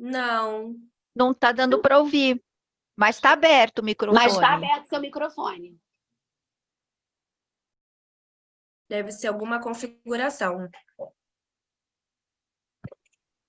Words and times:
Não. 0.00 0.74
Não 1.14 1.32
está 1.32 1.52
dando 1.52 1.82
para 1.82 1.98
ouvir. 1.98 2.42
Mas 2.96 3.16
está 3.16 3.32
aberto 3.32 3.80
o 3.80 3.84
microfone. 3.84 4.24
Mas 4.24 4.32
está 4.32 4.54
aberto 4.54 4.88
seu 4.88 5.00
microfone. 5.00 5.78
Deve 8.88 9.12
ser 9.12 9.28
alguma 9.28 9.62
configuração. 9.62 10.68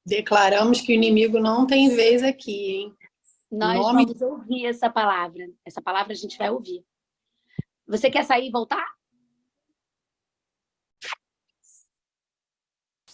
Declaramos 0.06 0.82
que 0.82 0.92
o 0.92 0.96
inimigo 0.96 1.40
não 1.40 1.66
tem 1.66 1.96
vez 1.96 2.22
aqui, 2.22 2.72
hein? 2.72 2.98
Nós 3.50 3.78
Nome- 3.80 4.06
vamos 4.06 4.22
ouvir 4.22 4.66
essa 4.66 4.90
palavra. 4.90 5.50
Essa 5.66 5.82
palavra 5.82 6.12
a 6.12 6.16
gente 6.16 6.38
vai 6.38 6.50
ouvir. 6.50 6.86
Você 7.88 8.12
quer 8.12 8.26
sair 8.26 8.48
e 8.48 8.52
voltar? 8.52 8.86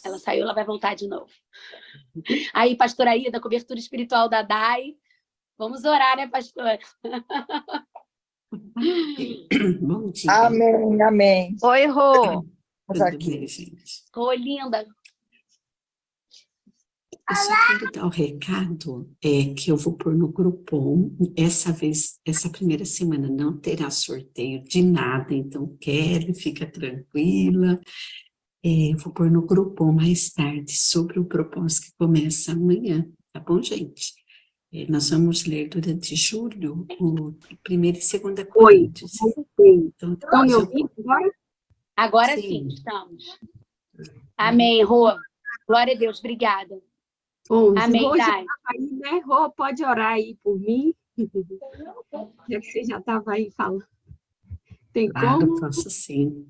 Ela 0.04 0.20
saiu, 0.20 0.44
ela 0.44 0.54
vai 0.54 0.64
voltar 0.64 0.96
de 0.96 1.08
novo. 1.08 1.32
Aí, 2.54 2.76
pastora 2.76 3.16
Ida, 3.16 3.40
cobertura 3.40 3.80
espiritual 3.80 4.30
da 4.30 4.42
DAI. 4.42 4.96
Vamos 5.58 5.84
orar, 5.84 6.18
né, 6.18 6.28
pastor? 6.28 6.78
Bom 9.82 10.12
dia. 10.12 10.32
Amém, 10.32 11.02
amém. 11.02 11.56
Oi, 11.62 11.86
Rô. 11.88 12.46
Tudo 12.88 13.04
aqui. 13.04 13.30
bem, 13.30 13.48
gente? 13.48 14.04
Ô, 14.16 14.32
linda. 14.32 14.86
Eu 17.30 17.36
só 17.36 17.52
quero 17.68 17.92
dar 17.92 18.06
o 18.06 18.10
recado 18.10 19.14
é, 19.22 19.54
que 19.54 19.70
eu 19.70 19.76
vou 19.76 19.98
pôr 19.98 20.16
no 20.16 20.30
Groupon. 20.30 21.12
Essa 21.36 21.74
vez, 21.74 22.22
essa 22.26 22.50
primeira 22.50 22.86
semana 22.86 23.28
não 23.28 23.58
terá 23.58 23.90
sorteio 23.90 24.64
de 24.64 24.82
nada, 24.82 25.34
então 25.34 25.76
Kelly, 25.82 26.34
fica 26.34 26.66
tranquila. 26.66 27.82
É, 28.70 28.92
eu 28.94 28.98
vou 28.98 29.14
pôr 29.14 29.32
no 29.32 29.44
Groupon 29.44 29.94
mais 29.94 30.30
tarde 30.30 30.74
sobre 30.78 31.18
o 31.20 31.24
propósito 31.24 31.86
que 31.86 31.96
começa 31.98 32.52
amanhã, 32.52 33.10
tá 33.32 33.40
bom, 33.40 33.62
gente? 33.62 34.14
É, 34.74 34.86
nós 34.92 35.10
vamos 35.10 35.46
ler 35.46 35.70
durante 35.70 36.14
julho 36.18 36.86
o 37.00 37.34
primeiro 37.64 37.98
e 37.98 38.02
segunda 38.02 38.46
Coríntios. 38.46 39.14
Então, 39.58 39.88
Estão 39.88 40.10
me 40.10 40.18
depois 40.18 40.52
eu- 40.52 40.60
ouvindo 40.60 40.92
agora? 41.00 41.32
Agora 41.96 42.36
Sim. 42.36 42.42
sim, 42.42 42.68
estamos. 42.68 43.40
Amém, 44.36 44.84
Rô. 44.84 45.14
Glória 45.66 45.96
a 45.96 45.98
Deus, 45.98 46.20
obrigada. 46.20 46.78
Bom, 47.48 47.74
Amém, 47.78 48.02
Rô 48.04 48.18
já 48.18 48.36
aí, 48.36 48.46
né? 48.92 49.22
Rô, 49.26 49.50
pode 49.50 49.82
orar 49.86 50.12
aí 50.16 50.36
por 50.44 50.60
mim. 50.60 50.94
Já 52.50 52.60
que 52.60 52.66
você 52.72 52.84
já 52.84 53.00
estava 53.00 53.32
aí 53.32 53.50
falando. 53.52 53.86
Tem 54.92 55.10
Claro, 55.10 55.48
como? 55.48 55.60
posso 55.60 55.90
sim. 55.90 56.46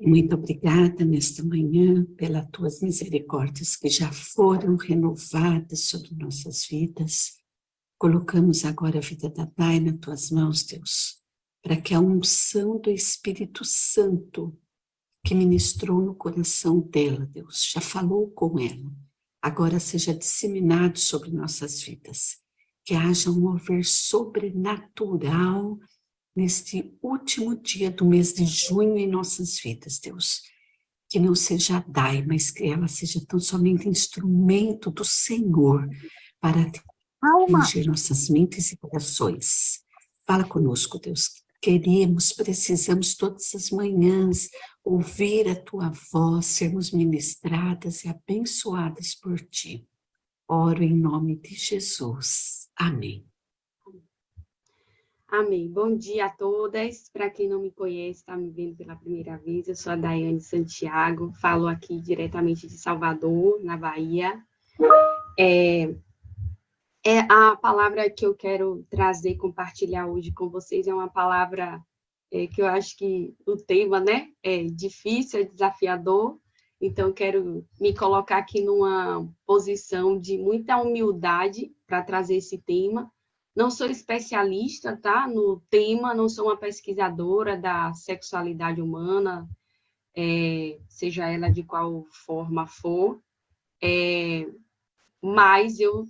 Muito 0.00 0.34
obrigada 0.34 1.04
nesta 1.04 1.42
manhã 1.42 2.04
pelas 2.16 2.48
tuas 2.50 2.80
misericórdias 2.80 3.76
que 3.76 3.88
já 3.88 4.12
foram 4.12 4.76
renovadas 4.76 5.84
sobre 5.84 6.14
nossas 6.14 6.66
vidas. 6.66 7.38
Colocamos 7.98 8.64
agora 8.64 8.98
a 8.98 9.02
vida 9.02 9.28
da 9.28 9.50
Dai 9.56 9.80
nas 9.80 9.98
tuas 9.98 10.30
mãos, 10.30 10.62
Deus, 10.64 11.18
para 11.62 11.80
que 11.80 11.94
a 11.94 12.00
unção 12.00 12.78
do 12.78 12.90
Espírito 12.90 13.64
Santo 13.64 14.56
que 15.24 15.34
ministrou 15.34 16.00
no 16.00 16.14
coração 16.14 16.80
dela, 16.80 17.26
Deus, 17.26 17.70
já 17.72 17.80
falou 17.80 18.30
com 18.30 18.58
ela, 18.58 18.90
agora 19.42 19.78
seja 19.78 20.14
disseminado 20.14 20.98
sobre 20.98 21.30
nossas 21.30 21.82
vidas. 21.82 22.38
Que 22.84 22.94
haja 22.94 23.30
um 23.30 23.40
mover 23.40 23.84
sobrenatural 23.84 25.78
neste 26.34 26.96
último 27.02 27.56
dia 27.56 27.90
do 27.90 28.04
mês 28.04 28.32
de 28.32 28.44
junho 28.44 28.96
em 28.96 29.06
nossas 29.06 29.58
vidas, 29.58 29.98
Deus. 29.98 30.42
Que 31.08 31.18
não 31.18 31.34
seja 31.34 31.78
a 31.78 31.84
Dai, 31.86 32.24
mas 32.24 32.50
que 32.50 32.64
ela 32.64 32.86
seja 32.86 33.20
tão 33.26 33.40
somente 33.40 33.88
instrumento 33.88 34.90
do 34.90 35.04
Senhor 35.04 35.88
para 36.40 36.70
atingir 37.22 37.86
nossas 37.86 38.28
mentes 38.28 38.72
e 38.72 38.76
corações. 38.76 39.80
Fala 40.26 40.44
conosco, 40.44 40.98
Deus. 40.98 41.30
Queremos, 41.60 42.32
precisamos 42.32 43.14
todas 43.14 43.54
as 43.54 43.70
manhãs 43.70 44.48
ouvir 44.82 45.46
a 45.48 45.54
tua 45.54 45.92
voz, 46.10 46.46
sermos 46.46 46.90
ministradas 46.90 48.04
e 48.04 48.08
abençoadas 48.08 49.14
por 49.14 49.38
ti. 49.40 49.86
Oro 50.48 50.82
em 50.82 50.96
nome 50.96 51.36
de 51.36 51.54
Jesus. 51.54 52.68
Amém. 52.76 53.29
Amém. 55.32 55.68
Bom 55.68 55.96
dia 55.96 56.26
a 56.26 56.28
todas. 56.28 57.08
Para 57.08 57.30
quem 57.30 57.48
não 57.48 57.60
me 57.60 57.70
conhece, 57.70 58.18
está 58.18 58.36
me 58.36 58.50
vendo 58.50 58.74
pela 58.74 58.96
primeira 58.96 59.36
vez, 59.38 59.68
eu 59.68 59.76
sou 59.76 59.92
a 59.92 59.96
Daiane 59.96 60.40
Santiago, 60.40 61.32
falo 61.40 61.68
aqui 61.68 62.00
diretamente 62.00 62.66
de 62.66 62.76
Salvador, 62.76 63.62
na 63.62 63.76
Bahia. 63.76 64.42
É, 65.38 65.94
é 67.06 67.20
a 67.30 67.54
palavra 67.54 68.10
que 68.10 68.26
eu 68.26 68.34
quero 68.34 68.84
trazer, 68.90 69.36
compartilhar 69.36 70.08
hoje 70.08 70.32
com 70.32 70.50
vocês, 70.50 70.88
é 70.88 70.92
uma 70.92 71.08
palavra 71.08 71.80
é, 72.32 72.48
que 72.48 72.60
eu 72.60 72.66
acho 72.66 72.98
que 72.98 73.32
o 73.46 73.56
tema, 73.56 74.00
né, 74.00 74.30
é 74.42 74.64
difícil, 74.64 75.42
é 75.42 75.44
desafiador, 75.44 76.40
então 76.80 77.12
quero 77.12 77.64
me 77.80 77.94
colocar 77.94 78.38
aqui 78.38 78.62
numa 78.62 79.24
posição 79.46 80.18
de 80.18 80.36
muita 80.38 80.76
humildade 80.78 81.72
para 81.86 82.02
trazer 82.02 82.34
esse 82.34 82.58
tema, 82.58 83.08
não 83.60 83.70
sou 83.70 83.88
especialista, 83.88 84.96
tá, 84.96 85.28
no 85.28 85.60
tema, 85.68 86.14
não 86.14 86.30
sou 86.30 86.46
uma 86.46 86.56
pesquisadora 86.56 87.58
da 87.58 87.92
sexualidade 87.92 88.80
humana, 88.80 89.46
é, 90.16 90.80
seja 90.88 91.28
ela 91.30 91.50
de 91.50 91.62
qual 91.62 92.06
forma 92.10 92.66
for, 92.66 93.22
é, 93.82 94.46
mas 95.20 95.78
eu 95.78 96.06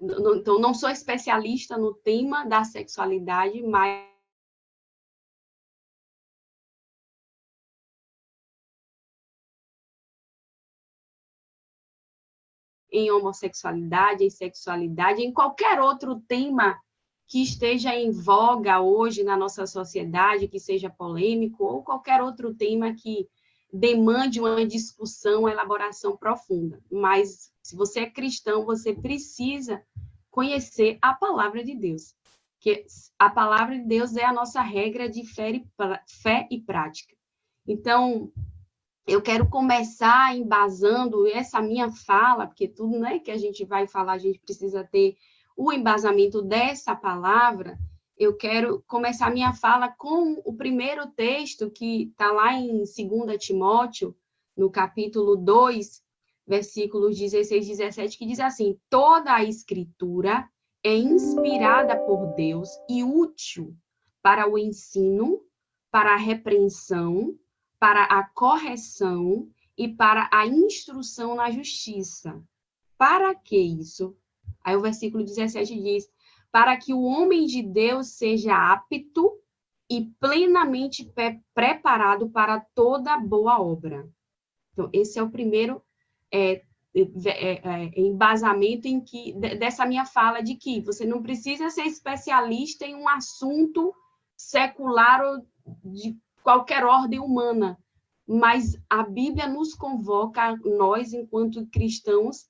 não, 0.00 0.36
então 0.36 0.58
não 0.58 0.72
sou 0.72 0.88
especialista 0.88 1.76
no 1.76 1.92
tema 1.92 2.46
da 2.46 2.64
sexualidade, 2.64 3.62
mas 3.62 4.06
em 12.90 13.10
homossexualidade, 13.10 14.24
em 14.24 14.30
sexualidade, 14.30 15.20
em 15.20 15.30
qualquer 15.30 15.78
outro 15.78 16.18
tema 16.20 16.80
que 17.26 17.42
esteja 17.42 17.94
em 17.94 18.10
voga 18.10 18.80
hoje 18.80 19.24
na 19.24 19.36
nossa 19.36 19.66
sociedade, 19.66 20.48
que 20.48 20.60
seja 20.60 20.88
polêmico, 20.88 21.64
ou 21.64 21.82
qualquer 21.82 22.22
outro 22.22 22.54
tema 22.54 22.94
que 22.94 23.28
demande 23.72 24.40
uma 24.40 24.64
discussão, 24.64 25.40
uma 25.40 25.50
elaboração 25.50 26.16
profunda. 26.16 26.80
Mas, 26.90 27.52
se 27.62 27.74
você 27.74 28.00
é 28.00 28.10
cristão, 28.10 28.64
você 28.64 28.94
precisa 28.94 29.82
conhecer 30.30 30.98
a 31.02 31.14
palavra 31.14 31.64
de 31.64 31.74
Deus. 31.74 32.14
Que 32.60 32.86
a 33.18 33.28
palavra 33.28 33.76
de 33.76 33.84
Deus 33.84 34.16
é 34.16 34.24
a 34.24 34.32
nossa 34.32 34.60
regra 34.60 35.08
de 35.08 35.24
fé 35.24 35.50
e, 35.50 35.66
fé 36.06 36.46
e 36.50 36.60
prática. 36.60 37.14
Então, 37.66 38.32
eu 39.06 39.20
quero 39.20 39.48
começar 39.48 40.36
embasando 40.36 41.26
essa 41.26 41.60
minha 41.60 41.90
fala, 41.90 42.46
porque 42.46 42.68
tudo 42.68 42.98
né, 42.98 43.18
que 43.18 43.30
a 43.30 43.36
gente 43.36 43.64
vai 43.64 43.86
falar, 43.86 44.12
a 44.12 44.18
gente 44.18 44.38
precisa 44.38 44.84
ter 44.84 45.16
o 45.56 45.72
embasamento 45.72 46.42
dessa 46.42 46.94
palavra. 46.94 47.78
Eu 48.18 48.36
quero 48.36 48.82
começar 48.86 49.30
minha 49.30 49.52
fala 49.52 49.88
com 49.88 50.40
o 50.44 50.54
primeiro 50.54 51.06
texto 51.08 51.70
que 51.70 52.04
está 52.04 52.30
lá 52.30 52.52
em 52.52 52.78
2 52.78 52.88
Timóteo, 53.38 54.14
no 54.56 54.70
capítulo 54.70 55.36
2, 55.36 56.02
versículos 56.46 57.18
16 57.18 57.64
e 57.64 57.68
17, 57.70 58.18
que 58.18 58.26
diz 58.26 58.40
assim: 58.40 58.78
Toda 58.88 59.34
a 59.34 59.44
escritura 59.44 60.48
é 60.82 60.94
inspirada 60.94 61.96
por 61.96 62.34
Deus 62.34 62.70
e 62.88 63.02
útil 63.02 63.76
para 64.22 64.48
o 64.48 64.58
ensino, 64.58 65.40
para 65.90 66.14
a 66.14 66.16
repreensão, 66.16 67.38
para 67.78 68.04
a 68.04 68.28
correção 68.30 69.48
e 69.76 69.88
para 69.88 70.28
a 70.32 70.46
instrução 70.46 71.34
na 71.34 71.50
justiça. 71.50 72.42
Para 72.96 73.34
que 73.34 73.58
isso? 73.58 74.16
Aí 74.64 74.76
o 74.76 74.82
versículo 74.82 75.24
17 75.24 75.80
diz: 75.80 76.08
para 76.50 76.76
que 76.76 76.94
o 76.94 77.02
homem 77.02 77.46
de 77.46 77.62
Deus 77.62 78.16
seja 78.16 78.72
apto 78.72 79.32
e 79.90 80.10
plenamente 80.18 81.04
pre 81.04 81.40
preparado 81.54 82.28
para 82.30 82.60
toda 82.74 83.18
boa 83.18 83.60
obra. 83.60 84.08
Então, 84.72 84.90
esse 84.92 85.18
é 85.18 85.22
o 85.22 85.30
primeiro 85.30 85.82
é, 86.32 86.62
é, 86.94 87.02
é, 87.24 88.00
embasamento 88.00 88.88
em 88.88 89.00
que, 89.00 89.32
dessa 89.34 89.86
minha 89.86 90.04
fala 90.04 90.42
de 90.42 90.54
que 90.54 90.80
você 90.80 91.04
não 91.04 91.22
precisa 91.22 91.70
ser 91.70 91.84
especialista 91.84 92.84
em 92.84 92.94
um 92.94 93.08
assunto 93.08 93.94
secular 94.36 95.22
ou 95.22 95.46
de 95.84 96.16
qualquer 96.42 96.84
ordem 96.84 97.20
humana, 97.20 97.78
mas 98.26 98.76
a 98.88 99.02
Bíblia 99.02 99.46
nos 99.46 99.74
convoca, 99.74 100.56
nós, 100.64 101.12
enquanto 101.12 101.66
cristãos, 101.66 102.46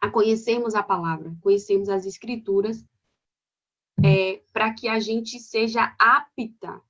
a 0.00 0.08
conhecermos 0.08 0.74
a 0.74 0.82
palavra, 0.82 1.36
conhecermos 1.42 1.88
as 1.88 2.06
escrituras, 2.06 2.84
é, 4.02 4.42
para 4.52 4.72
que 4.72 4.88
a 4.88 4.98
gente 4.98 5.38
seja 5.38 5.94
apta 5.98 6.80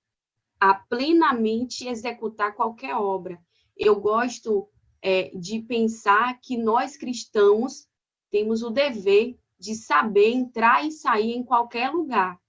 a 0.60 0.74
plenamente 0.74 1.88
executar 1.88 2.54
qualquer 2.54 2.94
obra. 2.94 3.40
Eu 3.76 4.00
gosto 4.00 4.68
é, 5.02 5.30
de 5.34 5.60
pensar 5.60 6.38
que 6.40 6.56
nós 6.56 6.96
cristãos 6.96 7.88
temos 8.30 8.62
o 8.62 8.70
dever 8.70 9.38
de 9.58 9.74
saber 9.74 10.30
entrar 10.30 10.86
e 10.86 10.92
sair 10.92 11.32
em 11.32 11.42
qualquer 11.42 11.90
lugar, 11.90 12.40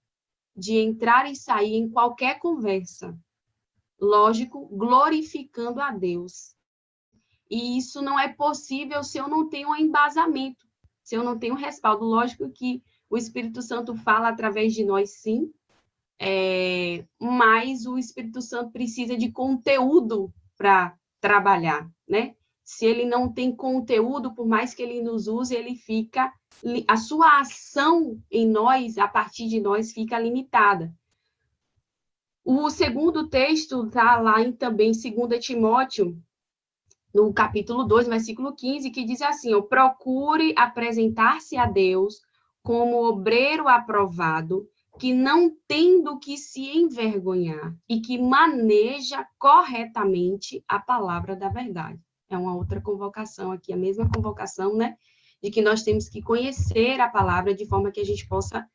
de 0.56 0.78
entrar 0.78 1.30
e 1.30 1.36
sair 1.36 1.76
em 1.76 1.90
qualquer 1.90 2.40
conversa. 2.40 3.18
Lógico, 4.00 4.68
glorificando 4.68 5.82
a 5.82 5.92
Deus. 5.92 6.56
E 7.52 7.78
isso 7.78 8.02
não 8.02 8.18
é 8.18 8.30
possível 8.30 9.04
se 9.04 9.18
eu 9.18 9.28
não 9.28 9.50
tenho 9.50 9.72
um 9.72 9.76
embasamento, 9.76 10.66
se 11.04 11.16
eu 11.16 11.24
não 11.24 11.38
tenho 11.38 11.54
respaldo. 11.54 12.06
Lógico 12.06 12.50
que 12.50 12.82
o 13.10 13.18
Espírito 13.18 13.62
Santo 13.62 13.94
fala 13.94 14.30
através 14.30 14.74
de 14.74 14.86
nós, 14.86 15.18
sim, 15.18 15.52
é, 16.18 17.04
mas 17.20 17.86
o 17.86 17.98
Espírito 17.98 18.42
Santo 18.42 18.72
precisa 18.72 19.18
de 19.18 19.30
conteúdo 19.34 20.34
para 20.58 20.96
trabalhar, 21.20 21.92
né? 22.08 22.36
Se 22.64 22.86
ele 22.86 23.04
não 23.04 23.30
tem 23.30 23.54
conteúdo, 23.54 24.34
por 24.34 24.48
mais 24.48 24.74
que 24.74 24.82
ele 24.82 25.02
nos 25.02 25.28
use, 25.28 25.54
ele 25.54 25.76
fica 25.76 26.32
a 26.88 26.96
sua 26.96 27.42
ação 27.42 28.18
em 28.32 28.48
nós, 28.48 28.98
a 28.98 29.10
partir 29.10 29.50
de 29.50 29.60
nós, 29.60 29.92
fica 29.92 30.18
limitada. 30.18 30.94
O 32.46 32.70
segundo 32.70 33.28
texto 33.28 33.88
está 33.88 34.18
lá 34.22 34.40
em 34.40 34.54
também 34.54 34.92
2 34.94 35.46
Timóteo, 35.46 36.18
no 37.14 37.34
capítulo 37.34 37.84
2, 37.84 38.08
versículo 38.08 38.56
15, 38.56 38.90
que 38.92 39.04
diz 39.04 39.22
assim: 39.22 39.60
procure 39.64 40.54
apresentar-se 40.58 41.58
a 41.58 41.66
Deus 41.66 42.22
como 42.64 43.06
obreiro 43.08 43.68
aprovado, 43.68 44.68
que 45.00 45.14
não 45.14 45.52
tem 45.68 46.04
do 46.04 46.20
que 46.20 46.38
se 46.38 46.78
envergonhar 46.78 47.76
e 47.90 48.02
que 48.02 48.18
maneja 48.18 49.26
corretamente 49.40 50.64
a 50.68 50.80
palavra 50.80 51.36
da 51.36 51.50
verdade. 51.50 52.00
É 52.30 52.38
uma 52.38 52.56
outra 52.56 52.80
convocação 52.80 53.52
aqui, 53.52 53.74
a 53.74 53.78
mesma 53.78 54.10
convocação, 54.10 54.76
né? 54.76 54.96
De 55.42 55.50
que 55.50 55.62
nós 55.62 55.84
temos 55.84 56.08
que 56.08 56.22
conhecer 56.22 57.00
a 57.02 57.10
palavra 57.10 57.54
de 57.54 57.66
forma 57.66 57.92
que 57.92 58.00
a 58.00 58.06
gente 58.06 58.28
possa 58.28 58.66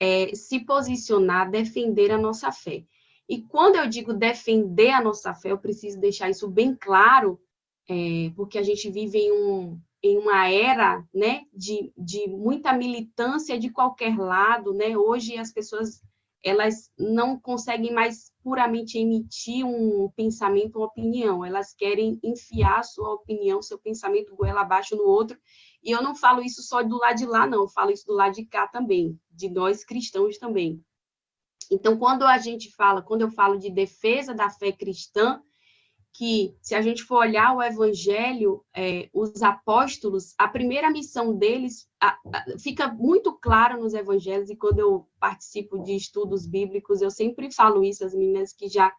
é, 0.00 0.34
se 0.34 0.60
posicionar, 0.60 1.50
defender 1.50 2.10
a 2.10 2.18
nossa 2.18 2.50
fé. 2.50 2.84
E 3.28 3.42
quando 3.42 3.76
eu 3.76 3.88
digo 3.88 4.14
defender 4.14 4.90
a 4.90 5.02
nossa 5.02 5.34
fé, 5.34 5.50
eu 5.50 5.58
preciso 5.58 6.00
deixar 6.00 6.30
isso 6.30 6.48
bem 6.48 6.74
claro, 6.74 7.40
é, 7.88 8.30
porque 8.34 8.58
a 8.58 8.62
gente 8.62 8.90
vive 8.90 9.18
em, 9.18 9.32
um, 9.32 9.80
em 10.02 10.18
uma 10.18 10.48
era 10.48 11.04
né, 11.14 11.42
de, 11.52 11.92
de 11.96 12.28
muita 12.28 12.72
militância 12.72 13.58
de 13.58 13.70
qualquer 13.70 14.16
lado. 14.18 14.72
Né? 14.72 14.96
Hoje 14.96 15.36
as 15.36 15.52
pessoas 15.52 16.02
elas 16.46 16.92
não 16.96 17.38
conseguem 17.38 17.92
mais 17.92 18.30
puramente 18.40 18.98
emitir 18.98 19.66
um 19.66 20.08
pensamento, 20.14 20.78
uma 20.78 20.86
opinião, 20.86 21.44
elas 21.44 21.74
querem 21.74 22.20
enfiar 22.22 22.84
sua 22.84 23.14
opinião, 23.14 23.60
seu 23.60 23.76
pensamento 23.80 24.36
goela 24.36 24.60
abaixo 24.60 24.94
no 24.94 25.02
outro, 25.02 25.36
e 25.82 25.90
eu 25.90 26.00
não 26.00 26.14
falo 26.14 26.40
isso 26.40 26.62
só 26.62 26.84
do 26.84 26.98
lado 26.98 27.16
de 27.16 27.26
lá, 27.26 27.48
não, 27.48 27.62
eu 27.62 27.68
falo 27.68 27.90
isso 27.90 28.06
do 28.06 28.14
lado 28.14 28.34
de 28.34 28.44
cá 28.44 28.68
também, 28.68 29.18
de 29.28 29.48
nós 29.48 29.84
cristãos 29.84 30.38
também. 30.38 30.80
Então, 31.68 31.98
quando 31.98 32.22
a 32.24 32.38
gente 32.38 32.70
fala, 32.70 33.02
quando 33.02 33.22
eu 33.22 33.30
falo 33.30 33.58
de 33.58 33.68
defesa 33.68 34.32
da 34.32 34.48
fé 34.48 34.70
cristã, 34.70 35.42
que, 36.16 36.56
se 36.62 36.74
a 36.74 36.80
gente 36.80 37.02
for 37.02 37.18
olhar 37.18 37.54
o 37.54 37.62
Evangelho, 37.62 38.64
é, 38.74 39.10
os 39.12 39.42
apóstolos, 39.42 40.34
a 40.38 40.48
primeira 40.48 40.90
missão 40.90 41.36
deles 41.36 41.86
a, 42.00 42.16
a, 42.32 42.58
fica 42.58 42.88
muito 42.88 43.34
claro 43.34 43.78
nos 43.78 43.92
Evangelhos, 43.92 44.48
e 44.48 44.56
quando 44.56 44.78
eu 44.78 45.06
participo 45.20 45.78
de 45.82 45.94
estudos 45.94 46.46
bíblicos, 46.46 47.02
eu 47.02 47.10
sempre 47.10 47.52
falo 47.52 47.84
isso, 47.84 48.02
as 48.02 48.14
meninas 48.14 48.54
que 48.54 48.66
já 48.66 48.90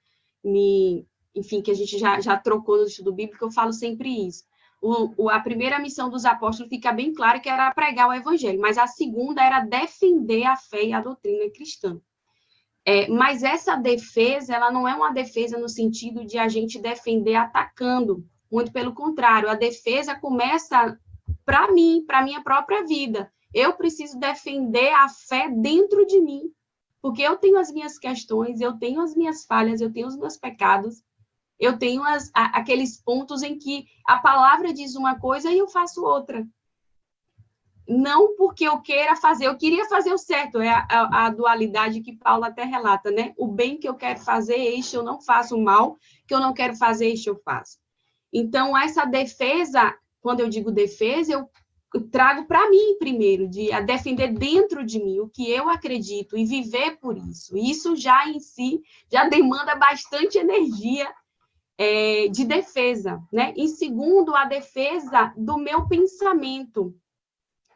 me. 0.44 1.08
Enfim, 1.34 1.62
que 1.62 1.72
a 1.72 1.74
gente 1.74 1.98
já, 1.98 2.20
já 2.20 2.38
trocou 2.38 2.78
no 2.78 2.86
estudo 2.86 3.14
bíblico, 3.14 3.46
eu 3.46 3.52
falo 3.52 3.74
sempre 3.74 4.10
isso. 4.28 4.44
O, 4.82 5.24
o, 5.24 5.30
a 5.30 5.40
primeira 5.40 5.80
missão 5.80 6.10
dos 6.10 6.24
apóstolos 6.24 6.70
fica 6.70 6.92
bem 6.92 7.14
clara 7.14 7.40
que 7.40 7.50
era 7.50 7.74
pregar 7.74 8.08
o 8.10 8.14
Evangelho, 8.14 8.60
mas 8.60 8.78
a 8.78 8.86
segunda 8.86 9.44
era 9.44 9.60
defender 9.60 10.44
a 10.44 10.56
fé 10.56 10.86
e 10.86 10.94
a 10.94 11.02
doutrina 11.02 11.50
cristã. 11.52 12.00
É, 12.90 13.06
mas 13.10 13.44
essa 13.44 13.76
defesa, 13.76 14.56
ela 14.56 14.72
não 14.72 14.88
é 14.88 14.96
uma 14.96 15.12
defesa 15.12 15.58
no 15.58 15.68
sentido 15.68 16.24
de 16.24 16.38
a 16.38 16.48
gente 16.48 16.80
defender 16.80 17.36
atacando, 17.36 18.26
muito 18.50 18.72
pelo 18.72 18.94
contrário, 18.94 19.50
a 19.50 19.56
defesa 19.56 20.16
começa 20.16 20.98
para 21.46 21.70
mim, 21.70 22.06
para 22.08 22.24
minha 22.24 22.42
própria 22.42 22.86
vida. 22.86 23.30
Eu 23.54 23.74
preciso 23.74 24.18
defender 24.18 24.90
a 24.94 25.10
fé 25.10 25.50
dentro 25.50 26.06
de 26.06 26.22
mim, 26.22 26.44
porque 27.02 27.22
eu 27.22 27.36
tenho 27.36 27.60
as 27.60 27.70
minhas 27.74 28.00
questões, 28.00 28.62
eu 28.62 28.80
tenho 28.80 29.02
as 29.02 29.14
minhas 29.14 29.44
falhas, 29.44 29.82
eu 29.82 29.92
tenho 29.92 30.08
os 30.08 30.16
meus 30.16 30.38
pecados, 30.38 31.04
eu 31.60 31.78
tenho 31.78 32.02
as, 32.04 32.32
a, 32.34 32.58
aqueles 32.58 33.04
pontos 33.04 33.44
em 33.44 33.58
que 33.58 33.84
a 34.06 34.18
palavra 34.20 34.72
diz 34.72 34.96
uma 34.96 35.20
coisa 35.20 35.52
e 35.52 35.58
eu 35.58 35.68
faço 35.68 36.06
outra 36.06 36.48
não 37.88 38.36
porque 38.36 38.68
eu 38.68 38.82
queira 38.82 39.16
fazer, 39.16 39.48
eu 39.48 39.58
queria 39.58 39.86
fazer 39.86 40.12
o 40.12 40.18
certo, 40.18 40.60
é 40.60 40.70
a, 40.70 40.88
a, 40.90 41.26
a, 41.26 41.30
dualidade 41.30 42.02
que 42.02 42.16
Paulo 42.16 42.44
até 42.44 42.64
relata, 42.64 43.10
né? 43.12 43.34
O 43.38 43.48
bem 43.48 43.78
que 43.78 43.88
eu 43.88 43.96
quero 43.96 44.20
fazer, 44.20 44.58
este 44.58 44.96
eu 44.96 45.04
não 45.04 45.22
faço, 45.22 45.56
o 45.56 45.64
mal 45.64 45.98
que 46.28 46.34
eu 46.34 46.40
não 46.40 46.54
quero 46.54 46.76
fazer, 46.76 47.08
este 47.08 47.30
eu 47.30 47.36
faço. 47.44 47.78
Então, 48.32 48.78
essa 48.78 49.06
defesa, 49.06 49.96
quando 50.22 50.42
eu 50.42 50.50
digo 50.50 50.72
defesa, 50.72 51.34
eu 51.34 51.50
trago 52.12 52.46
para 52.46 52.70
mim 52.70 52.98
primeiro, 53.00 53.48
de 53.48 53.72
a 53.72 53.80
defender 53.80 54.34
dentro 54.34 54.86
de 54.86 55.02
mim 55.02 55.20
o 55.20 55.30
que 55.30 55.50
eu 55.50 55.70
acredito 55.70 56.38
e 56.38 56.46
viver 56.46 56.98
por 56.98 57.18
isso. 57.18 57.58
Isso 57.58 57.96
já 57.96 58.28
em 58.28 58.40
si 58.40 58.82
já 59.10 59.30
demanda 59.30 59.76
bastante 59.76 60.38
energia 60.38 61.10
é, 61.78 62.28
de 62.28 62.44
defesa, 62.44 63.22
né? 63.32 63.54
E 63.56 63.68
segundo, 63.70 64.36
a 64.36 64.46
defesa 64.46 65.34
do 65.38 65.58
meu 65.58 65.88
pensamento 65.88 66.94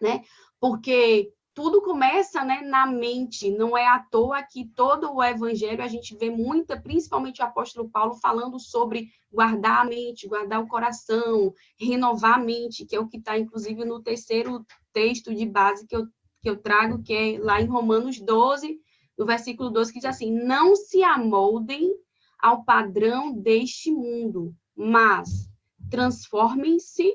né? 0.01 0.23
Porque 0.59 1.31
tudo 1.53 1.81
começa 1.81 2.43
né, 2.45 2.61
na 2.61 2.85
mente, 2.85 3.51
não 3.51 3.77
é 3.77 3.85
à 3.85 3.99
toa 3.99 4.41
que 4.41 4.65
todo 4.73 5.13
o 5.13 5.23
evangelho 5.23 5.83
a 5.83 5.87
gente 5.87 6.15
vê 6.15 6.29
muita, 6.29 6.79
principalmente 6.79 7.41
o 7.41 7.45
apóstolo 7.45 7.89
Paulo, 7.89 8.15
falando 8.15 8.57
sobre 8.57 9.09
guardar 9.31 9.81
a 9.81 9.85
mente, 9.85 10.27
guardar 10.27 10.61
o 10.61 10.67
coração, 10.67 11.53
renovar 11.77 12.35
a 12.35 12.43
mente, 12.43 12.85
que 12.85 12.95
é 12.95 12.99
o 12.99 13.07
que 13.07 13.17
está, 13.17 13.37
inclusive, 13.37 13.83
no 13.83 14.01
terceiro 14.01 14.65
texto 14.93 15.35
de 15.35 15.45
base 15.45 15.85
que 15.85 15.95
eu, 15.95 16.05
que 16.41 16.49
eu 16.49 16.57
trago, 16.57 17.03
que 17.03 17.13
é 17.13 17.39
lá 17.39 17.61
em 17.61 17.67
Romanos 17.67 18.19
12, 18.19 18.79
no 19.17 19.25
versículo 19.25 19.69
12, 19.69 19.91
que 19.91 19.99
diz 19.99 20.09
assim: 20.09 20.31
Não 20.31 20.75
se 20.75 21.03
amoldem 21.03 21.91
ao 22.39 22.63
padrão 22.63 23.33
deste 23.33 23.91
mundo, 23.91 24.55
mas 24.75 25.49
transformem-se 25.89 27.13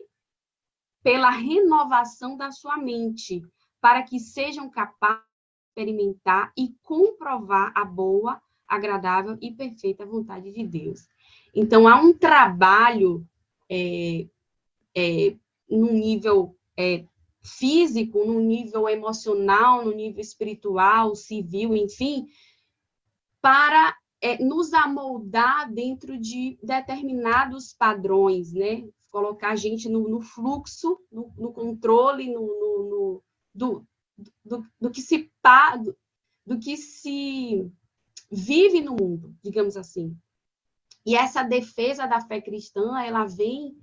pela 1.07 1.31
renovação 1.31 2.37
da 2.37 2.51
sua 2.51 2.77
mente, 2.77 3.41
para 3.81 4.03
que 4.03 4.19
sejam 4.19 4.69
capazes 4.69 5.23
de 5.23 5.69
experimentar 5.71 6.53
e 6.59 6.75
comprovar 6.83 7.71
a 7.77 7.85
boa, 7.85 8.43
agradável 8.67 9.39
e 9.41 9.53
perfeita 9.53 10.05
vontade 10.05 10.51
de 10.51 10.67
Deus. 10.67 11.07
Então, 11.55 11.87
há 11.87 11.95
um 11.95 12.13
trabalho 12.13 13.25
é, 13.71 14.27
é, 14.97 15.37
no 15.71 15.93
nível 15.93 16.59
é, 16.77 17.05
físico, 17.41 18.25
no 18.25 18.41
nível 18.41 18.89
emocional, 18.89 19.85
no 19.85 19.93
nível 19.93 20.21
espiritual, 20.21 21.15
civil, 21.15 21.77
enfim, 21.77 22.27
para 23.41 23.97
é, 24.21 24.43
nos 24.43 24.73
amoldar 24.73 25.73
dentro 25.73 26.19
de 26.19 26.59
determinados 26.61 27.73
padrões, 27.73 28.53
né? 28.53 28.89
Colocar 29.17 29.53
a 29.53 29.57
gente 29.57 29.89
no, 29.89 30.07
no 30.07 30.21
fluxo, 30.21 31.01
no, 31.11 31.33
no 31.39 31.51
controle, 31.51 32.31
no, 32.31 32.43
no 32.43 33.23
do, 33.55 33.87
do, 34.45 34.67
do, 34.79 34.91
que 34.91 35.01
se 35.01 35.33
do, 35.83 35.97
do 36.45 36.59
que 36.59 36.77
se 36.77 37.73
vive 38.31 38.83
no 38.83 38.95
mundo, 38.95 39.35
digamos 39.43 39.75
assim. 39.75 40.15
E 41.07 41.17
essa 41.17 41.43
defesa 41.43 42.07
da 42.07 42.21
fé 42.21 42.43
cristã, 42.43 43.01
ela 43.01 43.25
vem 43.25 43.75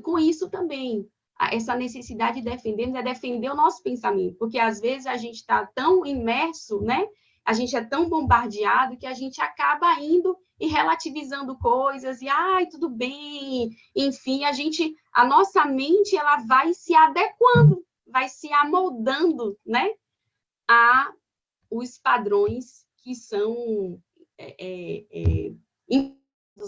com 0.00 0.16
isso 0.16 0.48
também. 0.48 1.10
Essa 1.50 1.74
necessidade 1.74 2.40
de 2.40 2.48
defendermos 2.48 2.94
é 2.94 3.02
defender 3.02 3.50
o 3.50 3.56
nosso 3.56 3.82
pensamento, 3.82 4.36
porque 4.38 4.60
às 4.60 4.80
vezes 4.80 5.08
a 5.08 5.16
gente 5.16 5.36
está 5.36 5.66
tão 5.74 6.06
imerso, 6.06 6.80
né? 6.82 7.04
A 7.44 7.52
gente 7.52 7.74
é 7.74 7.84
tão 7.84 8.08
bombardeado 8.08 8.96
que 8.96 9.06
a 9.06 9.12
gente 9.12 9.40
acaba 9.40 10.00
indo 10.00 10.38
e 10.58 10.66
relativizando 10.66 11.58
coisas 11.58 12.20
e 12.22 12.28
ai, 12.28 12.66
tudo 12.66 12.88
bem, 12.88 13.70
enfim, 13.94 14.44
a 14.44 14.52
gente, 14.52 14.94
a 15.12 15.24
nossa 15.26 15.64
mente 15.66 16.16
ela 16.16 16.38
vai 16.38 16.72
se 16.72 16.94
adequando, 16.94 17.84
vai 18.06 18.28
se 18.28 18.52
amoldando, 18.52 19.58
né, 19.64 19.90
a 20.68 21.12
os 21.70 21.98
padrões 21.98 22.86
que 22.98 23.14
são 23.14 24.00
é, 24.38 24.56
é, 24.58 25.04
é, 25.10 25.52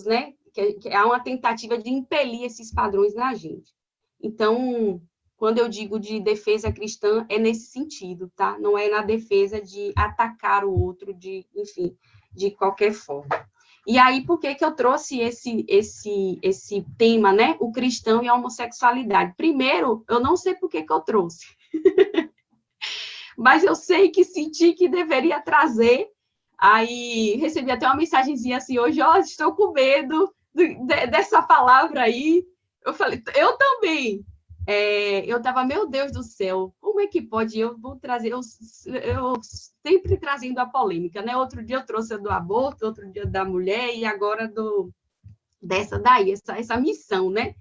né, 0.05 0.35
que, 0.53 0.75
que 0.75 0.89
há 0.93 1.07
uma 1.07 1.21
tentativa 1.21 1.79
de 1.79 1.89
impelir 1.91 2.45
esses 2.45 2.73
padrões 2.73 3.15
na 3.15 3.35
gente. 3.35 3.73
Então, 4.21 5.01
quando 5.37 5.59
eu 5.59 5.69
digo 5.69 6.01
de 6.01 6.19
defesa 6.21 6.73
cristã, 6.73 7.25
é 7.29 7.39
nesse 7.39 7.71
sentido, 7.71 8.31
tá? 8.35 8.59
Não 8.59 8.77
é 8.77 8.89
na 8.89 9.03
defesa 9.03 9.61
de 9.61 9.93
atacar 9.97 10.65
o 10.65 10.73
outro, 10.73 11.15
de, 11.15 11.47
enfim, 11.55 11.97
de 12.33 12.51
qualquer 12.51 12.93
forma. 12.93 13.49
E 13.89 13.99
aí, 13.99 14.23
por 14.23 14.39
que, 14.39 14.55
que 14.55 14.63
eu 14.63 14.73
trouxe 14.73 15.19
esse, 15.19 15.65
esse, 15.67 16.39
esse 16.43 16.85
tema, 16.99 17.33
né? 17.33 17.57
O 17.59 17.73
cristão 17.73 18.23
e 18.23 18.29
a 18.29 18.35
homossexualidade. 18.35 19.33
Primeiro, 19.35 20.05
eu 20.07 20.21
não 20.21 20.37
sei 20.37 20.55
por 20.55 20.69
que, 20.69 20.83
que 20.83 20.93
eu 20.93 21.01
trouxe. 21.01 21.47
Mas 23.35 23.65
eu 23.65 23.75
sei 23.75 24.11
que 24.11 24.25
senti 24.25 24.75
que 24.75 24.91
deveria 24.91 25.41
trazer. 25.41 26.07
Aí 26.59 27.37
recebi 27.37 27.71
até 27.71 27.87
uma 27.87 27.97
mensagenzinha 27.97 28.59
assim, 28.59 28.79
hoje, 28.79 29.01
ó, 29.01 29.15
oh, 29.15 29.17
estou 29.17 29.55
com 29.55 29.73
medo 29.73 30.35
de, 30.55 30.75
dessa 31.07 31.41
palavra 31.41 32.03
aí. 32.03 32.45
Eu 32.85 32.93
falei, 32.93 33.23
eu 33.35 33.57
também. 33.57 34.23
É, 34.67 35.25
eu 35.25 35.39
estava, 35.39 35.65
meu 35.65 35.89
Deus 35.89 36.13
do 36.13 36.23
céu, 36.23 36.75
como 36.99 37.07
é 37.07 37.07
que 37.07 37.23
pode? 37.23 37.61
Eu 37.61 37.79
vou 37.79 37.95
trazer, 37.95 38.33
eu, 38.33 38.41
eu, 38.85 39.35
sempre 39.87 40.19
trazendo 40.19 40.59
a 40.59 40.67
polêmica, 40.67 41.23
né? 41.23 41.37
Outro 41.37 41.65
dia 41.65 41.77
eu 41.77 41.87
trouxe 41.87 42.13
a 42.13 42.17
do 42.17 42.29
aborto, 42.29 42.85
outro 42.85 43.09
dia 43.09 43.25
da 43.25 43.45
mulher, 43.45 43.97
e 43.97 44.05
agora 44.05 44.49
do 44.49 44.93
dessa 45.63 45.97
daí, 45.97 46.33
essa, 46.33 46.59
essa 46.59 46.77
missão, 46.77 47.31
né? 47.31 47.55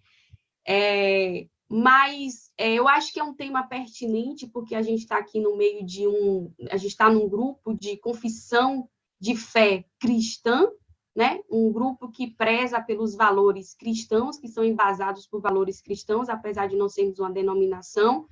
É, 0.68 1.46
mas 1.70 2.52
é, 2.58 2.74
eu 2.74 2.88
acho 2.88 3.14
que 3.14 3.20
é 3.20 3.24
um 3.24 3.36
tema 3.36 3.62
pertinente, 3.68 4.48
porque 4.48 4.74
a 4.74 4.82
gente 4.82 5.02
está 5.02 5.20
aqui 5.20 5.40
no 5.40 5.56
meio 5.56 5.86
de 5.86 6.08
um. 6.08 6.52
A 6.72 6.78
gente 6.78 6.92
está 6.92 7.08
num 7.08 7.30
grupo 7.30 7.76
de 7.76 7.96
confissão 7.98 8.90
de 9.20 9.36
fé 9.36 9.86
cristã, 10.00 10.68
né? 11.16 11.42
Um 11.48 11.72
grupo 11.72 12.10
que 12.10 12.26
preza 12.26 12.82
pelos 12.82 13.14
valores 13.14 13.76
cristãos, 13.76 14.40
que 14.40 14.48
são 14.48 14.64
embasados 14.64 15.28
por 15.28 15.42
valores 15.42 15.80
cristãos, 15.80 16.28
apesar 16.28 16.68
de 16.68 16.76
não 16.76 16.90
sermos 16.90 17.20
uma 17.20 17.32
denominação, 17.32 18.28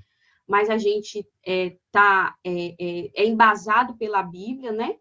mas 0.48 0.70
a 0.70 0.78
gente 0.78 1.28
é, 1.46 1.76
tá, 1.92 2.36
é, 2.44 2.76
é, 2.80 3.24
é 3.24 3.26
embasado 3.26 3.96
pela 3.96 4.22
Bíblia, 4.22 4.72
né? 4.72 4.96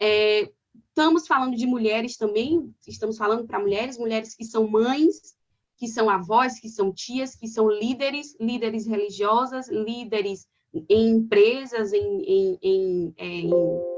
É, 0.00 0.50
estamos 0.88 1.26
falando 1.26 1.56
de 1.56 1.66
mulheres 1.66 2.16
também, 2.16 2.74
estamos 2.86 3.18
falando 3.18 3.46
para 3.46 3.58
mulheres, 3.58 3.98
mulheres 3.98 4.34
que 4.34 4.44
são 4.44 4.68
mães, 4.68 5.36
que 5.76 5.86
são 5.86 6.08
avós, 6.08 6.58
que 6.58 6.68
são 6.68 6.92
tias, 6.92 7.34
que 7.34 7.46
são 7.46 7.68
líderes, 7.68 8.36
líderes 8.40 8.86
religiosas, 8.86 9.68
líderes 9.68 10.46
em 10.88 11.16
empresas, 11.16 11.92
em, 11.92 12.22
em, 12.22 12.58
em, 12.62 13.14
em 13.18 13.50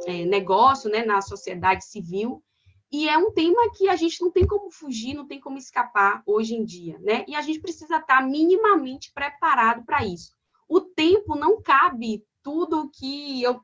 é, 0.07 0.25
negócio, 0.27 0.91
né, 0.91 1.05
na 1.05 1.21
sociedade 1.21 1.85
civil. 1.85 2.43
E 2.91 3.09
é 3.09 3.19
um 3.19 3.33
tema 3.33 3.71
que 3.77 3.89
a 3.89 3.97
gente 3.97 4.21
não 4.21 4.31
tem 4.31 4.47
como 4.47 4.71
fugir, 4.71 5.15
não 5.15 5.27
tem 5.27 5.41
como 5.41 5.59
escapar 5.59 6.23
hoje 6.27 6.55
em 6.55 6.65
dia, 6.65 6.99
né? 7.01 7.25
E 7.29 7.35
a 7.35 7.43
gente 7.43 7.61
precisa 7.61 7.99
estar 7.99 8.27
minimamente 8.27 9.13
preparado 9.13 9.85
para 9.85 10.05
isso. 10.07 10.33
O 10.69 10.81
tempo 10.81 11.35
não 11.35 11.61
cabe 11.63 12.25
tudo 12.43 12.91
que 12.91 13.43
eu 13.43 13.61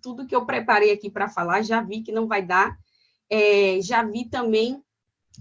tudo 0.00 0.26
que 0.26 0.34
eu 0.34 0.46
preparei 0.46 0.92
aqui 0.92 1.10
para 1.10 1.28
falar, 1.28 1.62
já 1.62 1.80
vi 1.82 2.02
que 2.02 2.12
não 2.12 2.28
vai 2.28 2.40
dar. 2.44 2.76
É, 3.28 3.80
já 3.80 4.04
vi 4.04 4.28
também 4.28 4.82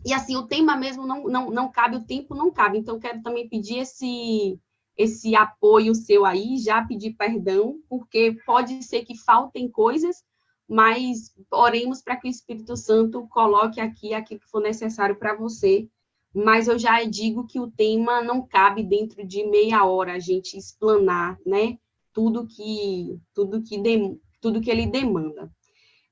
e 0.06 0.14
assim 0.14 0.36
o 0.36 0.48
tema 0.48 0.76
mesmo 0.76 1.06
não, 1.06 1.26
não, 1.26 1.52
não 1.52 1.72
cabe, 1.72 1.98
o 1.98 2.06
tempo 2.06 2.34
não 2.34 2.52
cabe. 2.52 2.78
Então 2.78 3.00
quero 3.00 3.22
também 3.22 3.48
pedir 3.48 3.80
esse 3.80 4.60
esse 4.98 5.36
apoio 5.36 5.96
seu 5.96 6.26
aí, 6.26 6.58
já 6.58 6.86
pedir 6.86 7.14
perdão, 7.14 7.80
porque 7.90 8.38
pode 8.46 8.84
ser 8.84 9.04
que 9.04 9.18
faltem 9.18 9.70
coisas 9.70 10.24
mas 10.72 11.34
oremos 11.52 12.02
para 12.02 12.16
que 12.16 12.30
o 12.30 12.32
Espírito 12.32 12.78
Santo 12.78 13.28
coloque 13.28 13.82
aqui 13.82 14.14
aquilo 14.14 14.40
que 14.40 14.48
for 14.48 14.62
necessário 14.62 15.18
para 15.18 15.36
você. 15.36 15.86
Mas 16.34 16.68
eu 16.68 16.80
já 16.80 17.04
digo 17.04 17.46
que 17.46 17.60
o 17.60 17.70
tema 17.70 18.22
não 18.22 18.46
cabe 18.46 18.84
dentro 18.84 19.26
de 19.26 19.46
meia 19.46 19.84
hora 19.86 20.14
a 20.14 20.20
gente 20.20 20.58
explanar, 20.58 21.38
né? 21.46 21.78
Tudo 22.14 22.48
que 22.48 23.20
tudo 23.34 23.62
que 23.62 23.78
de, 23.78 24.18
tudo 24.40 24.62
que 24.62 24.72
ele 24.72 24.86
demanda. 24.86 25.52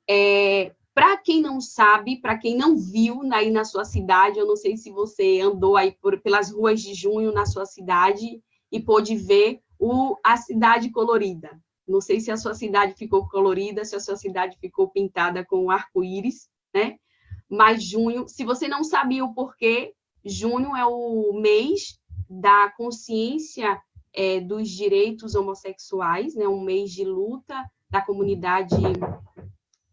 É, 0.09 0.73
para 0.93 1.15
quem 1.17 1.41
não 1.41 1.61
sabe, 1.61 2.19
para 2.19 2.37
quem 2.37 2.57
não 2.57 2.77
viu 2.77 3.21
aí 3.31 3.49
na 3.49 3.63
sua 3.63 3.85
cidade, 3.85 4.37
eu 4.37 4.45
não 4.45 4.57
sei 4.57 4.75
se 4.75 4.91
você 4.91 5.39
andou 5.39 5.77
aí 5.77 5.93
por, 6.01 6.19
pelas 6.19 6.51
ruas 6.51 6.81
de 6.81 6.93
junho 6.93 7.31
na 7.31 7.45
sua 7.45 7.65
cidade 7.65 8.41
e 8.71 8.79
pôde 8.81 9.15
ver 9.15 9.61
o, 9.79 10.17
a 10.23 10.35
cidade 10.35 10.91
colorida. 10.91 11.57
Não 11.87 12.01
sei 12.01 12.19
se 12.19 12.29
a 12.29 12.37
sua 12.37 12.53
cidade 12.53 12.95
ficou 12.95 13.27
colorida, 13.29 13.85
se 13.85 13.95
a 13.95 13.99
sua 13.99 14.17
cidade 14.17 14.57
ficou 14.59 14.89
pintada 14.89 15.45
com 15.45 15.71
arco-íris, 15.71 16.49
né? 16.73 16.97
Mas 17.49 17.83
junho, 17.83 18.27
se 18.27 18.43
você 18.43 18.67
não 18.67 18.83
sabia 18.83 19.23
o 19.23 19.33
porquê, 19.33 19.93
junho 20.23 20.75
é 20.75 20.85
o 20.85 21.33
mês 21.33 21.99
da 22.29 22.69
consciência 22.77 23.81
é, 24.13 24.39
dos 24.39 24.69
direitos 24.69 25.35
homossexuais, 25.35 26.35
né? 26.35 26.47
Um 26.47 26.61
mês 26.61 26.91
de 26.91 27.03
luta 27.03 27.55
da 27.89 28.01
comunidade 28.01 28.75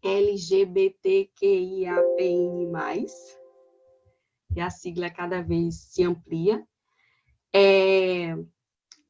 LGBTQIAPN+, 0.03 1.27
que 4.53 4.59
a 4.59 4.69
sigla 4.69 5.09
cada 5.09 5.41
vez 5.41 5.75
se 5.75 6.03
amplia. 6.03 6.63
É, 7.53 8.37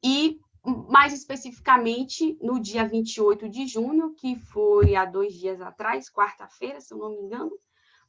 e 0.02 0.40
mais 0.88 1.12
especificamente 1.12 2.38
no 2.40 2.60
dia 2.60 2.86
28 2.86 3.48
de 3.48 3.66
junho, 3.66 4.14
que 4.14 4.36
foi 4.36 4.94
há 4.94 5.04
dois 5.04 5.34
dias 5.34 5.60
atrás, 5.60 6.10
quarta-feira, 6.10 6.80
se 6.80 6.92
eu 6.92 6.98
não 6.98 7.10
me 7.10 7.20
engano, 7.20 7.52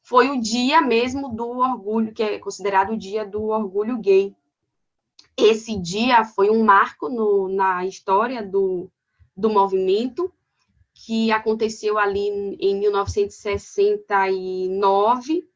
foi 0.01 0.29
o 0.29 0.39
dia 0.39 0.79
mesmo 0.81 1.27
do 1.29 1.59
orgulho, 1.59 2.13
que 2.13 2.23
é 2.23 2.39
considerado 2.39 2.93
o 2.93 2.97
dia 2.97 3.25
do 3.25 3.43
orgulho 3.45 3.99
gay. 3.99 4.33
Esse 5.37 5.77
dia 5.77 6.25
foi 6.25 6.49
um 6.49 6.63
marco 6.63 7.09
no, 7.09 7.47
na 7.47 7.85
história 7.85 8.43
do, 8.45 8.89
do 9.35 9.49
movimento, 9.49 10.31
que 10.93 11.31
aconteceu 11.31 11.97
ali 11.97 12.29
em 12.59 12.79
1969. 12.79 15.47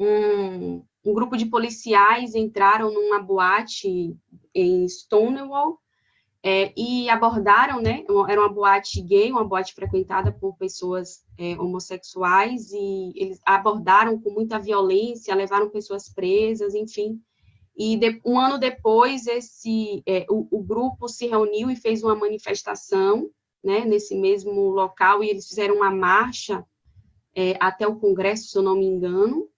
Um, 0.00 0.82
um 1.04 1.12
grupo 1.12 1.36
de 1.36 1.46
policiais 1.46 2.34
entraram 2.34 2.92
numa 2.92 3.20
boate 3.20 4.16
em 4.54 4.88
Stonewall, 4.88 5.78
é, 6.42 6.72
e 6.76 7.08
abordaram, 7.08 7.80
né? 7.80 8.04
Era 8.28 8.40
uma 8.40 8.48
boate 8.48 9.02
gay, 9.02 9.30
uma 9.32 9.44
boate 9.44 9.74
frequentada 9.74 10.30
por 10.30 10.56
pessoas 10.56 11.24
é, 11.36 11.58
homossexuais, 11.58 12.70
e 12.72 13.12
eles 13.16 13.40
abordaram 13.44 14.20
com 14.20 14.30
muita 14.30 14.58
violência, 14.58 15.34
levaram 15.34 15.68
pessoas 15.68 16.08
presas, 16.08 16.74
enfim. 16.74 17.20
E 17.76 17.96
de, 17.96 18.20
um 18.24 18.38
ano 18.38 18.58
depois, 18.58 19.26
esse 19.26 20.02
é, 20.06 20.26
o, 20.30 20.46
o, 20.50 20.62
grupo 20.62 21.08
se 21.08 21.26
reuniu 21.26 21.70
e 21.70 21.76
fez 21.76 22.02
uma 22.02 22.14
manifestação, 22.14 23.30
né? 23.62 23.84
Nesse 23.84 24.14
mesmo 24.14 24.70
local, 24.70 25.22
e 25.24 25.30
eles 25.30 25.48
fizeram 25.48 25.76
uma 25.76 25.90
marcha 25.90 26.64
é, 27.34 27.56
até 27.60 27.86
o 27.86 27.96
Congresso, 27.96 28.48
se 28.48 28.58
eu 28.58 28.62
não 28.62 28.76
me 28.76 28.86
engano, 28.86 29.48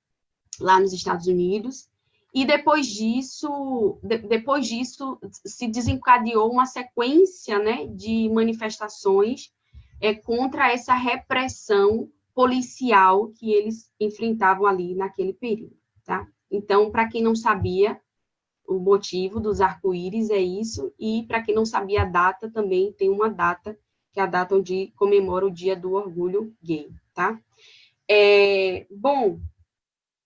lá 0.58 0.80
nos 0.80 0.92
Estados 0.92 1.26
Unidos. 1.26 1.89
E 2.32 2.44
depois 2.44 2.86
disso, 2.86 3.98
de, 4.02 4.18
depois 4.18 4.66
disso 4.66 5.18
se 5.44 5.66
desencadeou 5.66 6.50
uma 6.50 6.66
sequência 6.66 7.58
né, 7.58 7.86
de 7.88 8.28
manifestações 8.28 9.52
é, 10.00 10.14
contra 10.14 10.72
essa 10.72 10.94
repressão 10.94 12.08
policial 12.34 13.28
que 13.28 13.52
eles 13.52 13.90
enfrentavam 13.98 14.66
ali 14.66 14.94
naquele 14.94 15.32
período. 15.32 15.76
Tá? 16.04 16.26
Então, 16.50 16.90
para 16.90 17.08
quem 17.08 17.22
não 17.22 17.34
sabia, 17.34 18.00
o 18.66 18.78
motivo 18.78 19.40
dos 19.40 19.60
arco-íris 19.60 20.30
é 20.30 20.38
isso, 20.38 20.92
e 20.98 21.24
para 21.26 21.42
quem 21.42 21.54
não 21.54 21.66
sabia 21.66 22.02
a 22.02 22.06
data, 22.06 22.50
também 22.50 22.92
tem 22.92 23.10
uma 23.10 23.28
data, 23.28 23.76
que 24.12 24.20
é 24.20 24.22
a 24.22 24.26
data 24.26 24.54
onde 24.54 24.92
comemora 24.96 25.46
o 25.46 25.50
Dia 25.50 25.74
do 25.74 25.92
Orgulho 25.92 26.54
Gay. 26.62 26.88
Tá? 27.12 27.38
É, 28.08 28.86
bom, 28.90 29.40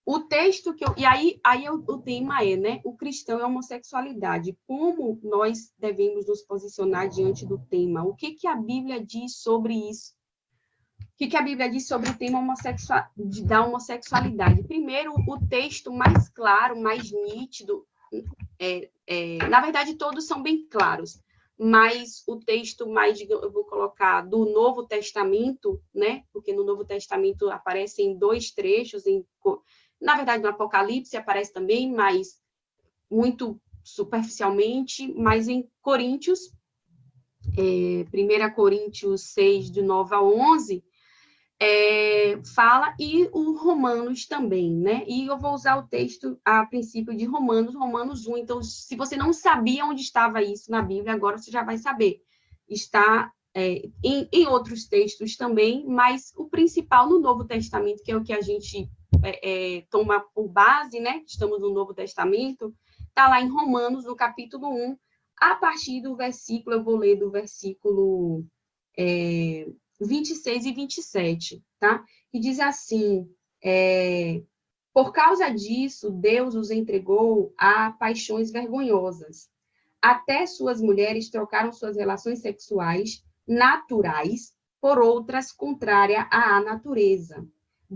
o 0.05 0.19
texto 0.19 0.73
que 0.73 0.85
eu. 0.85 0.93
E 0.95 1.03
aí, 1.03 1.39
aí 1.43 1.67
o, 1.67 1.83
o 1.87 1.97
tema 1.97 2.43
é, 2.43 2.55
né? 2.55 2.81
O 2.83 2.95
cristão 2.95 3.39
é 3.39 3.43
a 3.43 3.47
homossexualidade. 3.47 4.57
Como 4.67 5.19
nós 5.23 5.73
devemos 5.79 6.27
nos 6.27 6.43
posicionar 6.43 7.09
diante 7.09 7.45
do 7.45 7.57
tema? 7.57 8.03
O 8.03 8.15
que, 8.15 8.33
que 8.33 8.47
a 8.47 8.55
Bíblia 8.55 9.03
diz 9.03 9.37
sobre 9.37 9.73
isso? 9.89 10.13
O 11.01 11.17
que, 11.17 11.27
que 11.27 11.37
a 11.37 11.41
Bíblia 11.41 11.69
diz 11.69 11.87
sobre 11.87 12.09
o 12.09 12.17
tema 12.17 12.39
homossexual, 12.39 13.05
da 13.15 13.65
homossexualidade? 13.65 14.63
Primeiro, 14.63 15.13
o 15.13 15.47
texto 15.47 15.91
mais 15.91 16.29
claro, 16.29 16.79
mais 16.79 17.11
nítido, 17.11 17.87
é, 18.59 18.89
é, 19.07 19.37
na 19.47 19.61
verdade, 19.61 19.95
todos 19.95 20.25
são 20.25 20.43
bem 20.43 20.67
claros, 20.67 21.19
mas 21.57 22.21
o 22.27 22.35
texto 22.37 22.87
mais, 22.87 23.19
eu 23.21 23.49
vou 23.49 23.63
colocar, 23.63 24.21
do 24.21 24.45
Novo 24.45 24.85
Testamento, 24.85 25.81
né? 25.93 26.23
Porque 26.33 26.53
no 26.53 26.65
Novo 26.65 26.83
Testamento 26.83 27.49
aparecem 27.49 28.17
dois 28.17 28.51
trechos 28.51 29.05
em 29.05 29.25
na 30.01 30.15
verdade, 30.15 30.43
no 30.43 30.49
Apocalipse 30.49 31.17
aparece 31.17 31.53
também, 31.53 31.91
mas 31.91 32.39
muito 33.09 33.59
superficialmente, 33.83 35.13
mas 35.13 35.47
em 35.47 35.69
Coríntios, 35.81 36.51
é, 37.57 38.05
1 38.11 38.53
Coríntios 38.53 39.33
6, 39.33 39.71
de 39.71 39.81
9 39.81 40.15
a 40.15 40.21
11, 40.21 40.83
é, 41.59 42.37
fala, 42.53 42.93
e 42.99 43.29
o 43.31 43.55
Romanos 43.57 44.25
também, 44.25 44.71
né? 44.71 45.05
E 45.07 45.27
eu 45.27 45.37
vou 45.37 45.53
usar 45.53 45.77
o 45.77 45.87
texto 45.87 46.37
a 46.43 46.65
princípio 46.65 47.15
de 47.15 47.25
Romanos, 47.25 47.75
Romanos 47.75 48.27
1. 48.27 48.37
Então, 48.37 48.61
se 48.61 48.95
você 48.95 49.15
não 49.15 49.31
sabia 49.31 49.85
onde 49.85 50.01
estava 50.01 50.41
isso 50.41 50.69
na 50.69 50.81
Bíblia, 50.81 51.13
agora 51.13 51.37
você 51.37 51.49
já 51.49 51.63
vai 51.63 51.77
saber. 51.77 52.21
Está 52.67 53.31
é, 53.53 53.87
em, 54.03 54.27
em 54.33 54.47
outros 54.47 54.85
textos 54.85 55.37
também, 55.37 55.85
mas 55.87 56.33
o 56.35 56.49
principal 56.49 57.07
no 57.07 57.19
Novo 57.19 57.45
Testamento, 57.45 58.03
que 58.03 58.11
é 58.11 58.17
o 58.17 58.23
que 58.23 58.33
a 58.33 58.41
gente 58.41 58.89
é, 59.25 59.77
é, 59.77 59.81
toma 59.89 60.19
por 60.19 60.47
base, 60.47 60.99
né? 60.99 61.23
Estamos 61.25 61.59
no 61.59 61.73
Novo 61.73 61.93
Testamento, 61.93 62.73
está 63.07 63.27
lá 63.27 63.41
em 63.41 63.49
Romanos, 63.49 64.05
no 64.05 64.15
capítulo 64.15 64.69
1, 64.69 64.97
a 65.37 65.55
partir 65.55 66.01
do 66.01 66.15
versículo, 66.15 66.75
eu 66.75 66.83
vou 66.83 66.95
ler 66.95 67.17
do 67.17 67.31
versículo 67.31 68.45
é, 68.97 69.67
26 69.99 70.65
e 70.65 70.73
27, 70.73 71.63
tá? 71.79 72.03
Que 72.31 72.39
diz 72.39 72.59
assim: 72.59 73.27
é, 73.63 74.43
Por 74.93 75.11
causa 75.11 75.49
disso, 75.49 76.11
Deus 76.11 76.53
os 76.53 76.69
entregou 76.69 77.53
a 77.57 77.91
paixões 77.91 78.51
vergonhosas. 78.51 79.49
Até 80.01 80.45
suas 80.45 80.79
mulheres 80.79 81.29
trocaram 81.31 81.71
suas 81.71 81.97
relações 81.97 82.39
sexuais 82.39 83.23
naturais 83.47 84.53
por 84.79 84.99
outras 84.99 85.51
contrárias 85.51 86.27
à 86.29 86.61
natureza. 86.61 87.43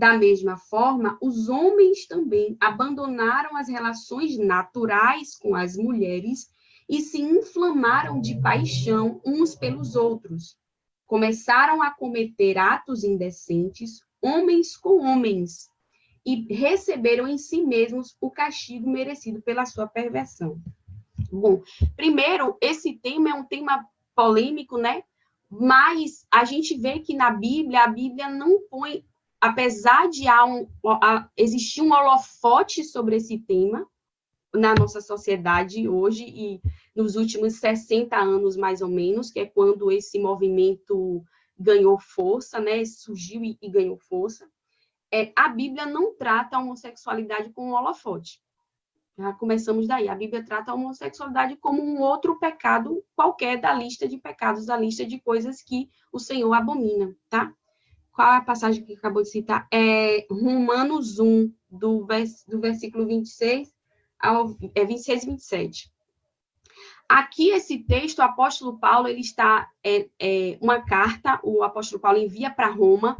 Da 0.00 0.16
mesma 0.16 0.56
forma, 0.56 1.18
os 1.20 1.50
homens 1.50 2.06
também 2.06 2.56
abandonaram 2.58 3.54
as 3.54 3.68
relações 3.68 4.38
naturais 4.38 5.36
com 5.36 5.54
as 5.54 5.76
mulheres 5.76 6.50
e 6.88 7.02
se 7.02 7.20
inflamaram 7.20 8.18
de 8.18 8.40
paixão 8.40 9.20
uns 9.26 9.54
pelos 9.54 9.96
outros. 9.96 10.56
Começaram 11.06 11.82
a 11.82 11.90
cometer 11.90 12.56
atos 12.56 13.04
indecentes, 13.04 14.00
homens 14.22 14.74
com 14.74 15.04
homens, 15.04 15.68
e 16.24 16.50
receberam 16.50 17.28
em 17.28 17.36
si 17.36 17.62
mesmos 17.62 18.16
o 18.22 18.30
castigo 18.30 18.88
merecido 18.88 19.42
pela 19.42 19.66
sua 19.66 19.86
perversão. 19.86 20.58
Bom, 21.30 21.62
primeiro, 21.94 22.56
esse 22.62 22.94
tema 22.94 23.28
é 23.28 23.34
um 23.34 23.44
tema 23.44 23.86
polêmico, 24.16 24.78
né? 24.78 25.02
Mas 25.50 26.26
a 26.30 26.46
gente 26.46 26.74
vê 26.74 27.00
que 27.00 27.14
na 27.14 27.30
Bíblia, 27.30 27.84
a 27.84 27.88
Bíblia 27.88 28.30
não 28.30 28.62
põe, 28.70 29.04
apesar 29.40 30.08
de 30.08 30.24
um, 30.28 30.68
existir 31.36 31.80
um 31.80 31.92
holofote 31.92 32.84
sobre 32.84 33.16
esse 33.16 33.38
tema 33.38 33.86
na 34.52 34.74
nossa 34.74 35.00
sociedade 35.00 35.88
hoje 35.88 36.24
e 36.24 36.60
nos 36.94 37.16
últimos 37.16 37.54
60 37.54 38.16
anos, 38.16 38.56
mais 38.56 38.82
ou 38.82 38.88
menos, 38.88 39.30
que 39.30 39.40
é 39.40 39.46
quando 39.46 39.90
esse 39.90 40.18
movimento 40.18 41.24
ganhou 41.58 41.98
força, 41.98 42.60
né? 42.60 42.84
Surgiu 42.84 43.44
e, 43.44 43.56
e 43.62 43.70
ganhou 43.70 43.96
força. 43.96 44.48
É, 45.12 45.32
a 45.36 45.48
Bíblia 45.48 45.86
não 45.86 46.14
trata 46.14 46.56
a 46.56 46.60
homossexualidade 46.60 47.50
com 47.50 47.70
um 47.70 47.74
holofote. 47.74 48.40
Já 49.16 49.32
começamos 49.34 49.86
daí. 49.86 50.08
A 50.08 50.14
Bíblia 50.14 50.44
trata 50.44 50.70
a 50.70 50.74
homossexualidade 50.74 51.56
como 51.56 51.82
um 51.82 52.00
outro 52.00 52.38
pecado 52.38 53.04
qualquer 53.14 53.60
da 53.60 53.72
lista 53.72 54.08
de 54.08 54.18
pecados, 54.18 54.66
da 54.66 54.76
lista 54.76 55.04
de 55.04 55.20
coisas 55.20 55.62
que 55.62 55.90
o 56.12 56.18
Senhor 56.18 56.52
abomina, 56.52 57.14
tá? 57.28 57.54
Qual 58.20 58.34
é 58.34 58.36
a 58.36 58.42
passagem 58.42 58.84
que 58.84 58.92
acabou 58.92 59.22
de 59.22 59.30
citar? 59.30 59.66
É 59.72 60.26
Romanos 60.30 61.18
1, 61.18 61.50
do, 61.70 62.04
vers, 62.04 62.44
do 62.46 62.60
versículo 62.60 63.06
26 63.06 63.74
ao 64.18 64.54
é 64.74 64.84
26 64.84 65.22
e 65.22 65.26
27. 65.26 65.92
Aqui, 67.08 67.48
esse 67.48 67.78
texto, 67.78 68.18
o 68.18 68.22
apóstolo 68.22 68.78
Paulo, 68.78 69.08
ele 69.08 69.22
está, 69.22 69.70
é, 69.82 70.06
é 70.20 70.58
uma 70.60 70.82
carta, 70.82 71.40
o 71.42 71.62
apóstolo 71.62 71.98
Paulo 71.98 72.18
envia 72.18 72.50
para 72.50 72.68
Roma, 72.68 73.16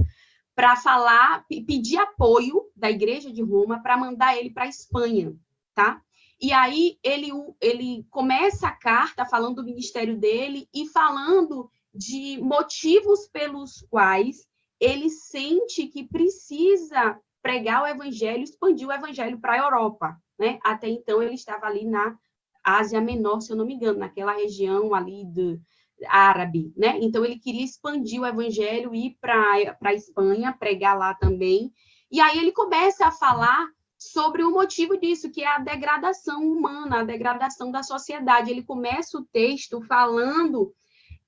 para 0.55 0.77
falar, 0.77 1.47
pedir 1.49 1.97
apoio 1.97 2.71
da 2.77 2.91
igreja 2.91 3.33
de 3.33 3.41
Roma 3.41 3.83
para 3.83 3.97
mandar 3.97 4.37
ele 4.37 4.51
para 4.51 4.65
a 4.65 4.69
Espanha, 4.69 5.35
tá? 5.75 6.03
E 6.39 6.53
aí 6.53 6.99
ele, 7.03 7.31
ele 7.59 8.07
começa 8.11 8.69
a 8.69 8.77
carta 8.77 9.25
falando 9.25 9.57
do 9.57 9.65
ministério 9.65 10.19
dele 10.19 10.69
e 10.75 10.87
falando 10.87 11.71
de 11.95 12.39
motivos 12.43 13.27
pelos 13.27 13.81
quais 13.89 14.50
ele 14.81 15.11
sente 15.11 15.87
que 15.87 16.09
precisa 16.09 17.21
pregar 17.43 17.83
o 17.83 17.87
evangelho, 17.87 18.43
expandir 18.43 18.89
o 18.89 18.93
evangelho 18.93 19.39
para 19.39 19.55
a 19.55 19.59
Europa, 19.59 20.17
né? 20.39 20.59
Até 20.65 20.89
então 20.89 21.23
ele 21.23 21.35
estava 21.35 21.67
ali 21.67 21.85
na 21.85 22.17
Ásia 22.65 23.01
Menor, 23.01 23.41
se 23.41 23.53
eu 23.53 23.57
não 23.57 23.67
me 23.67 23.75
engano, 23.75 23.99
naquela 23.99 24.33
região 24.33 24.95
ali 24.95 25.25
do 25.27 25.61
árabe, 26.07 26.73
né? 26.77 26.99
Então 27.01 27.25
ele 27.25 27.39
queria 27.39 27.65
expandir 27.65 28.21
o 28.21 28.27
evangelho 28.27 28.95
ir 28.95 29.17
para 29.21 29.77
a 29.83 29.95
Espanha, 29.95 30.57
pregar 30.59 30.97
lá 30.97 31.15
também. 31.15 31.73
E 32.11 32.21
aí 32.21 32.39
ele 32.39 32.53
começa 32.53 33.07
a 33.07 33.13
falar 33.13 33.69
sobre 33.99 34.43
o 34.43 34.51
motivo 34.51 34.97
disso, 34.99 35.31
que 35.31 35.43
é 35.43 35.47
a 35.47 35.59
degradação 35.59 36.43
humana, 36.43 37.01
a 37.01 37.05
degradação 37.05 37.71
da 37.71 37.83
sociedade. 37.83 38.51
Ele 38.51 38.63
começa 38.63 39.19
o 39.19 39.25
texto 39.27 39.83
falando 39.83 40.75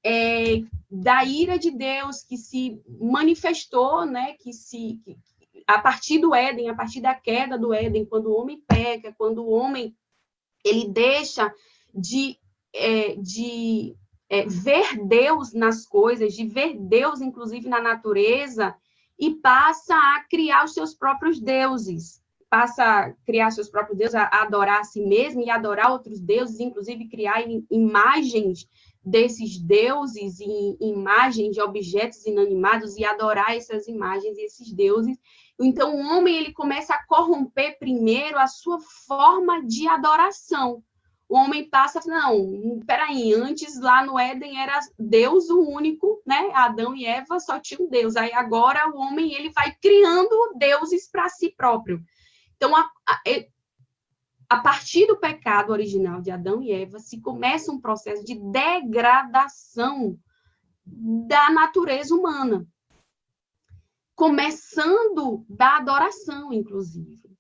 é, 0.05 0.63
da 0.91 1.25
ira 1.25 1.59
de 1.59 1.71
Deus 1.71 2.23
que 2.23 2.37
se 2.37 2.81
manifestou, 3.01 4.05
né, 4.05 4.35
que 4.35 4.53
se 4.53 5.01
que, 5.05 5.17
a 5.67 5.79
partir 5.79 6.19
do 6.19 6.35
Éden, 6.35 6.69
a 6.69 6.75
partir 6.75 7.01
da 7.01 7.15
queda 7.15 7.59
do 7.59 7.73
Éden, 7.73 8.05
quando 8.05 8.27
o 8.27 8.37
homem 8.37 8.63
peca, 8.67 9.15
quando 9.17 9.45
o 9.45 9.51
homem 9.51 9.95
ele 10.65 10.89
deixa 10.89 11.53
de, 11.95 12.39
é, 12.75 13.17
de 13.17 13.97
é, 14.29 14.47
ver 14.47 14.97
Deus 15.07 15.53
nas 15.53 15.87
coisas, 15.87 16.35
de 16.35 16.47
ver 16.47 16.75
Deus, 16.79 17.21
inclusive, 17.21 17.69
na 17.69 17.81
natureza, 17.81 18.75
e 19.19 19.35
passa 19.35 19.95
a 19.95 20.25
criar 20.29 20.65
os 20.65 20.75
seus 20.75 20.95
próprios 20.95 21.39
deuses. 21.41 22.23
Passa 22.49 22.85
a 22.85 23.13
criar 23.25 23.51
seus 23.51 23.69
próprios 23.69 23.97
deuses, 23.97 24.15
a 24.15 24.43
adorar 24.43 24.81
a 24.81 24.85
si 24.85 25.01
mesmo 25.01 25.41
e 25.41 25.51
adorar 25.51 25.91
outros 25.91 26.21
deuses, 26.21 26.61
inclusive 26.61 27.09
criar 27.09 27.43
imagens 27.71 28.67
desses 29.05 29.59
deuses 29.59 30.39
e 30.41 30.77
imagens 30.81 31.55
de 31.55 31.61
objetos 31.61 32.25
inanimados 32.25 32.97
e 32.97 33.05
adorar 33.05 33.57
essas 33.57 33.89
imagens 33.89 34.39
e 34.39 34.43
esses 34.43 34.73
deuses. 34.73 35.19
Então, 35.61 35.95
o 35.95 35.99
homem 35.99 36.37
ele 36.37 36.53
começa 36.53 36.95
a 36.95 37.05
corromper 37.07 37.79
primeiro 37.79 38.39
a 38.39 38.47
sua 38.47 38.79
forma 39.07 39.65
de 39.65 39.89
adoração. 39.89 40.83
O 41.29 41.37
homem 41.37 41.69
passa, 41.69 42.01
não, 42.05 42.81
peraí, 42.87 43.33
antes 43.33 43.81
lá 43.81 44.05
no 44.05 44.19
Éden 44.19 44.61
era 44.61 44.79
Deus 44.99 45.49
o 45.49 45.61
único, 45.61 46.21
né? 46.27 46.51
Adão 46.53 46.95
e 46.95 47.07
Eva 47.07 47.41
só 47.41 47.59
tinham 47.59 47.89
Deus. 47.89 48.17
Aí 48.17 48.33
agora 48.35 48.91
o 48.91 48.99
homem 48.99 49.33
ele 49.33 49.51
vai 49.51 49.75
criando 49.81 50.53
deuses 50.57 51.11
para 51.11 51.29
si 51.31 51.51
próprio. 51.51 52.03
Então, 52.57 52.77
a, 52.77 52.83
a, 53.09 53.21
a 54.53 54.61
partir 54.61 55.07
do 55.07 55.17
pecado 55.17 55.73
original 55.73 56.21
de 56.21 56.31
Adão 56.31 56.61
e 56.61 56.71
Eva, 56.71 56.99
se 56.99 57.19
começa 57.23 57.73
um 57.73 57.81
processo 57.81 58.23
de 58.23 58.35
degradação 58.35 60.19
da 60.85 61.51
natureza 61.51 62.15
humana, 62.15 62.67
começando 64.15 65.43
da 65.49 65.79
adoração, 65.79 66.53
inclusive. 66.53 67.35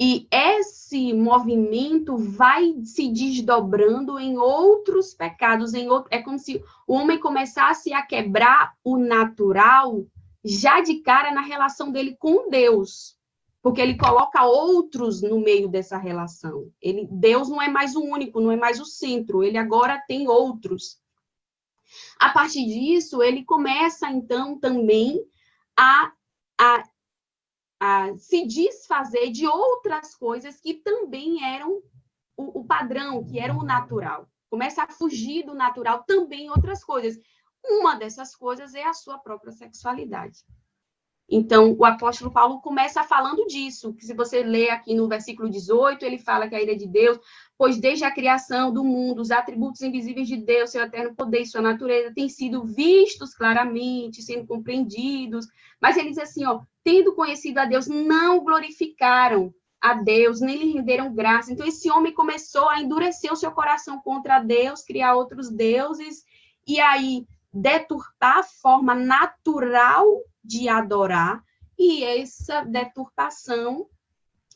E 0.00 0.28
esse 0.30 1.12
movimento 1.12 2.16
vai 2.16 2.74
se 2.84 3.10
desdobrando 3.10 4.16
em 4.16 4.38
outros 4.38 5.14
pecados, 5.14 5.74
em 5.74 5.88
outro, 5.88 6.10
é 6.12 6.22
como 6.22 6.38
se 6.38 6.62
o 6.86 6.94
homem 6.94 7.18
começasse 7.18 7.92
a 7.92 8.06
quebrar 8.06 8.74
o 8.84 8.96
natural 8.96 10.06
já 10.44 10.80
de 10.80 11.00
cara 11.00 11.32
na 11.32 11.40
relação 11.40 11.90
dele 11.90 12.14
com 12.20 12.48
Deus 12.48 13.13
porque 13.64 13.80
ele 13.80 13.96
coloca 13.96 14.44
outros 14.44 15.22
no 15.22 15.40
meio 15.40 15.68
dessa 15.68 15.96
relação. 15.96 16.70
Ele, 16.82 17.08
Deus 17.10 17.48
não 17.48 17.62
é 17.62 17.66
mais 17.66 17.96
o 17.96 18.02
único, 18.02 18.38
não 18.38 18.52
é 18.52 18.56
mais 18.56 18.78
o 18.78 18.84
centro, 18.84 19.42
ele 19.42 19.56
agora 19.56 20.04
tem 20.06 20.28
outros. 20.28 21.00
A 22.20 22.28
partir 22.28 22.66
disso, 22.66 23.22
ele 23.22 23.42
começa, 23.42 24.10
então, 24.10 24.60
também 24.60 25.18
a, 25.74 26.12
a, 26.60 26.84
a 27.80 28.18
se 28.18 28.46
desfazer 28.46 29.30
de 29.30 29.46
outras 29.46 30.14
coisas 30.14 30.60
que 30.60 30.74
também 30.74 31.42
eram 31.42 31.80
o, 32.36 32.60
o 32.60 32.64
padrão, 32.66 33.24
que 33.24 33.38
eram 33.38 33.60
o 33.60 33.64
natural. 33.64 34.28
Começa 34.50 34.82
a 34.82 34.92
fugir 34.92 35.42
do 35.46 35.54
natural 35.54 36.04
também 36.06 36.50
outras 36.50 36.84
coisas. 36.84 37.18
Uma 37.64 37.94
dessas 37.94 38.36
coisas 38.36 38.74
é 38.74 38.84
a 38.84 38.92
sua 38.92 39.16
própria 39.16 39.52
sexualidade. 39.52 40.44
Então, 41.28 41.74
o 41.78 41.84
apóstolo 41.84 42.30
Paulo 42.30 42.60
começa 42.60 43.02
falando 43.02 43.46
disso, 43.46 43.94
que 43.94 44.04
se 44.04 44.14
você 44.14 44.42
ler 44.42 44.70
aqui 44.70 44.94
no 44.94 45.08
versículo 45.08 45.48
18, 45.48 46.04
ele 46.04 46.18
fala 46.18 46.48
que 46.48 46.54
a 46.54 46.62
ira 46.62 46.76
de 46.76 46.86
Deus, 46.86 47.18
pois 47.56 47.78
desde 47.78 48.04
a 48.04 48.10
criação 48.10 48.72
do 48.72 48.84
mundo, 48.84 49.22
os 49.22 49.30
atributos 49.30 49.80
invisíveis 49.80 50.28
de 50.28 50.36
Deus, 50.36 50.70
seu 50.70 50.82
eterno 50.82 51.14
poder 51.14 51.40
e 51.40 51.46
sua 51.46 51.62
natureza, 51.62 52.12
têm 52.14 52.28
sido 52.28 52.64
vistos 52.64 53.34
claramente, 53.34 54.22
sendo 54.22 54.46
compreendidos. 54.46 55.46
Mas 55.80 55.96
ele 55.96 56.10
diz 56.10 56.18
assim, 56.18 56.44
ó, 56.44 56.60
tendo 56.82 57.14
conhecido 57.14 57.58
a 57.58 57.64
Deus, 57.64 57.86
não 57.86 58.44
glorificaram 58.44 59.52
a 59.80 59.94
Deus, 59.94 60.40
nem 60.40 60.58
lhe 60.58 60.72
renderam 60.72 61.14
graça. 61.14 61.52
Então, 61.52 61.66
esse 61.66 61.90
homem 61.90 62.12
começou 62.12 62.68
a 62.68 62.80
endurecer 62.80 63.32
o 63.32 63.36
seu 63.36 63.50
coração 63.50 63.98
contra 64.00 64.40
Deus, 64.40 64.82
criar 64.82 65.14
outros 65.14 65.50
deuses, 65.50 66.22
e 66.66 66.80
aí 66.80 67.26
deturpar 67.52 68.38
a 68.38 68.42
forma 68.42 68.94
natural 68.94 70.06
de 70.44 70.68
adorar, 70.68 71.42
e 71.78 72.04
essa 72.04 72.62
deturpação 72.62 73.88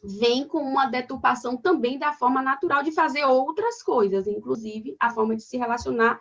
vem 0.02 0.46
com 0.46 0.58
uma 0.58 0.86
deturpação 0.86 1.56
também 1.56 1.98
da 1.98 2.12
forma 2.12 2.40
natural 2.40 2.82
de 2.82 2.92
fazer 2.92 3.24
outras 3.24 3.82
coisas, 3.82 4.26
inclusive 4.26 4.96
a 5.00 5.10
forma 5.10 5.34
de 5.34 5.42
se 5.42 5.56
relacionar 5.56 6.20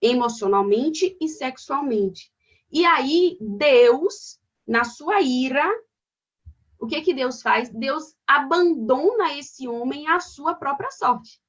emocionalmente 0.00 1.16
e 1.20 1.28
sexualmente. 1.28 2.32
E 2.70 2.86
aí, 2.86 3.36
Deus, 3.40 4.40
na 4.66 4.84
sua 4.84 5.20
ira, 5.20 5.68
o 6.78 6.86
que 6.86 7.02
que 7.02 7.14
Deus 7.14 7.42
faz? 7.42 7.68
Deus 7.68 8.16
abandona 8.26 9.36
esse 9.38 9.68
homem 9.68 10.08
à 10.08 10.18
sua 10.18 10.54
própria 10.54 10.90
sorte. 10.90 11.40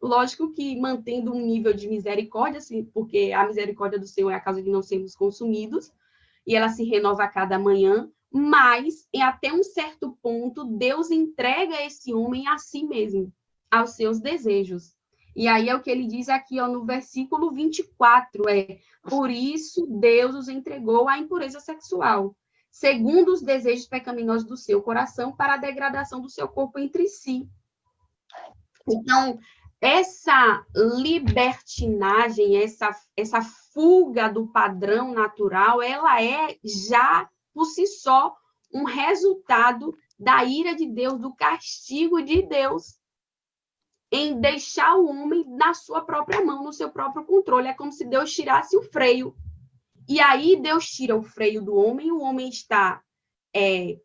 Lógico 0.00 0.52
que 0.52 0.78
mantendo 0.78 1.32
um 1.32 1.40
nível 1.40 1.72
de 1.72 1.88
misericórdia, 1.88 2.58
assim, 2.58 2.84
porque 2.84 3.32
a 3.32 3.46
misericórdia 3.46 3.98
do 3.98 4.06
Senhor 4.06 4.30
é 4.30 4.34
a 4.34 4.40
causa 4.40 4.62
de 4.62 4.70
não 4.70 4.82
sermos 4.82 5.16
consumidos, 5.16 5.90
e 6.46 6.54
ela 6.54 6.68
se 6.68 6.84
renova 6.84 7.24
a 7.24 7.28
cada 7.28 7.58
manhã, 7.58 8.08
mas 8.32 9.08
em 9.12 9.22
até 9.22 9.52
um 9.52 9.62
certo 9.62 10.16
ponto 10.22 10.64
Deus 10.64 11.10
entrega 11.10 11.82
esse 11.82 12.14
homem 12.14 12.46
a 12.46 12.58
si 12.58 12.84
mesmo, 12.84 13.32
aos 13.70 13.96
seus 13.96 14.20
desejos. 14.20 14.94
E 15.34 15.48
aí 15.48 15.68
é 15.68 15.74
o 15.74 15.82
que 15.82 15.90
ele 15.90 16.06
diz 16.06 16.28
aqui 16.28 16.60
ó, 16.60 16.68
no 16.68 16.84
versículo 16.84 17.52
24, 17.52 18.48
é, 18.48 18.78
por 19.02 19.30
isso 19.30 19.86
Deus 19.86 20.34
os 20.34 20.48
entregou 20.48 21.08
à 21.08 21.18
impureza 21.18 21.60
sexual, 21.60 22.34
segundo 22.70 23.32
os 23.32 23.42
desejos 23.42 23.86
pecaminosos 23.86 24.46
do 24.46 24.56
seu 24.56 24.82
coração, 24.82 25.34
para 25.34 25.54
a 25.54 25.58
degradação 25.58 26.20
do 26.20 26.30
seu 26.30 26.48
corpo 26.48 26.78
entre 26.78 27.06
si. 27.08 27.48
Então, 28.88 29.38
essa 29.80 30.64
libertinagem, 30.74 32.56
essa, 32.62 32.90
essa 33.16 33.40
fuga 33.76 34.26
do 34.26 34.46
padrão 34.46 35.12
natural, 35.12 35.82
ela 35.82 36.22
é 36.22 36.56
já 36.64 37.28
por 37.52 37.66
si 37.66 37.86
só 37.86 38.34
um 38.72 38.84
resultado 38.84 39.94
da 40.18 40.42
ira 40.46 40.74
de 40.74 40.86
Deus, 40.86 41.20
do 41.20 41.34
castigo 41.34 42.22
de 42.22 42.40
Deus 42.40 42.98
em 44.10 44.40
deixar 44.40 44.96
o 44.96 45.06
homem 45.10 45.44
na 45.46 45.74
sua 45.74 46.00
própria 46.00 46.42
mão, 46.42 46.64
no 46.64 46.72
seu 46.72 46.90
próprio 46.90 47.26
controle. 47.26 47.68
É 47.68 47.74
como 47.74 47.92
se 47.92 48.06
Deus 48.06 48.32
tirasse 48.32 48.74
o 48.78 48.82
freio. 48.82 49.36
E 50.08 50.20
aí 50.20 50.56
Deus 50.56 50.88
tira 50.88 51.14
o 51.14 51.22
freio 51.22 51.62
do 51.62 51.74
homem, 51.74 52.10
o 52.10 52.20
homem 52.20 52.48
está 52.48 53.02
é, 53.54 53.98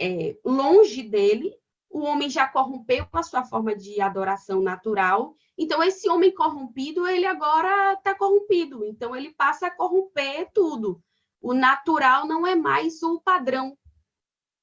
é, 0.00 0.38
longe 0.42 1.02
dele, 1.02 1.52
o 1.90 2.00
homem 2.00 2.30
já 2.30 2.48
corrompeu 2.48 3.06
a 3.12 3.22
sua 3.22 3.44
forma 3.44 3.76
de 3.76 4.00
adoração 4.00 4.62
natural. 4.62 5.34
Então, 5.56 5.82
esse 5.82 6.08
homem 6.08 6.34
corrompido, 6.34 7.06
ele 7.06 7.26
agora 7.26 7.94
está 7.94 8.14
corrompido. 8.14 8.84
Então, 8.84 9.14
ele 9.14 9.32
passa 9.34 9.66
a 9.66 9.70
corromper 9.70 10.50
tudo. 10.52 11.02
O 11.40 11.52
natural 11.52 12.26
não 12.26 12.46
é 12.46 12.54
mais 12.54 13.02
o 13.02 13.20
padrão. 13.20 13.76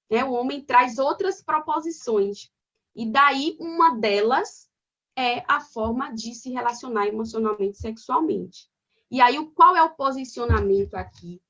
Né? 0.10 0.24
O 0.24 0.32
homem 0.32 0.62
traz 0.62 0.98
outras 0.98 1.42
proposições. 1.42 2.50
E 2.96 3.06
daí, 3.06 3.56
uma 3.60 3.96
delas 3.96 4.70
é 5.16 5.44
a 5.48 5.60
forma 5.60 6.14
de 6.14 6.34
se 6.34 6.50
relacionar 6.50 7.08
emocionalmente 7.08 7.78
sexualmente. 7.78 8.68
E 9.12 9.22
aí, 9.22 9.44
qual 9.54 9.76
é 9.76 9.84
o 9.84 9.96
posicionamento 9.96 10.96
aqui 10.96 11.42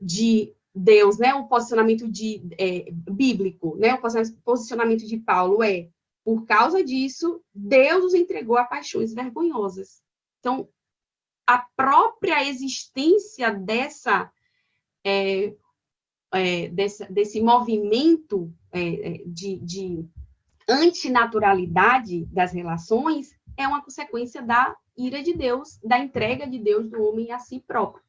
de 0.00 0.54
Deus, 0.74 1.18
né? 1.18 1.34
O 1.34 1.46
posicionamento 1.46 2.10
de, 2.10 2.42
é, 2.58 2.90
bíblico, 2.90 3.76
né? 3.76 3.94
O 3.94 4.42
posicionamento 4.42 5.06
de 5.06 5.18
Paulo 5.18 5.62
é, 5.62 5.88
por 6.24 6.46
causa 6.46 6.82
disso, 6.84 7.42
Deus 7.54 8.04
os 8.04 8.14
entregou 8.14 8.56
a 8.56 8.64
paixões 8.64 9.12
vergonhosas. 9.12 10.02
Então, 10.38 10.68
a 11.46 11.58
própria 11.76 12.48
existência 12.48 13.52
dessa, 13.52 14.30
é, 15.04 15.54
é, 16.32 16.68
dessa 16.68 17.06
desse 17.06 17.40
movimento 17.40 18.52
é, 18.70 19.14
é, 19.14 19.22
de, 19.26 19.56
de 19.58 20.08
antinaturalidade 20.68 22.24
das 22.26 22.52
relações 22.52 23.36
é 23.56 23.66
uma 23.66 23.82
consequência 23.82 24.40
da 24.40 24.76
ira 24.96 25.22
de 25.22 25.34
Deus, 25.34 25.78
da 25.82 25.98
entrega 25.98 26.46
de 26.46 26.58
Deus 26.58 26.88
do 26.88 27.02
homem 27.02 27.32
a 27.32 27.38
si 27.38 27.60
próprio. 27.60 28.04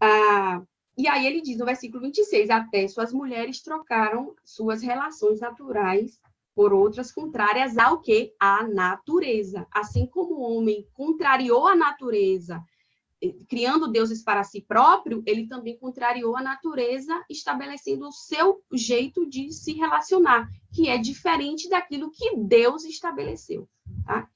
Ah, 0.00 0.62
e 0.96 1.06
aí 1.06 1.26
ele 1.26 1.40
diz 1.40 1.58
no 1.58 1.64
versículo 1.64 2.02
26, 2.02 2.50
até 2.50 2.88
suas 2.88 3.12
mulheres 3.12 3.62
trocaram 3.62 4.34
suas 4.44 4.82
relações 4.82 5.40
naturais 5.40 6.20
por 6.56 6.72
outras 6.72 7.12
contrárias 7.12 7.76
ao 7.76 8.00
que? 8.00 8.34
A 8.40 8.66
natureza. 8.66 9.66
Assim 9.70 10.06
como 10.06 10.36
o 10.36 10.56
homem 10.56 10.88
contrariou 10.94 11.68
a 11.68 11.76
natureza, 11.76 12.64
eh, 13.22 13.34
criando 13.46 13.92
deuses 13.92 14.24
para 14.24 14.42
si 14.42 14.62
próprio, 14.62 15.22
ele 15.26 15.46
também 15.46 15.78
contrariou 15.78 16.34
a 16.34 16.42
natureza, 16.42 17.22
estabelecendo 17.28 18.08
o 18.08 18.12
seu 18.12 18.62
jeito 18.72 19.28
de 19.28 19.52
se 19.52 19.74
relacionar, 19.74 20.48
que 20.72 20.88
é 20.88 20.96
diferente 20.96 21.68
daquilo 21.68 22.10
que 22.10 22.34
Deus 22.38 22.86
estabeleceu. 22.86 23.68
Tá? 24.06 24.26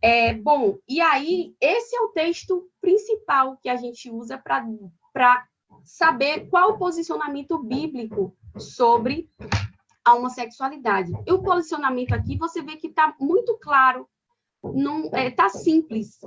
É, 0.00 0.32
bom, 0.32 0.78
e 0.88 1.00
aí, 1.00 1.52
esse 1.60 1.96
é 1.96 2.00
o 2.00 2.12
texto 2.12 2.70
principal 2.80 3.58
que 3.60 3.68
a 3.68 3.74
gente 3.74 4.08
usa 4.08 4.38
para 4.38 5.44
saber 5.82 6.48
qual 6.48 6.74
o 6.74 6.78
posicionamento 6.78 7.58
bíblico 7.58 8.36
sobre 8.56 9.28
a 10.04 10.14
homossexualidade. 10.14 11.12
E 11.26 11.32
o 11.32 11.42
posicionamento 11.42 12.12
aqui, 12.12 12.36
você 12.36 12.62
vê 12.62 12.76
que 12.76 12.88
está 12.88 13.14
muito 13.20 13.58
claro, 13.58 14.08
está 14.62 15.18
é, 15.18 15.30
tá 15.30 15.48
simples. 15.48 16.18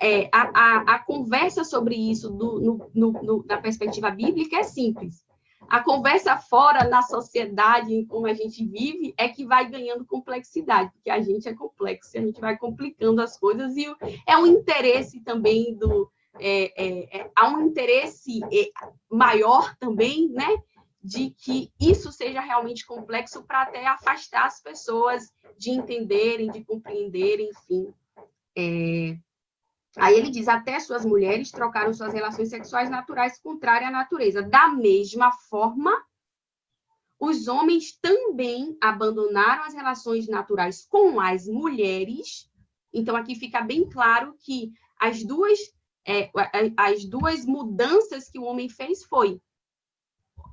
É, 0.00 0.28
a, 0.32 0.50
a, 0.54 0.94
a, 0.94 0.98
conversa 1.00 1.64
sobre 1.64 1.94
isso 1.94 2.30
do, 2.30 2.60
no, 2.60 2.90
no, 2.94 3.12
no, 3.22 3.44
na 3.46 3.60
perspectiva 3.60 4.10
bíblica 4.10 4.56
é 4.56 4.62
simples. 4.62 5.24
A 5.68 5.82
conversa 5.82 6.36
fora, 6.36 6.88
na 6.88 7.02
sociedade, 7.02 8.04
como 8.06 8.26
a 8.26 8.34
gente 8.34 8.64
vive, 8.66 9.14
é 9.16 9.28
que 9.28 9.46
vai 9.46 9.68
ganhando 9.68 10.04
complexidade, 10.04 10.90
porque 10.92 11.10
a 11.10 11.20
gente 11.20 11.48
é 11.48 11.54
complexo, 11.54 12.16
a 12.16 12.20
gente 12.20 12.40
vai 12.40 12.56
complicando 12.56 13.22
as 13.22 13.38
coisas, 13.38 13.74
e 13.76 13.86
é 14.26 14.36
um 14.36 14.46
interesse 14.46 15.20
também 15.20 15.74
do, 15.74 16.10
é, 16.38 16.72
é, 16.76 17.18
é, 17.18 17.30
há 17.34 17.48
um 17.48 17.62
interesse 17.62 18.40
é, 18.44 18.70
maior 19.10 19.74
também, 19.76 20.28
né, 20.28 20.56
de 21.04 21.30
que 21.32 21.70
isso 21.78 22.10
seja 22.10 22.40
realmente 22.40 22.86
complexo 22.86 23.44
para 23.44 23.60
até 23.60 23.86
afastar 23.86 24.46
as 24.46 24.62
pessoas 24.62 25.30
de 25.58 25.70
entenderem, 25.70 26.50
de 26.50 26.64
compreenderem, 26.64 27.50
enfim. 27.50 27.92
É... 28.56 29.18
Aí 29.98 30.16
ele 30.16 30.30
diz: 30.30 30.48
até 30.48 30.80
suas 30.80 31.04
mulheres 31.04 31.50
trocaram 31.50 31.92
suas 31.92 32.14
relações 32.14 32.48
sexuais 32.48 32.88
naturais 32.88 33.38
contrárias 33.38 33.90
à 33.90 33.92
natureza. 33.92 34.42
Da 34.42 34.68
mesma 34.68 35.30
forma, 35.30 35.92
os 37.20 37.48
homens 37.48 37.98
também 38.00 38.74
abandonaram 38.80 39.64
as 39.64 39.74
relações 39.74 40.26
naturais 40.26 40.86
com 40.88 41.20
as 41.20 41.46
mulheres. 41.46 42.50
Então, 42.94 43.14
aqui 43.14 43.34
fica 43.34 43.60
bem 43.60 43.86
claro 43.90 44.34
que 44.40 44.72
as 44.98 45.22
duas 45.22 45.58
é, 46.06 46.30
as 46.78 47.04
duas 47.04 47.44
mudanças 47.44 48.30
que 48.30 48.38
o 48.38 48.44
homem 48.44 48.70
fez 48.70 49.04
foi 49.04 49.38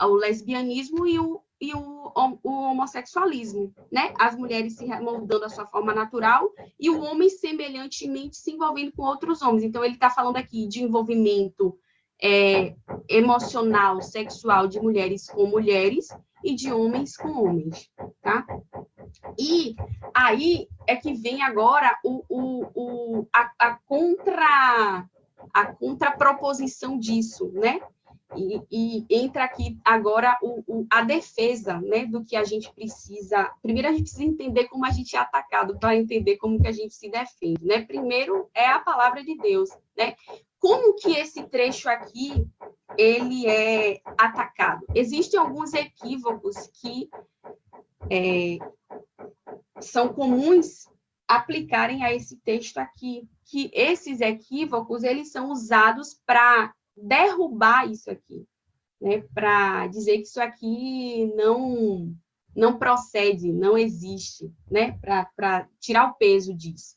o 0.08 0.16
lesbianismo 0.16 1.06
e 1.06 1.20
o, 1.20 1.42
e 1.60 1.74
o, 1.74 2.12
o 2.44 2.50
homossexualismo, 2.50 3.74
né? 3.92 4.14
As 4.20 4.36
mulheres 4.36 4.78
se 4.78 4.86
moldando 5.00 5.46
a 5.46 5.50
sua 5.50 5.66
forma 5.66 5.94
natural 5.94 6.52
e 6.80 6.90
o 6.90 7.02
homem 7.02 7.30
semelhantemente 7.30 8.38
se 8.38 8.52
envolvendo 8.52 8.92
com 8.94 9.04
outros 9.04 9.42
homens. 9.42 9.64
Então 9.64 9.84
ele 9.84 9.94
está 9.94 10.10
falando 10.10 10.38
aqui 10.38 10.68
de 10.68 10.84
envolvimento 10.84 11.78
é, 12.22 12.76
emocional, 13.08 14.02
sexual 14.02 14.68
de 14.68 14.80
mulheres 14.80 15.28
com 15.28 15.46
mulheres 15.46 16.08
e 16.44 16.56
de 16.56 16.72
homens 16.72 17.16
com 17.16 17.30
homens, 17.44 17.90
tá? 18.22 18.46
E 19.38 19.76
aí 20.14 20.68
é 20.88 20.96
que 20.96 21.14
vem 21.14 21.44
agora 21.44 21.98
o, 22.04 22.24
o, 22.30 22.66
o 22.74 23.28
a, 23.34 23.52
a 23.60 23.80
contra 23.86 25.08
a 25.54 25.66
contraproposição 25.74 26.98
disso, 26.98 27.52
né? 27.54 27.82
E, 28.36 28.62
e, 28.72 29.06
entra 29.10 29.44
aqui 29.44 29.78
agora 29.84 30.38
o, 30.42 30.64
o, 30.68 30.88
a 30.90 31.02
defesa 31.02 31.80
né, 31.82 32.06
do 32.06 32.24
que 32.24 32.36
a 32.36 32.44
gente 32.44 32.72
precisa. 32.74 33.52
Primeiro, 33.62 33.90
a 33.90 33.92
gente 33.92 34.04
precisa 34.04 34.24
entender 34.24 34.68
como 34.68 34.86
a 34.86 34.90
gente 34.90 35.16
é 35.16 35.20
atacado, 35.20 35.78
para 35.78 35.96
entender 35.96 36.38
como 36.38 36.60
que 36.62 36.68
a 36.68 36.72
gente 36.72 36.94
se 36.94 37.10
defende. 37.10 37.66
Né? 37.66 37.84
Primeiro 37.86 38.50
é 38.54 38.68
a 38.68 38.80
palavra 38.80 39.24
de 39.24 39.36
Deus. 39.38 39.70
Né? 39.98 40.16
Como 40.60 40.96
que 40.96 41.12
esse 41.18 41.44
trecho 41.44 41.90
aqui 41.90 42.48
ele 42.98 43.48
é 43.48 44.02
atacado? 44.18 44.86
Existem 44.94 45.40
alguns 45.40 45.74
equívocos 45.74 46.56
que 46.82 47.10
é, 48.10 48.58
são 49.80 50.14
comuns 50.14 50.88
aplicarem 51.28 52.04
a 52.04 52.14
esse 52.14 52.38
texto 52.38 52.78
aqui, 52.78 53.28
que 53.46 53.72
esses 53.74 54.22
equívocos 54.22 55.04
eles 55.04 55.32
são 55.32 55.50
usados 55.50 56.20
para 56.26 56.74
derrubar 57.02 57.90
isso 57.90 58.10
aqui, 58.10 58.46
né? 59.00 59.22
Para 59.34 59.88
dizer 59.88 60.18
que 60.18 60.24
isso 60.24 60.42
aqui 60.42 61.32
não 61.36 62.16
não 62.54 62.78
procede, 62.78 63.52
não 63.52 63.78
existe, 63.78 64.52
né? 64.70 64.98
Para 65.00 65.70
tirar 65.80 66.10
o 66.10 66.16
peso 66.16 66.54
disso. 66.54 66.96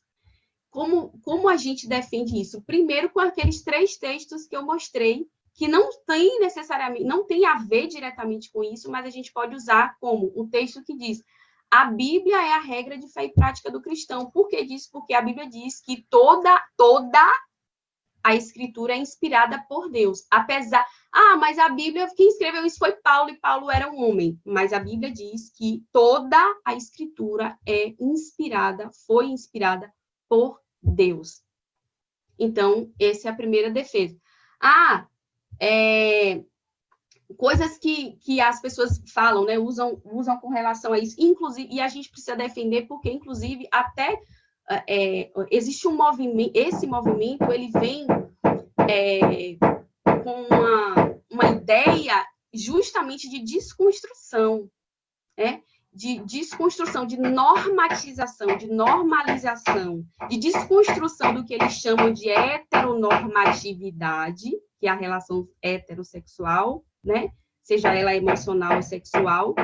Como, 0.69 1.17
como 1.23 1.47
a 1.47 1.55
gente 1.55 1.87
defende 1.87 2.39
isso? 2.39 2.61
Primeiro 2.63 3.09
com 3.09 3.21
aqueles 3.21 3.63
três 3.63 3.97
textos 3.97 4.45
que 4.45 4.55
eu 4.55 4.65
mostrei, 4.65 5.25
que 5.53 5.69
não 5.69 5.89
tem 6.05 6.41
necessariamente, 6.41 7.05
não 7.05 7.25
tem 7.25 7.45
a 7.45 7.55
ver 7.55 7.87
diretamente 7.87 8.51
com 8.51 8.61
isso, 8.61 8.91
mas 8.91 9.05
a 9.05 9.09
gente 9.09 9.31
pode 9.31 9.55
usar 9.55 9.95
como 10.01 10.33
um 10.35 10.49
texto 10.49 10.83
que 10.83 10.97
diz: 10.97 11.23
a 11.71 11.85
Bíblia 11.85 12.35
é 12.35 12.53
a 12.53 12.59
regra 12.59 12.97
de 12.97 13.07
fé 13.07 13.25
e 13.25 13.33
prática 13.33 13.71
do 13.71 13.81
cristão. 13.81 14.29
Por 14.29 14.49
que 14.49 14.63
disso? 14.65 14.89
Porque 14.91 15.13
a 15.13 15.21
Bíblia 15.21 15.49
diz 15.49 15.79
que 15.79 16.05
toda, 16.09 16.61
toda 16.75 17.25
a 18.25 18.33
escritura 18.33 18.93
é 18.93 18.97
inspirada 18.97 19.63
por 19.69 19.87
Deus. 19.91 20.25
Apesar, 20.31 20.83
ah, 21.11 21.37
mas 21.37 21.59
a 21.59 21.69
Bíblia, 21.69 22.09
quem 22.17 22.27
escreveu 22.29 22.65
isso 22.65 22.79
foi 22.79 22.93
Paulo, 22.93 23.29
e 23.29 23.37
Paulo 23.37 23.69
era 23.69 23.87
um 23.87 24.03
homem. 24.03 24.41
Mas 24.43 24.73
a 24.73 24.79
Bíblia 24.79 25.11
diz 25.11 25.51
que 25.55 25.85
toda 25.91 26.37
a 26.65 26.73
escritura 26.73 27.55
é 27.67 27.93
inspirada, 27.99 28.89
foi 29.05 29.27
inspirada 29.27 29.93
por 30.27 30.59
Deus. 30.81 31.43
Então, 32.39 32.91
essa 32.99 33.27
é 33.27 33.31
a 33.31 33.35
primeira 33.35 33.69
defesa. 33.69 34.17
Ah, 34.59 35.05
é, 35.59 36.43
coisas 37.37 37.77
que, 37.77 38.13
que 38.17 38.41
as 38.41 38.59
pessoas 38.59 39.03
falam, 39.13 39.45
né, 39.45 39.59
usam, 39.59 40.01
usam 40.03 40.39
com 40.39 40.49
relação 40.49 40.93
a 40.93 40.97
isso, 40.97 41.15
inclusive, 41.19 41.71
e 41.71 41.79
a 41.79 41.87
gente 41.87 42.09
precisa 42.09 42.35
defender, 42.35 42.87
porque, 42.87 43.11
inclusive, 43.11 43.67
até 43.71 44.19
é, 44.69 45.31
existe 45.51 45.87
um 45.87 45.95
movimento, 45.95 46.51
esse 46.55 46.87
movimento, 46.87 47.51
ele 47.51 47.69
vem 47.71 48.07
é, 48.89 49.55
com 50.23 50.43
uma, 50.43 51.15
uma 51.31 51.51
ideia 51.51 52.25
justamente 52.53 53.29
de 53.29 53.43
desconstrução, 53.43 54.69
né? 55.37 55.61
de 55.93 56.19
desconstrução, 56.25 57.05
de 57.05 57.17
normatização, 57.17 58.57
de 58.57 58.67
normalização, 58.67 60.03
de 60.27 60.37
desconstrução 60.37 61.33
do 61.33 61.45
que 61.45 61.53
eles 61.53 61.71
chamam 61.73 62.11
de 62.11 62.29
heteronormatividade, 62.29 64.51
que 64.77 64.87
é 64.87 64.89
a 64.89 64.95
relação 64.95 65.47
heterossexual, 65.61 66.83
né? 67.01 67.29
seja 67.63 67.93
ela 67.93 68.13
emocional 68.13 68.75
ou 68.75 68.81
sexual, 68.81 69.55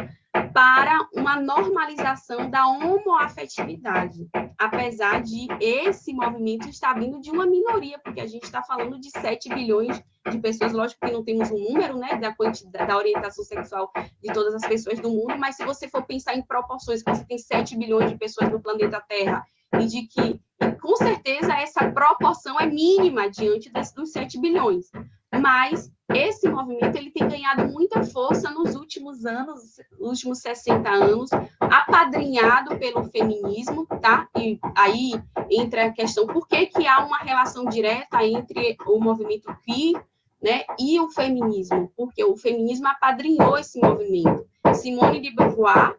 para 0.54 1.08
uma 1.14 1.40
normalização 1.40 2.50
da 2.50 2.68
homoafetividade, 2.68 4.28
apesar 4.58 5.22
de 5.22 5.48
esse 5.60 6.14
movimento 6.14 6.68
estar 6.70 6.94
vindo 6.94 7.20
de 7.20 7.32
uma 7.32 7.46
minoria, 7.46 8.00
porque 8.00 8.22
a 8.22 8.28
gente 8.28 8.44
está 8.44 8.62
falando 8.62 9.00
de 9.00 9.10
7 9.10 9.50
bilhões 9.50 10.04
de 10.30 10.40
pessoas, 10.40 10.74
lógico 10.74 11.06
que 11.06 11.12
não 11.12 11.24
temos 11.24 11.50
um 11.52 11.58
número, 11.58 11.98
né, 11.98 12.18
da 12.18 12.36
quantidade, 12.36 12.88
da 12.88 12.98
orientação 12.98 13.44
sexual 13.44 13.92
de 14.22 14.34
todas 14.34 14.54
as 14.54 14.68
pessoas 14.68 15.00
do 15.00 15.10
mundo, 15.10 15.38
mas 15.38 15.56
se 15.56 15.66
você 15.66 15.88
for 15.88 16.04
pensar 16.06 16.36
em 16.36 16.44
proporções, 16.44 17.04
você 17.04 17.26
tem 17.26 17.38
7 17.38 17.78
bilhões 17.78 18.10
de 18.12 18.18
pessoas 18.18 18.50
no 18.50 18.62
planeta 18.62 19.04
Terra, 19.08 19.44
e 19.80 19.86
de 19.86 20.08
que, 20.08 20.40
com 20.82 20.96
certeza, 20.98 21.54
essa 21.54 21.90
proporção 21.92 22.60
é 22.60 22.66
mínima 22.66 23.30
diante 23.30 23.72
dos 23.72 24.12
7 24.12 24.40
bilhões, 24.40 24.92
mas 25.34 25.90
esse 26.16 26.48
movimento 26.50 26.96
ele 26.96 27.12
tem 27.12 27.28
ganhado 27.28 27.68
muita 27.72 28.04
força 28.04 28.50
nos 28.52 28.76
últimos 28.76 29.26
anos, 29.26 29.78
últimos 30.00 30.40
60 30.40 30.90
anos, 30.90 31.30
apadrinhado 31.60 32.78
pelo 32.78 33.04
feminismo, 33.06 33.86
tá? 34.02 34.28
E 34.38 34.60
aí 34.76 35.14
entra 35.50 35.86
a 35.86 35.92
questão 35.92 36.28
por 36.28 36.48
que, 36.48 36.68
que 36.68 36.88
há 36.88 37.06
uma 37.06 37.20
relação 37.20 37.66
direta 37.66 38.24
entre 38.24 38.78
o 38.88 39.00
movimento 39.00 39.56
queer 39.66 40.04
né, 40.42 40.64
e 40.80 41.00
o 41.00 41.10
feminismo, 41.10 41.92
porque 41.96 42.24
o 42.24 42.36
feminismo 42.36 42.88
apadrinhou 42.88 43.58
esse 43.58 43.80
movimento. 43.80 44.46
Simone 44.74 45.20
de 45.20 45.36
Beauvoir, 45.36 45.96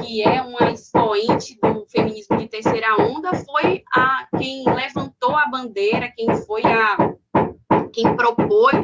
que 0.00 0.22
é 0.22 0.42
uma 0.42 0.70
expoente 0.70 1.58
do 1.60 1.86
feminismo 1.86 2.36
de 2.36 2.48
terceira 2.48 2.96
onda, 2.96 3.32
foi 3.34 3.84
a 3.94 4.26
quem 4.36 4.64
levantou 4.64 5.36
a 5.36 5.46
bandeira, 5.48 6.12
quem 6.16 6.34
foi 6.44 6.62
a 6.64 7.14
quem 7.96 8.14
propôs, 8.14 8.74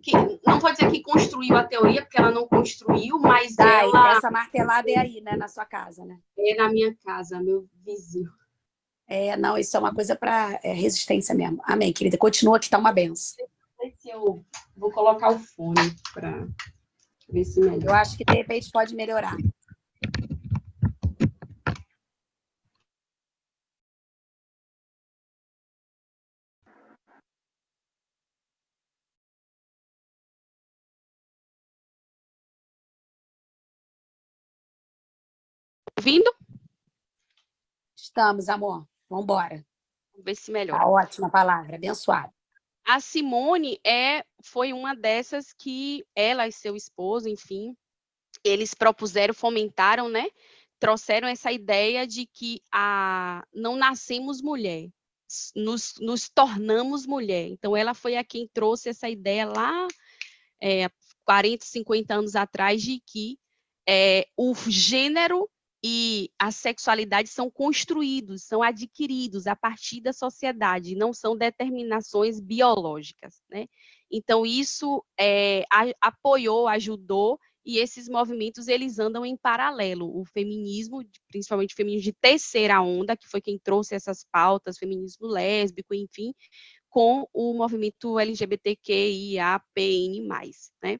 que, 0.00 0.12
não 0.46 0.60
vou 0.60 0.70
dizer 0.70 0.88
que 0.92 1.02
construiu 1.02 1.56
a 1.56 1.64
teoria, 1.64 2.02
porque 2.02 2.16
ela 2.16 2.30
não 2.30 2.46
construiu, 2.46 3.18
mas 3.18 3.56
tá, 3.56 3.82
ela... 3.82 4.12
Essa 4.12 4.30
martelada 4.30 4.88
é 4.88 4.96
aí, 4.96 5.20
né, 5.20 5.36
na 5.36 5.48
sua 5.48 5.64
casa, 5.64 6.04
né? 6.04 6.16
É 6.38 6.54
na 6.54 6.68
minha 6.68 6.94
casa, 7.04 7.42
meu 7.42 7.66
vizinho. 7.84 8.30
É, 9.08 9.36
não, 9.36 9.58
isso 9.58 9.76
é 9.76 9.80
uma 9.80 9.92
coisa 9.92 10.14
para 10.14 10.60
é, 10.62 10.72
resistência 10.72 11.34
mesmo. 11.34 11.60
Amém, 11.64 11.92
querida. 11.92 12.16
Continua 12.16 12.60
que 12.60 12.66
está 12.66 12.78
uma 12.78 12.92
benção. 12.92 13.44
Eu 14.04 14.44
vou 14.76 14.92
colocar 14.92 15.30
o 15.32 15.38
fone 15.40 15.96
para 16.14 16.46
ver 17.28 17.44
se 17.44 17.58
melhora. 17.60 17.86
Eu 17.86 17.94
acho 17.94 18.16
que 18.16 18.24
de 18.24 18.32
repente 18.32 18.70
pode 18.70 18.94
melhorar. 18.94 19.36
ouvindo? 36.00 36.34
Estamos, 38.10 38.48
amor. 38.48 38.84
Vamos 39.08 39.22
embora. 39.22 39.64
Vamos 40.12 40.24
ver 40.24 40.34
se 40.34 40.50
melhora. 40.50 40.80
Tá 40.80 40.88
ótima 40.88 41.30
palavra, 41.30 41.76
abençoada. 41.76 42.34
A 42.84 42.98
Simone 42.98 43.78
é, 43.86 44.24
foi 44.42 44.72
uma 44.72 44.96
dessas 44.96 45.52
que 45.52 46.04
ela 46.12 46.48
e 46.48 46.50
seu 46.50 46.74
esposo, 46.74 47.28
enfim, 47.28 47.76
eles 48.42 48.74
propuseram, 48.74 49.32
fomentaram, 49.32 50.08
né? 50.08 50.26
Trouxeram 50.80 51.28
essa 51.28 51.52
ideia 51.52 52.04
de 52.04 52.26
que 52.26 52.60
a, 52.72 53.46
não 53.54 53.76
nascemos 53.76 54.42
mulher, 54.42 54.88
nos, 55.54 55.94
nos 56.00 56.28
tornamos 56.28 57.06
mulher. 57.06 57.46
Então, 57.46 57.76
ela 57.76 57.94
foi 57.94 58.16
a 58.16 58.24
quem 58.24 58.48
trouxe 58.52 58.88
essa 58.88 59.08
ideia 59.08 59.46
lá 59.46 59.86
é, 60.60 60.90
40, 61.24 61.64
50 61.64 62.12
anos 62.12 62.34
atrás 62.34 62.82
de 62.82 63.00
que 63.06 63.38
é, 63.88 64.26
o 64.36 64.52
gênero 64.66 65.48
e 65.82 66.30
a 66.38 66.50
sexualidade 66.50 67.28
são 67.28 67.50
construídos, 67.50 68.42
são 68.42 68.62
adquiridos 68.62 69.46
a 69.46 69.56
partir 69.56 70.00
da 70.00 70.12
sociedade, 70.12 70.94
não 70.94 71.12
são 71.12 71.36
determinações 71.36 72.38
biológicas, 72.38 73.42
né? 73.50 73.66
Então 74.10 74.44
isso 74.44 75.02
é, 75.18 75.64
a, 75.72 75.86
apoiou, 76.00 76.68
ajudou 76.68 77.38
e 77.64 77.78
esses 77.78 78.08
movimentos 78.08 78.68
eles 78.68 78.98
andam 78.98 79.24
em 79.24 79.36
paralelo. 79.36 80.18
O 80.18 80.24
feminismo, 80.24 81.02
principalmente 81.28 81.72
o 81.72 81.76
feminismo 81.76 82.04
de 82.04 82.12
terceira 82.12 82.80
onda, 82.82 83.16
que 83.16 83.28
foi 83.28 83.40
quem 83.40 83.58
trouxe 83.58 83.94
essas 83.94 84.24
pautas, 84.30 84.78
feminismo 84.78 85.26
lésbico, 85.26 85.94
enfim, 85.94 86.34
com 86.88 87.26
o 87.32 87.54
movimento 87.54 88.18
LGBTQIAPN+, 88.18 89.68
né? 90.82 90.98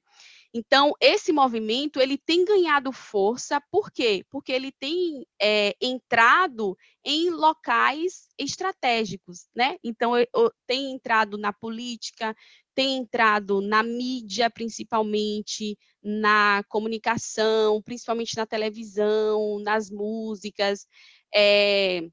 Então, 0.52 0.92
esse 1.00 1.32
movimento 1.32 2.00
ele 2.00 2.18
tem 2.18 2.44
ganhado 2.44 2.92
força, 2.92 3.62
por 3.70 3.90
quê? 3.90 4.24
Porque 4.28 4.50
ele 4.50 4.72
tem 4.72 5.24
é, 5.40 5.76
entrado 5.80 6.76
em 7.04 7.30
locais 7.30 8.28
estratégicos, 8.36 9.48
né? 9.54 9.76
Então, 9.84 10.18
eu, 10.18 10.26
eu, 10.34 10.52
tem 10.66 10.92
entrado 10.92 11.38
na 11.38 11.52
política, 11.52 12.34
tem 12.74 12.96
entrado 12.96 13.60
na 13.60 13.82
mídia, 13.84 14.50
principalmente, 14.50 15.78
na 16.02 16.64
comunicação, 16.68 17.80
principalmente 17.80 18.36
na 18.36 18.46
televisão, 18.46 19.60
nas 19.60 19.88
músicas, 19.88 20.84
é, 21.32 22.08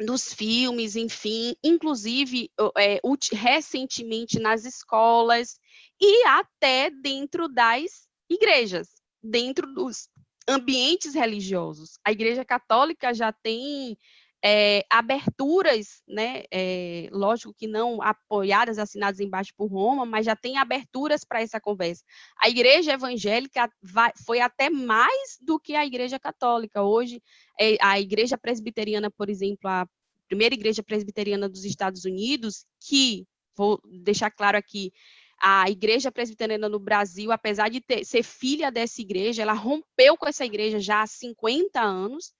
nos 0.00 0.34
filmes, 0.34 0.96
enfim, 0.96 1.54
inclusive 1.62 2.50
é, 2.76 3.00
recentemente 3.32 4.40
nas 4.40 4.64
escolas 4.64 5.56
e 6.00 6.24
até 6.26 6.90
dentro 6.90 7.48
das 7.48 8.08
igrejas, 8.28 8.88
dentro 9.22 9.72
dos 9.72 10.08
ambientes 10.48 11.14
religiosos. 11.14 11.98
A 12.04 12.12
Igreja 12.12 12.44
Católica 12.44 13.14
já 13.14 13.32
tem 13.32 13.96
é, 14.44 14.84
aberturas, 14.90 16.02
né, 16.06 16.42
é, 16.50 17.08
lógico 17.10 17.54
que 17.54 17.66
não 17.66 18.02
apoiadas, 18.02 18.78
assinadas 18.78 19.18
embaixo 19.18 19.54
por 19.56 19.68
Roma, 19.68 20.04
mas 20.04 20.26
já 20.26 20.36
tem 20.36 20.58
aberturas 20.58 21.24
para 21.24 21.40
essa 21.40 21.58
conversa. 21.58 22.04
A 22.38 22.50
Igreja 22.50 22.92
Evangélica 22.92 23.72
vai, 23.82 24.12
foi 24.26 24.40
até 24.40 24.68
mais 24.68 25.38
do 25.40 25.58
que 25.58 25.74
a 25.74 25.86
Igreja 25.86 26.18
Católica. 26.18 26.82
Hoje, 26.82 27.22
é, 27.58 27.78
a 27.80 27.98
Igreja 27.98 28.36
Presbiteriana, 28.36 29.10
por 29.10 29.30
exemplo, 29.30 29.66
a 29.66 29.88
primeira 30.28 30.54
Igreja 30.54 30.82
Presbiteriana 30.82 31.48
dos 31.48 31.64
Estados 31.64 32.04
Unidos, 32.04 32.66
que, 32.86 33.26
vou 33.56 33.80
deixar 34.02 34.30
claro 34.30 34.58
aqui, 34.58 34.92
a 35.40 35.68
igreja 35.70 36.10
presbiteriana 36.10 36.68
no 36.68 36.78
Brasil, 36.78 37.32
apesar 37.32 37.68
de 37.68 37.80
ter, 37.80 38.04
ser 38.04 38.22
filha 38.22 38.70
dessa 38.70 39.00
igreja, 39.00 39.42
ela 39.42 39.52
rompeu 39.52 40.16
com 40.16 40.26
essa 40.26 40.44
igreja 40.44 40.78
já 40.80 41.02
há 41.02 41.06
50 41.06 41.80
anos, 41.80 42.32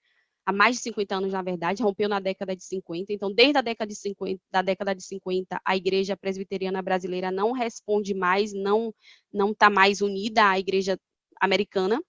há 0.47 0.53
mais 0.53 0.77
de 0.77 0.83
50 0.83 1.17
anos, 1.17 1.33
na 1.33 1.43
verdade, 1.43 1.83
rompeu 1.83 2.09
na 2.09 2.21
década 2.21 2.55
de 2.55 2.65
50. 2.65 3.13
Então, 3.13 3.33
desde 3.33 3.59
a 3.59 3.63
década 3.63 3.89
de 3.89 3.97
50, 3.97 4.43
da 4.51 4.63
década 4.63 4.95
de 4.95 5.03
50, 5.03 5.61
a 5.65 5.77
igreja 5.77 6.17
presbiteriana 6.17 6.83
brasileira 6.83 7.31
não 7.31 7.53
responde 7.53 8.15
mais, 8.15 8.53
não 8.53 8.95
não 9.33 9.51
está 9.51 9.69
mais 9.71 10.01
unida 10.01 10.49
à 10.51 10.59
igreja 10.59 10.99
americana, 11.41 12.01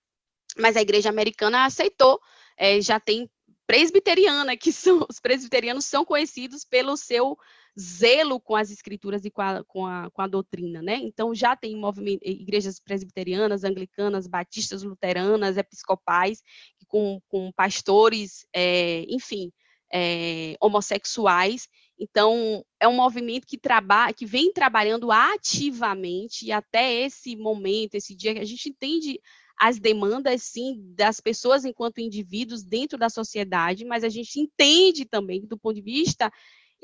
mas 0.58 0.78
a 0.78 0.82
igreja 0.82 1.10
americana 1.10 1.65
aceitou, 1.65 2.19
é, 2.58 2.80
já 2.82 3.00
tem 3.00 3.30
presbiteriana, 3.67 4.56
que 4.56 4.71
são 4.71 5.06
os 5.10 5.19
presbiterianos 5.19 5.86
são 5.86 6.06
conhecidos 6.06 6.63
pelo 6.63 6.95
seu 6.95 7.38
zelo 7.80 8.40
com 8.40 8.56
as 8.56 8.72
escrituras 8.72 9.26
e 9.26 9.32
com 9.32 9.42
a, 9.42 9.64
com 9.66 9.86
a, 9.86 10.10
com 10.10 10.22
a 10.22 10.28
doutrina, 10.28 10.82
né? 10.82 10.96
Então, 10.96 11.36
já 11.36 11.56
tem 11.56 11.76
igrejas 12.22 12.80
presbiterianas, 12.80 13.64
anglicanas, 13.64 14.28
batistas, 14.28 14.82
luteranas, 14.82 15.58
episcopais, 15.58 16.42
com, 16.88 17.20
com 17.28 17.52
pastores, 17.52 18.46
é, 18.54 19.06
enfim, 19.10 19.52
é, 19.92 20.56
homossexuais, 20.60 21.68
Então, 21.98 22.66
é 22.80 22.88
um 22.88 22.96
movimento 22.96 23.48
que 23.48 23.60
que 24.16 24.26
vem 24.26 24.52
trabalhando 24.52 25.12
ativamente 25.12 26.46
e 26.46 26.52
até 26.52 26.94
esse 26.94 27.36
momento, 27.36 27.96
esse 27.96 28.16
dia 28.16 28.34
que 28.34 28.42
a 28.42 28.46
gente 28.46 28.70
entende 28.70 29.20
as 29.58 29.80
demandas, 29.80 30.44
sim, 30.44 30.82
das 30.96 31.22
pessoas 31.22 31.64
enquanto 31.64 32.00
indivíduos 32.00 32.64
dentro 32.64 32.98
da 32.98 33.10
sociedade, 33.10 33.86
mas 33.86 34.04
a 34.04 34.10
gente 34.10 34.40
entende 34.40 35.06
também, 35.06 35.46
do 35.46 35.58
ponto 35.58 35.76
de 35.76 35.82
vista 35.82 36.30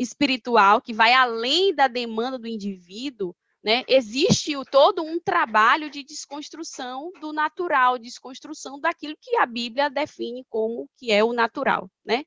espiritual, 0.02 0.82
que 0.82 0.94
vai 0.94 1.14
além 1.14 1.74
da 1.74 1.88
demanda 1.88 2.38
do 2.40 2.48
indivíduo, 2.48 3.36
né? 3.64 3.84
Existe 3.88 4.54
todo 4.72 5.04
um 5.04 5.20
trabalho 5.20 5.90
de 5.90 6.04
desconstrução 6.04 7.12
do 7.22 7.32
natural, 7.32 8.00
desconstrução 8.00 8.80
daquilo 8.80 9.16
que 9.22 9.36
a 9.38 9.46
Bíblia 9.46 9.90
define 9.90 10.46
como 10.50 10.90
que 10.98 11.12
é 11.12 11.24
o 11.24 11.34
natural, 11.34 11.90
né? 12.04 12.26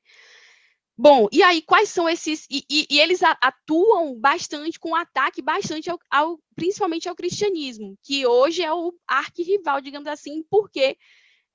Bom, 0.97 1.27
e 1.29 1.43
aí 1.43 1.61
quais 1.61 1.89
são 1.89 2.07
esses 2.07 2.47
e, 2.49 2.63
e, 2.69 2.87
e 2.89 2.99
eles 3.01 3.21
atuam 3.21 4.17
bastante 4.17 4.79
com 4.79 4.95
ataque 4.95 5.41
bastante 5.41 5.89
ao, 5.89 5.99
ao, 6.09 6.39
principalmente 6.55 7.09
ao 7.09 7.15
cristianismo, 7.15 7.97
que 8.01 8.25
hoje 8.25 8.63
é 8.63 8.73
o 8.73 8.93
arquirrival, 9.05 9.81
digamos 9.81 10.07
assim, 10.07 10.41
porque 10.49 10.97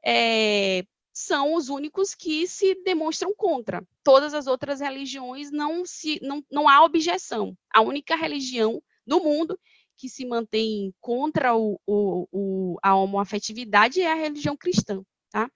é, 0.04 0.84
são 1.12 1.54
os 1.54 1.68
únicos 1.68 2.14
que 2.14 2.46
se 2.46 2.74
demonstram 2.84 3.34
contra. 3.34 3.86
Todas 4.02 4.34
as 4.34 4.46
outras 4.46 4.80
religiões 4.80 5.50
não 5.50 5.84
se 5.84 6.18
não, 6.22 6.44
não 6.50 6.68
há 6.68 6.84
objeção. 6.84 7.56
A 7.72 7.80
única 7.80 8.16
religião 8.16 8.82
do 9.06 9.20
mundo 9.20 9.58
que 9.96 10.08
se 10.08 10.24
mantém 10.24 10.94
contra 11.00 11.54
o, 11.54 11.78
o, 11.86 12.26
o, 12.32 12.76
a 12.82 12.96
homoafetividade 12.96 14.00
é 14.00 14.10
a 14.10 14.14
religião 14.14 14.56
cristã, 14.56 15.02
tá? 15.30 15.50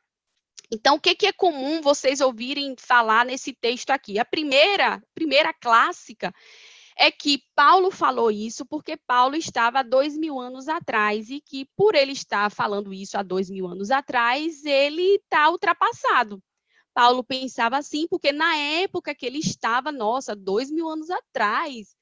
Então, 0.70 0.96
o 0.96 1.00
que, 1.00 1.14
que 1.14 1.26
é 1.26 1.32
comum 1.32 1.80
vocês 1.80 2.20
ouvirem 2.20 2.74
falar 2.78 3.24
nesse 3.24 3.52
texto 3.52 3.90
aqui? 3.90 4.18
A 4.18 4.24
primeira, 4.24 5.02
primeira 5.14 5.52
clássica 5.54 6.34
é 6.96 7.10
que 7.10 7.42
Paulo 7.54 7.90
falou 7.90 8.30
isso 8.30 8.64
porque 8.64 8.96
Paulo 8.96 9.36
estava 9.36 9.80
há 9.80 9.82
dois 9.82 10.16
mil 10.16 10.38
anos 10.38 10.68
atrás 10.68 11.28
e 11.28 11.40
que, 11.40 11.68
por 11.76 11.94
ele 11.94 12.12
estar 12.12 12.50
falando 12.50 12.94
isso 12.94 13.18
há 13.18 13.22
dois 13.22 13.50
mil 13.50 13.66
anos 13.66 13.90
atrás, 13.90 14.64
ele 14.64 15.16
está 15.16 15.50
ultrapassado. 15.50 16.42
Paulo 16.94 17.24
pensava 17.24 17.76
assim 17.76 18.06
porque 18.08 18.30
na 18.30 18.56
época 18.56 19.14
que 19.14 19.26
ele 19.26 19.38
estava, 19.38 19.90
nossa, 19.90 20.36
dois 20.36 20.70
mil 20.70 20.88
anos 20.88 21.10
atrás, 21.10 21.96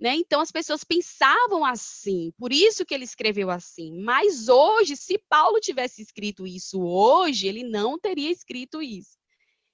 né? 0.00 0.16
Então 0.16 0.40
as 0.40 0.50
pessoas 0.50 0.82
pensavam 0.82 1.64
assim, 1.64 2.32
por 2.38 2.52
isso 2.52 2.86
que 2.86 2.94
ele 2.94 3.04
escreveu 3.04 3.50
assim. 3.50 4.00
Mas 4.00 4.48
hoje, 4.48 4.96
se 4.96 5.18
Paulo 5.28 5.60
tivesse 5.60 6.00
escrito 6.00 6.46
isso 6.46 6.80
hoje, 6.80 7.46
ele 7.46 7.64
não 7.64 7.98
teria 7.98 8.30
escrito 8.30 8.80
isso. 8.80 9.18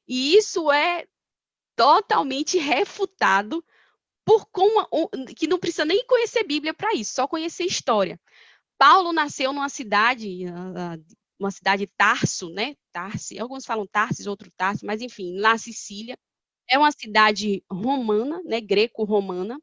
E 0.08 0.34
isso 0.37 0.70
é 0.72 1.06
totalmente 1.76 2.58
refutado 2.58 3.64
por 4.24 4.46
como 4.50 4.87
que 5.37 5.46
não 5.46 5.58
precisa 5.58 5.84
nem 5.84 6.04
conhecer 6.06 6.44
Bíblia 6.44 6.74
para 6.74 6.94
isso, 6.94 7.14
só 7.14 7.28
conhecer 7.28 7.64
história. 7.64 8.18
Paulo 8.78 9.12
nasceu 9.12 9.52
numa 9.52 9.68
cidade, 9.68 10.44
uma 11.38 11.50
cidade 11.50 11.87
Tarso, 11.96 12.50
né? 12.50 12.74
Tarsi, 12.92 13.38
alguns 13.38 13.66
falam 13.66 13.87
Tarsis, 13.87 14.26
outro 14.26 14.50
Tarso, 14.56 14.87
mas 14.87 15.00
enfim, 15.02 15.38
na 15.38 15.58
Sicília. 15.58 16.16
É 16.68 16.78
uma 16.78 16.90
cidade 16.92 17.62
romana, 17.70 18.40
né? 18.44 18.60
Greco-romana 18.60 19.58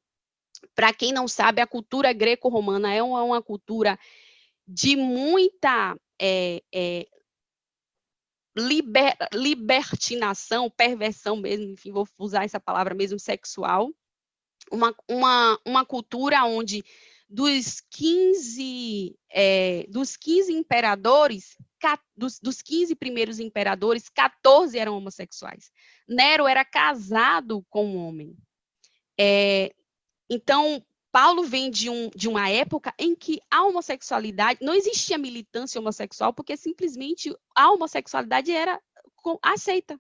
para 0.76 0.94
quem 0.94 1.12
não 1.12 1.28
sabe, 1.28 1.62
a 1.62 1.68
cultura 1.68 2.14
greco-romana 2.14 2.94
é 2.94 3.02
uma, 3.02 3.24
uma, 3.24 3.42
cultura 3.42 3.98
de 4.68 4.96
muita 4.96 5.98
é, 6.20 6.62
é, 6.74 7.08
liber, 8.56 9.16
libertinação, 9.34 10.70
perversão 10.70 11.36
mesmo, 11.38 11.72
enfim, 11.72 11.92
vou 11.92 12.08
usar 12.18 12.44
essa 12.44 12.60
palavra 12.60 12.94
mesmo, 12.94 13.20
sexual. 13.20 13.92
Uma, 14.72 14.96
uma, 15.08 15.60
uma 15.66 15.86
cultura 15.86 16.44
onde 16.46 16.84
dos 17.30 17.82
15, 17.90 19.18
é, 19.30 19.86
dos 19.90 20.18
15 20.18 20.52
imperadores, 20.54 21.58
dos, 22.16 22.40
dos 22.40 22.62
15 22.62 22.96
primeiros 22.96 23.40
imperadores, 23.40 24.10
14 24.10 24.78
eram 24.78 24.98
homossexuais. 24.98 25.72
Nero 26.08 26.46
era 26.46 26.66
casado 26.66 27.66
com 27.70 27.86
um 27.86 27.98
homem. 27.98 28.36
É, 29.18 29.74
então, 30.30 30.84
Paulo 31.12 31.44
vem 31.44 31.70
de, 31.70 31.90
um, 31.90 32.10
de 32.16 32.28
uma 32.28 32.50
época 32.50 32.94
em 32.98 33.16
que 33.16 33.42
a 33.50 33.64
homossexualidade, 33.64 34.60
não 34.62 34.74
existia 34.74 35.18
militância 35.18 35.80
homossexual, 35.80 36.34
porque 36.34 36.56
simplesmente 36.58 37.36
a 37.56 37.72
homossexualidade 37.72 38.52
era 38.52 38.82
aceita. 39.42 40.00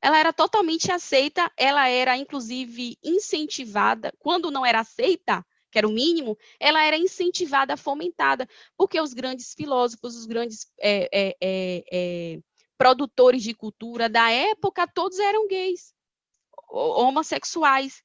Ela 0.00 0.18
era 0.18 0.32
totalmente 0.32 0.92
aceita, 0.92 1.50
ela 1.56 1.88
era, 1.88 2.16
inclusive, 2.16 2.96
incentivada. 3.02 4.12
Quando 4.18 4.50
não 4.50 4.64
era 4.64 4.80
aceita, 4.80 5.44
que 5.70 5.78
era 5.78 5.88
o 5.88 5.92
mínimo, 5.92 6.36
ela 6.58 6.82
era 6.82 6.96
incentivada, 6.96 7.76
fomentada, 7.76 8.48
porque 8.76 9.00
os 9.00 9.12
grandes 9.12 9.54
filósofos, 9.54 10.16
os 10.16 10.26
grandes 10.26 10.66
é, 10.80 11.08
é, 11.12 11.36
é, 11.40 11.84
é 11.92 12.38
produtores 12.78 13.42
de 13.42 13.52
cultura 13.52 14.08
da 14.08 14.30
época, 14.30 14.86
todos 14.86 15.18
eram 15.18 15.48
gays, 15.48 15.92
homossexuais. 16.70 18.02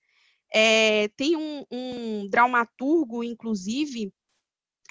É, 0.52 1.08
tem 1.10 1.36
um, 1.36 1.66
um, 1.72 2.28
dramaturgo, 2.30 3.24
inclusive, 3.24 4.12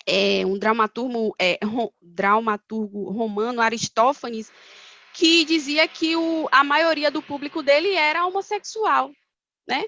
é, 0.06 0.46
um 0.46 0.58
dramaturgo, 0.58 1.34
dramaturgo 2.00 3.10
romano, 3.10 3.60
Aristófanes, 3.60 4.50
que 5.14 5.44
dizia 5.44 5.86
que 5.86 6.16
o, 6.16 6.48
a 6.50 6.64
maioria 6.64 7.10
do 7.10 7.22
público 7.22 7.62
dele 7.62 7.94
era 7.94 8.26
homossexual, 8.26 9.10
né? 9.66 9.84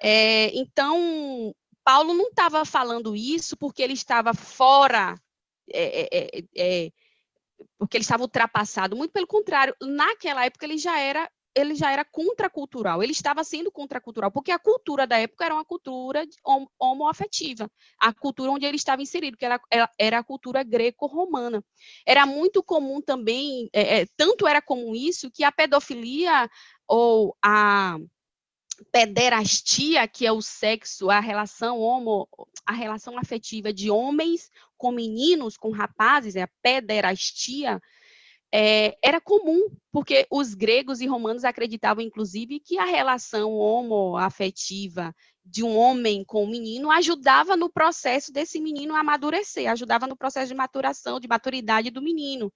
É, 0.00 0.50
então, 0.54 1.54
Paulo 1.82 2.14
não 2.14 2.28
estava 2.28 2.64
falando 2.64 3.16
isso 3.16 3.56
porque 3.56 3.82
ele 3.82 3.94
estava 3.94 4.32
fora, 4.32 5.14
é, 5.72 6.44
é, 6.56 6.92
porque 7.76 7.96
ele 7.96 8.02
estava 8.02 8.22
ultrapassado, 8.22 8.96
muito 8.96 9.12
pelo 9.12 9.26
contrário, 9.26 9.74
naquela 9.80 10.44
época 10.44 10.64
ele 10.64 10.78
já 10.78 10.98
era 10.98 11.28
ele 11.54 11.74
já 11.74 11.92
era 11.92 12.04
contracultural, 12.04 13.02
ele 13.02 13.12
estava 13.12 13.42
sendo 13.42 13.70
contracultural, 13.70 14.30
porque 14.30 14.50
a 14.50 14.58
cultura 14.58 15.06
da 15.06 15.18
época 15.18 15.44
era 15.44 15.54
uma 15.54 15.64
cultura 15.64 16.24
homoafetiva, 16.78 17.70
a 17.98 18.12
cultura 18.12 18.50
onde 18.50 18.66
ele 18.66 18.76
estava 18.76 19.02
inserido, 19.02 19.36
que 19.36 19.44
era, 19.44 19.60
era 19.98 20.18
a 20.18 20.24
cultura 20.24 20.62
greco-romana. 20.62 21.64
Era 22.06 22.26
muito 22.26 22.62
comum 22.62 23.00
também, 23.00 23.68
é, 23.72 24.00
é, 24.00 24.06
tanto 24.16 24.46
era 24.46 24.62
comum 24.62 24.94
isso, 24.94 25.30
que 25.30 25.42
a 25.42 25.52
pedofilia 25.52 26.48
ou 26.86 27.36
a 27.42 27.98
pederastia, 28.92 30.06
que 30.06 30.26
é 30.26 30.32
o 30.32 30.40
sexo, 30.40 31.10
a 31.10 31.20
relação 31.20 31.80
homo, 31.80 32.28
a 32.64 32.72
relação 32.72 33.18
afetiva 33.18 33.72
de 33.72 33.90
homens 33.90 34.50
com 34.76 34.92
meninos, 34.92 35.56
com 35.56 35.70
rapazes, 35.70 36.36
é 36.36 36.42
a 36.42 36.50
pederastia, 36.62 37.80
é, 38.52 38.96
era 39.02 39.20
comum, 39.20 39.68
porque 39.92 40.26
os 40.30 40.54
gregos 40.54 41.00
e 41.00 41.06
romanos 41.06 41.44
acreditavam, 41.44 42.02
inclusive, 42.02 42.60
que 42.60 42.78
a 42.78 42.84
relação 42.84 43.52
homoafetiva 43.52 45.14
de 45.44 45.62
um 45.62 45.76
homem 45.76 46.24
com 46.24 46.44
um 46.44 46.50
menino 46.50 46.90
ajudava 46.90 47.56
no 47.56 47.70
processo 47.70 48.32
desse 48.32 48.60
menino 48.60 48.94
amadurecer, 48.94 49.70
ajudava 49.70 50.06
no 50.06 50.16
processo 50.16 50.48
de 50.48 50.54
maturação, 50.54 51.18
de 51.18 51.28
maturidade 51.28 51.90
do 51.90 52.02
menino. 52.02 52.52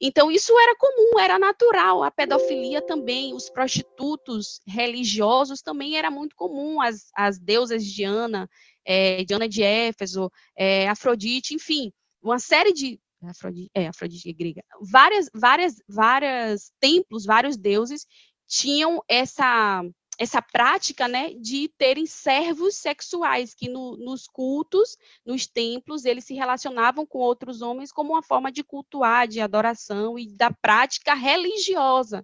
Então, 0.00 0.30
isso 0.30 0.58
era 0.58 0.74
comum, 0.76 1.18
era 1.18 1.38
natural. 1.38 2.02
A 2.02 2.10
pedofilia 2.10 2.80
também, 2.80 3.34
os 3.34 3.50
prostitutos 3.50 4.62
religiosos 4.66 5.60
também 5.60 5.96
era 5.96 6.10
muito 6.10 6.34
comum. 6.34 6.80
As, 6.80 7.10
as 7.14 7.38
deusas 7.38 7.84
Diana, 7.84 8.48
é, 8.82 9.22
Diana 9.24 9.46
de 9.46 9.62
Éfeso, 9.62 10.32
é, 10.56 10.88
Afrodite, 10.88 11.54
enfim, 11.54 11.92
uma 12.22 12.38
série 12.38 12.72
de 12.72 12.98
Afrodite, 13.22 13.70
é, 13.74 13.88
Afrodite 13.88 14.32
grega. 14.32 14.62
Várias, 14.80 15.28
várias, 15.34 15.76
várias 15.88 16.72
templos, 16.80 17.24
vários 17.24 17.56
deuses 17.56 18.06
tinham 18.46 19.02
essa 19.08 19.82
essa 20.20 20.42
prática, 20.42 21.08
né, 21.08 21.32
de 21.32 21.66
terem 21.78 22.04
servos 22.04 22.74
sexuais 22.74 23.54
que 23.54 23.70
no, 23.70 23.96
nos 23.96 24.28
cultos, 24.28 24.98
nos 25.24 25.46
templos, 25.46 26.04
eles 26.04 26.26
se 26.26 26.34
relacionavam 26.34 27.06
com 27.06 27.20
outros 27.20 27.62
homens 27.62 27.90
como 27.90 28.12
uma 28.12 28.22
forma 28.22 28.52
de 28.52 28.62
cultuar, 28.62 29.26
de 29.26 29.40
adoração 29.40 30.18
e 30.18 30.30
da 30.30 30.52
prática 30.52 31.14
religiosa. 31.14 32.22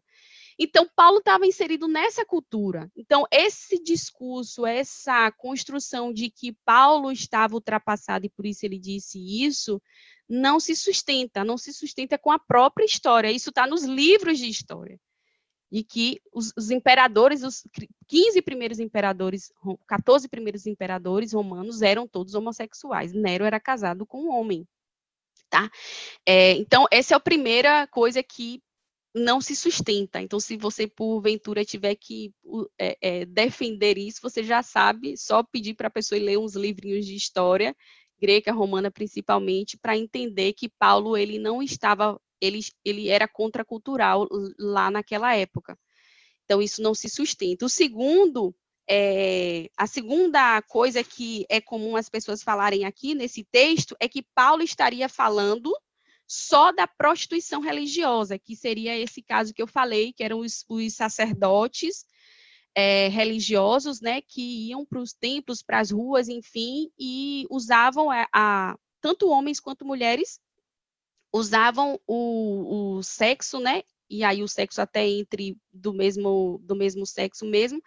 Então, 0.58 0.88
Paulo 0.96 1.18
estava 1.18 1.46
inserido 1.46 1.86
nessa 1.86 2.24
cultura. 2.24 2.90
Então, 2.96 3.26
esse 3.30 3.82
discurso, 3.82 4.64
essa 4.64 5.30
construção 5.32 6.12
de 6.12 6.30
que 6.30 6.52
Paulo 6.64 7.12
estava 7.12 7.54
ultrapassado 7.54 8.24
e 8.24 8.30
por 8.30 8.46
isso 8.46 8.64
ele 8.64 8.78
disse 8.78 9.18
isso, 9.18 9.80
não 10.28 10.58
se 10.58 10.74
sustenta, 10.74 11.44
não 11.44 11.58
se 11.58 11.72
sustenta 11.72 12.16
com 12.16 12.30
a 12.30 12.38
própria 12.38 12.84
história. 12.84 13.30
Isso 13.30 13.50
está 13.50 13.66
nos 13.66 13.84
livros 13.84 14.38
de 14.38 14.48
história. 14.48 14.98
E 15.70 15.82
que 15.84 16.20
os, 16.32 16.52
os, 16.56 16.70
imperadores, 16.70 17.42
os 17.42 17.62
15 18.06 18.40
primeiros 18.40 18.80
imperadores, 18.80 19.52
14 19.86 20.28
primeiros 20.28 20.66
imperadores 20.66 21.32
romanos 21.32 21.82
eram 21.82 22.06
todos 22.06 22.34
homossexuais. 22.34 23.12
Nero 23.12 23.44
era 23.44 23.60
casado 23.60 24.06
com 24.06 24.24
um 24.24 24.30
homem. 24.30 24.66
Tá? 25.50 25.70
É, 26.24 26.52
então, 26.52 26.86
essa 26.90 27.14
é 27.14 27.16
a 27.16 27.20
primeira 27.20 27.86
coisa 27.88 28.22
que 28.22 28.60
não 29.16 29.40
se 29.40 29.56
sustenta. 29.56 30.20
Então, 30.20 30.38
se 30.38 30.58
você, 30.58 30.86
porventura, 30.86 31.64
tiver 31.64 31.94
que 31.94 32.34
é, 32.78 32.98
é, 33.00 33.24
defender 33.24 33.96
isso, 33.96 34.20
você 34.22 34.44
já 34.44 34.62
sabe, 34.62 35.16
só 35.16 35.42
pedir 35.42 35.74
para 35.74 35.88
a 35.88 35.90
pessoa 35.90 36.20
ler 36.20 36.38
uns 36.38 36.54
livrinhos 36.54 37.06
de 37.06 37.16
história, 37.16 37.74
grega, 38.20 38.52
romana 38.52 38.90
principalmente, 38.90 39.78
para 39.78 39.96
entender 39.96 40.52
que 40.52 40.68
Paulo 40.68 41.16
ele 41.16 41.38
não 41.38 41.62
estava, 41.62 42.20
ele, 42.40 42.60
ele 42.84 43.08
era 43.08 43.26
contracultural 43.26 44.28
lá 44.58 44.90
naquela 44.90 45.34
época. 45.34 45.78
Então, 46.44 46.60
isso 46.60 46.82
não 46.82 46.94
se 46.94 47.08
sustenta. 47.08 47.64
O 47.64 47.70
segundo, 47.70 48.54
é, 48.88 49.70
a 49.78 49.86
segunda 49.86 50.60
coisa 50.62 51.02
que 51.02 51.46
é 51.48 51.58
comum 51.58 51.96
as 51.96 52.10
pessoas 52.10 52.42
falarem 52.42 52.84
aqui 52.84 53.14
nesse 53.14 53.44
texto 53.44 53.96
é 53.98 54.08
que 54.08 54.22
Paulo 54.34 54.62
estaria 54.62 55.08
falando 55.08 55.72
só 56.26 56.72
da 56.72 56.86
prostituição 56.86 57.60
religiosa, 57.60 58.38
que 58.38 58.56
seria 58.56 58.98
esse 58.98 59.22
caso 59.22 59.54
que 59.54 59.62
eu 59.62 59.66
falei, 59.66 60.12
que 60.12 60.24
eram 60.24 60.40
os, 60.40 60.64
os 60.68 60.94
sacerdotes 60.94 62.04
é, 62.74 63.08
religiosos, 63.08 64.00
né, 64.00 64.20
que 64.20 64.68
iam 64.68 64.84
para 64.84 65.00
os 65.00 65.12
templos, 65.12 65.62
para 65.62 65.78
as 65.78 65.90
ruas, 65.90 66.28
enfim, 66.28 66.90
e 66.98 67.46
usavam 67.48 68.10
a, 68.10 68.28
a, 68.32 68.78
tanto 69.00 69.28
homens 69.28 69.60
quanto 69.60 69.84
mulheres 69.86 70.40
usavam 71.32 72.00
o, 72.06 72.96
o 72.96 73.02
sexo, 73.02 73.60
né, 73.60 73.82
e 74.08 74.22
aí 74.24 74.42
o 74.42 74.48
sexo 74.48 74.80
até 74.80 75.06
entre 75.06 75.56
do 75.72 75.92
mesmo 75.92 76.60
do 76.62 76.76
mesmo 76.76 77.06
sexo 77.06 77.44
mesmo, 77.44 77.82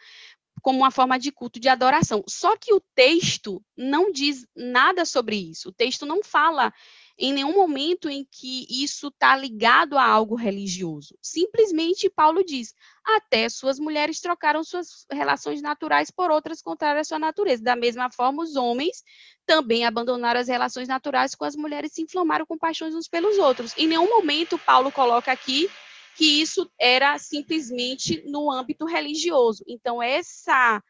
como 0.62 0.80
uma 0.80 0.92
forma 0.92 1.18
de 1.18 1.32
culto 1.32 1.60
de 1.60 1.70
adoração. 1.70 2.24
Só 2.28 2.58
que 2.58 2.74
o 2.74 2.82
texto 2.94 3.64
não 3.78 4.12
diz 4.12 4.46
nada 4.56 5.06
sobre 5.06 5.36
isso. 5.36 5.70
O 5.70 5.74
texto 5.74 6.06
não 6.06 6.24
fala 6.24 6.74
em 7.20 7.34
nenhum 7.34 7.54
momento 7.54 8.10
em 8.10 8.26
que 8.32 8.66
isso 8.70 9.10
está 9.10 9.36
ligado 9.36 9.98
a 9.98 10.06
algo 10.06 10.36
religioso. 10.36 11.18
Simplesmente 11.22 12.10
Paulo 12.10 12.44
diz: 12.46 12.74
até 13.04 13.50
suas 13.50 13.78
mulheres 13.78 14.22
trocaram 14.22 14.64
suas 14.64 15.06
relações 15.12 15.62
naturais 15.62 16.10
por 16.10 16.32
outras 16.32 16.62
contrárias 16.62 17.08
à 17.08 17.10
sua 17.10 17.20
natureza. 17.20 17.62
Da 17.62 17.76
mesma 17.76 18.10
forma, 18.10 18.42
os 18.42 18.56
homens 18.56 19.04
também 19.46 19.86
abandonaram 19.86 20.40
as 20.40 20.48
relações 20.48 20.88
naturais 20.88 21.36
com 21.36 21.44
as 21.44 21.58
mulheres 21.58 21.92
e 21.92 21.96
se 21.96 22.02
inflamaram 22.04 22.46
com 22.46 22.58
paixões 22.58 22.96
uns 22.96 23.10
pelos 23.10 23.38
outros. 23.38 23.74
Em 23.78 23.88
nenhum 23.88 24.08
momento 24.08 24.58
Paulo 24.58 24.90
coloca 24.90 25.30
aqui 25.30 25.70
que 26.16 26.42
isso 26.42 26.72
era 26.80 27.18
simplesmente 27.18 28.24
no 28.26 28.50
âmbito 28.52 28.86
religioso. 28.86 29.64
Então, 29.68 30.02
essa, 30.02 30.82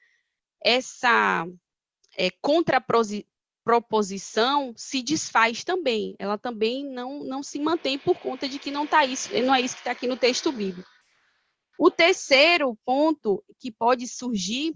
essa 0.64 1.48
é, 2.18 2.30
proposição 3.70 4.74
se 4.76 5.04
desfaz 5.04 5.64
também. 5.64 6.16
Ela 6.18 6.40
também 6.40 6.84
não, 6.84 7.24
não 7.24 7.44
se 7.44 7.60
mantém 7.60 8.00
por 8.00 8.18
conta 8.18 8.50
de 8.50 8.58
que 8.58 8.72
não 8.72 8.88
tá 8.88 9.06
isso, 9.06 9.30
não 9.44 9.54
é 9.54 9.62
isso 9.62 9.76
que 9.76 9.82
está 9.82 9.92
aqui 9.92 10.08
no 10.08 10.18
texto 10.18 10.52
bíblico. 10.52 10.90
O 11.78 11.92
terceiro 11.92 12.76
ponto 12.84 13.44
que 13.60 13.72
pode 13.72 14.08
surgir 14.08 14.74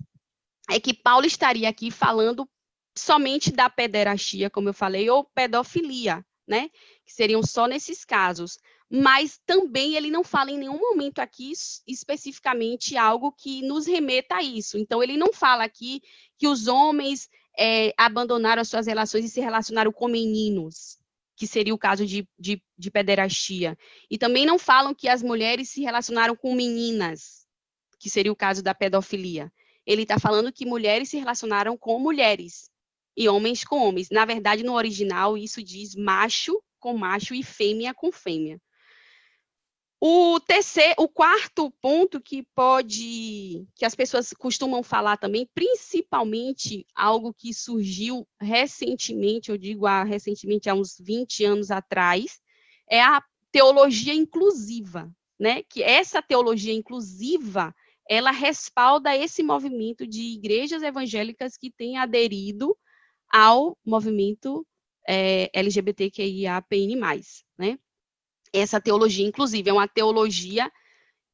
é 0.70 0.80
que 0.80 0.94
Paulo 0.94 1.26
estaria 1.26 1.68
aqui 1.68 1.90
falando 1.90 2.48
somente 2.96 3.52
da 3.52 3.68
pederastia, 3.68 4.48
como 4.48 4.70
eu 4.70 4.76
falei, 4.76 5.10
ou 5.10 5.24
pedofilia, 5.24 6.24
né? 6.48 6.70
Que 7.04 7.14
seriam 7.14 7.42
só 7.42 7.66
nesses 7.66 8.06
casos. 8.06 8.60
Mas 8.92 9.42
também 9.44 9.96
ele 9.96 10.12
não 10.12 10.24
fala 10.24 10.52
em 10.52 10.58
nenhum 10.60 10.80
momento 10.80 11.18
aqui 11.18 11.52
especificamente 11.88 12.96
algo 12.96 13.32
que 13.32 13.64
nos 13.64 13.88
remeta 13.88 14.36
a 14.36 14.44
isso. 14.44 14.78
Então, 14.78 15.02
ele 15.02 15.18
não 15.18 15.34
fala 15.34 15.64
aqui 15.64 16.00
que 16.38 16.48
os 16.48 16.68
homens 16.68 17.28
é, 17.58 17.94
abandonaram 17.98 18.62
as 18.62 18.70
suas 18.70 18.88
relações 18.88 19.26
e 19.26 19.30
se 19.30 19.40
relacionaram 19.40 19.92
com 19.92 20.08
meninos, 20.08 20.98
que 21.36 21.48
seria 21.48 21.74
o 21.74 21.78
caso 21.78 22.06
de, 22.06 22.28
de, 22.38 22.62
de 22.78 22.92
pederastia. 22.92 23.78
E 24.10 24.18
também 24.18 24.46
não 24.46 24.58
falam 24.60 24.94
que 24.94 25.08
as 25.08 25.22
mulheres 25.22 25.70
se 25.70 25.82
relacionaram 25.82 26.36
com 26.36 26.54
meninas, 26.56 27.46
que 28.00 28.10
seria 28.10 28.32
o 28.32 28.36
caso 28.36 28.62
da 28.62 28.74
pedofilia. 28.74 29.52
Ele 29.86 30.04
está 30.04 30.20
falando 30.20 30.52
que 30.52 30.66
mulheres 30.66 31.10
se 31.10 31.18
relacionaram 31.18 31.78
com 31.78 32.00
mulheres 32.00 32.70
e 33.16 33.28
homens 33.28 33.64
com 33.64 33.88
homens. 33.88 34.10
Na 34.10 34.26
verdade, 34.26 34.64
no 34.64 34.74
original, 34.74 35.38
isso 35.38 35.62
diz 35.62 35.96
macho 35.96 36.62
com 36.80 36.98
macho 36.98 37.34
e 37.34 37.44
fêmea 37.44 37.94
com 37.94 38.12
fêmea. 38.12 38.60
O 40.06 40.38
terceiro, 40.38 40.96
o 40.98 41.08
quarto 41.08 41.72
ponto 41.82 42.20
que 42.20 42.44
pode, 42.54 43.66
que 43.74 43.86
as 43.86 43.96
pessoas 43.96 44.34
costumam 44.34 44.84
falar 44.84 45.16
também, 45.16 45.50
principalmente 45.56 46.86
algo 46.94 47.34
que 47.34 47.54
surgiu 47.54 48.28
recentemente, 48.38 49.50
eu 49.50 49.58
digo 49.58 49.86
há, 49.88 50.04
recentemente, 50.04 50.70
há 50.70 50.74
uns 50.74 50.98
20 51.00 51.46
anos 51.46 51.72
atrás, 51.72 52.42
é 52.92 53.02
a 53.02 53.24
teologia 53.50 54.14
inclusiva, 54.14 55.10
né? 55.40 55.64
Que 55.64 55.82
essa 55.82 56.22
teologia 56.22 56.74
inclusiva, 56.74 57.74
ela 58.06 58.32
respalda 58.32 59.16
esse 59.16 59.42
movimento 59.42 60.06
de 60.06 60.34
igrejas 60.34 60.84
evangélicas 60.84 61.56
que 61.56 61.72
têm 61.72 61.98
aderido 61.98 62.78
ao 63.32 63.78
movimento 63.86 64.68
é, 65.08 65.50
LGBTQIAPN+, 65.54 67.00
né? 67.58 67.80
Essa 68.54 68.80
teologia, 68.80 69.26
inclusive, 69.26 69.70
é 69.70 69.74
uma 69.74 69.88
teologia 69.88 70.72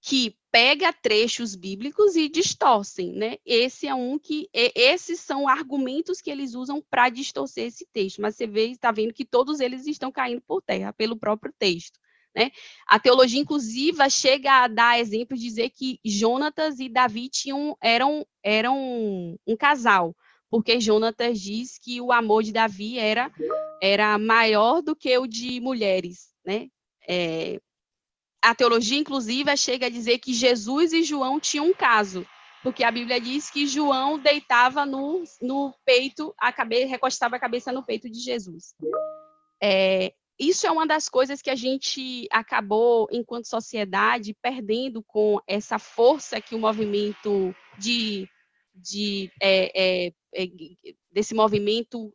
que 0.02 0.36
pega 0.52 0.94
trechos 0.94 1.56
bíblicos 1.56 2.16
e 2.16 2.30
distorcem, 2.30 3.14
né? 3.14 3.38
Esse 3.46 3.88
é 3.88 3.94
um 3.94 4.18
que 4.18 4.50
esses 4.54 5.20
são 5.20 5.48
argumentos 5.48 6.22
que 6.22 6.32
eles 6.32 6.56
usam 6.56 6.84
para 6.90 7.10
distorcer 7.10 7.68
esse 7.68 7.86
texto, 7.92 8.22
mas 8.22 8.36
você 8.36 8.48
vê, 8.48 8.68
está 8.68 8.92
vendo 8.92 9.14
que 9.14 9.26
todos 9.26 9.60
eles 9.60 9.86
estão 9.86 10.12
caindo 10.12 10.42
por 10.42 10.62
terra 10.62 10.94
pelo 10.94 11.18
próprio 11.18 11.54
texto, 11.60 12.00
né? 12.36 12.50
A 12.88 12.98
teologia 12.98 13.40
inclusiva 13.40 14.10
chega 14.10 14.64
a 14.64 14.68
dar 14.68 15.00
exemplo 15.00 15.38
de 15.38 15.44
dizer 15.44 15.70
que 15.70 16.00
Jonatas 16.04 16.80
e 16.80 16.90
Davi 16.90 17.30
tinham 17.30 17.78
eram 17.82 18.26
eram 18.42 19.38
um 19.46 19.58
casal, 19.58 20.16
porque 20.50 20.80
Jonatas 20.80 21.40
diz 21.40 21.78
que 21.78 22.02
o 22.02 22.12
amor 22.12 22.42
de 22.42 22.54
Davi 22.54 22.98
era 22.98 23.32
era 23.82 24.18
maior 24.18 24.82
do 24.82 24.96
que 24.96 25.16
o 25.18 25.28
de 25.28 25.60
mulheres, 25.60 26.30
né? 26.44 26.70
É, 27.10 27.60
a 28.42 28.54
teologia 28.54 29.00
inclusiva 29.00 29.56
chega 29.58 29.88
a 29.88 29.90
dizer 29.90 30.20
que 30.20 30.32
Jesus 30.32 30.94
e 30.94 31.04
João 31.04 31.40
tinham 31.40 31.66
um 31.68 31.74
caso, 31.74 32.26
porque 32.62 32.84
a 32.84 32.92
Bíblia 32.92 33.20
diz 33.20 33.50
que 33.50 33.66
João 33.66 34.20
deitava 34.20 34.86
no, 34.86 35.24
no 35.42 35.74
peito, 35.84 36.34
a 36.38 36.54
cabeça, 36.54 36.88
recostava 36.88 37.36
a 37.36 37.40
cabeça 37.40 37.72
no 37.72 37.84
peito 37.84 38.10
de 38.10 38.20
Jesus. 38.20 38.76
É, 39.62 40.14
isso 40.40 40.66
é 40.66 40.72
uma 40.72 40.88
das 40.88 41.10
coisas 41.10 41.42
que 41.42 41.50
a 41.50 41.56
gente 41.56 42.28
acabou, 42.32 43.08
enquanto 43.12 43.46
sociedade, 43.46 44.38
perdendo 44.42 45.04
com 45.04 45.40
essa 45.46 45.78
força 45.78 46.40
que 46.40 46.56
o 46.56 46.60
movimento 46.60 47.54
de, 47.78 48.30
de 48.74 49.30
é, 49.42 50.08
é, 50.08 50.14
é 50.34 50.48
desse 51.12 51.34
movimento 51.34 52.14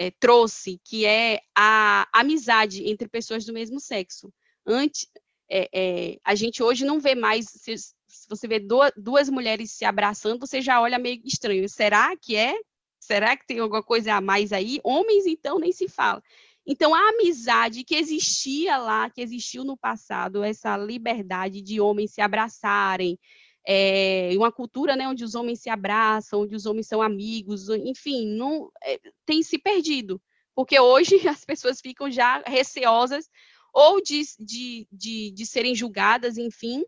é, 0.00 0.10
trouxe, 0.10 0.80
que 0.82 1.04
é 1.04 1.40
a 1.54 2.08
amizade 2.10 2.88
entre 2.88 3.06
pessoas 3.06 3.44
do 3.44 3.52
mesmo 3.52 3.78
sexo. 3.78 4.32
Antes, 4.66 5.06
é, 5.46 5.68
é, 5.74 6.18
a 6.24 6.34
gente 6.34 6.62
hoje 6.62 6.86
não 6.86 6.98
vê 6.98 7.14
mais, 7.14 7.44
se, 7.50 7.76
se 7.76 8.26
você 8.26 8.48
vê 8.48 8.58
duas, 8.58 8.90
duas, 8.96 9.28
mulheres 9.28 9.72
se 9.72 9.84
abraçando, 9.84 10.40
você 10.40 10.62
já 10.62 10.80
olha 10.80 10.98
meio 10.98 11.20
estranho. 11.22 11.68
Será 11.68 12.16
que 12.16 12.34
é? 12.34 12.54
Será 12.98 13.36
que 13.36 13.46
tem 13.46 13.58
alguma 13.58 13.82
coisa 13.82 14.14
a 14.14 14.22
mais 14.22 14.54
aí? 14.54 14.80
Homens, 14.82 15.26
então, 15.26 15.58
nem 15.58 15.70
se 15.70 15.86
fala. 15.86 16.22
Então, 16.66 16.94
a 16.94 17.10
amizade 17.10 17.84
que 17.84 17.94
existia 17.94 18.78
lá, 18.78 19.10
que 19.10 19.20
existiu 19.20 19.64
no 19.64 19.76
passado, 19.76 20.42
essa 20.42 20.78
liberdade 20.78 21.60
de 21.60 21.78
homens 21.78 22.14
se 22.14 22.22
abraçarem, 22.22 23.18
é, 23.66 24.30
uma 24.36 24.50
cultura 24.50 24.96
né, 24.96 25.06
onde 25.08 25.24
os 25.24 25.34
homens 25.34 25.60
se 25.60 25.70
abraçam, 25.70 26.42
onde 26.42 26.54
os 26.54 26.66
homens 26.66 26.86
são 26.86 27.02
amigos, 27.02 27.68
enfim, 27.68 28.26
não, 28.26 28.70
é, 28.82 28.98
tem 29.26 29.42
se 29.42 29.58
perdido, 29.58 30.20
porque 30.54 30.78
hoje 30.78 31.16
as 31.28 31.44
pessoas 31.44 31.80
ficam 31.80 32.10
já 32.10 32.42
receosas 32.46 33.28
ou 33.72 34.02
de, 34.02 34.22
de, 34.38 34.88
de, 34.90 35.30
de 35.30 35.46
serem 35.46 35.74
julgadas, 35.74 36.36
enfim, 36.36 36.84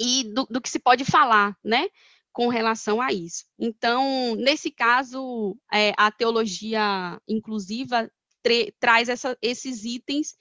e 0.00 0.24
do, 0.32 0.46
do, 0.48 0.60
que 0.60 0.70
se 0.70 0.78
pode 0.78 1.04
falar, 1.04 1.56
né, 1.64 1.88
com 2.32 2.48
relação 2.48 3.00
a 3.00 3.12
isso. 3.12 3.44
Então, 3.58 4.36
nesse 4.36 4.70
caso, 4.70 5.56
é, 5.72 5.92
a 5.96 6.10
teologia 6.10 7.20
inclusiva 7.26 8.10
traz 8.78 9.08
essa, 9.08 9.36
esses 9.42 9.84
itens 9.84 10.36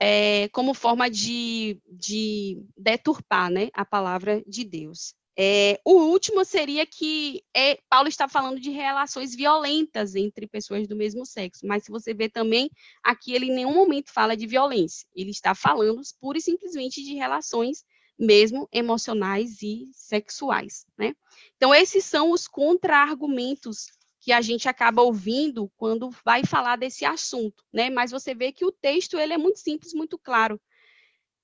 é, 0.00 0.48
como 0.48 0.74
forma 0.74 1.10
de, 1.10 1.80
de 1.90 2.62
deturpar 2.76 3.50
né, 3.50 3.68
a 3.72 3.84
palavra 3.84 4.42
de 4.46 4.64
Deus. 4.64 5.14
É, 5.38 5.78
o 5.84 5.92
último 5.92 6.44
seria 6.46 6.86
que 6.86 7.42
é, 7.54 7.78
Paulo 7.90 8.08
está 8.08 8.26
falando 8.26 8.58
de 8.58 8.70
relações 8.70 9.34
violentas 9.34 10.14
entre 10.14 10.46
pessoas 10.46 10.88
do 10.88 10.96
mesmo 10.96 11.26
sexo, 11.26 11.66
mas 11.66 11.84
se 11.84 11.90
você 11.90 12.14
ver 12.14 12.30
também, 12.30 12.70
aqui 13.02 13.34
ele 13.34 13.46
em 13.46 13.54
nenhum 13.54 13.74
momento 13.74 14.10
fala 14.10 14.34
de 14.34 14.46
violência, 14.46 15.06
ele 15.14 15.30
está 15.30 15.54
falando 15.54 16.00
pura 16.18 16.38
e 16.38 16.40
simplesmente 16.40 17.04
de 17.04 17.14
relações 17.14 17.84
mesmo 18.18 18.66
emocionais 18.72 19.60
e 19.62 19.90
sexuais, 19.92 20.86
né? 20.96 21.14
Então, 21.56 21.74
esses 21.74 22.04
são 22.04 22.30
os 22.30 22.48
contra-argumentos 22.48 23.88
que 24.26 24.32
a 24.32 24.40
gente 24.40 24.68
acaba 24.68 25.02
ouvindo 25.02 25.70
quando 25.76 26.10
vai 26.24 26.44
falar 26.44 26.74
desse 26.74 27.04
assunto, 27.04 27.64
né? 27.72 27.90
Mas 27.90 28.10
você 28.10 28.34
vê 28.34 28.50
que 28.50 28.64
o 28.64 28.72
texto 28.72 29.16
ele 29.16 29.32
é 29.32 29.38
muito 29.38 29.60
simples, 29.60 29.94
muito 29.94 30.18
claro. 30.18 30.60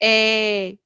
É, 0.03 0.77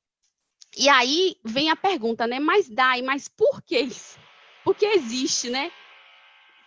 e 0.76 0.90
aí 0.90 1.36
vem 1.42 1.70
a 1.70 1.74
pergunta, 1.74 2.26
né? 2.26 2.38
Mas 2.38 2.68
dai, 2.68 3.00
mas 3.00 3.28
por 3.28 3.62
que 3.62 3.80
isso? 3.80 4.18
Por 4.62 4.76
que 4.76 4.84
existe, 4.84 5.48
né? 5.48 5.72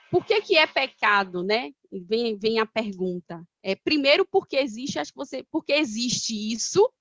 Por 0.09 0.25
que, 0.25 0.41
que 0.41 0.57
é 0.57 0.65
pecado, 0.65 1.43
né? 1.43 1.73
Vem, 1.91 2.36
vem 2.36 2.57
a 2.57 2.65
pergunta. 2.65 3.47
É, 3.61 3.75
primeiro, 3.75 4.25
porque 4.25 4.57
existe, 4.57 4.97
acho 4.97 5.11
que 5.11 5.17
você, 5.17 5.45
porque 5.51 5.73
existe 5.73 6.34
isso, 6.34 6.91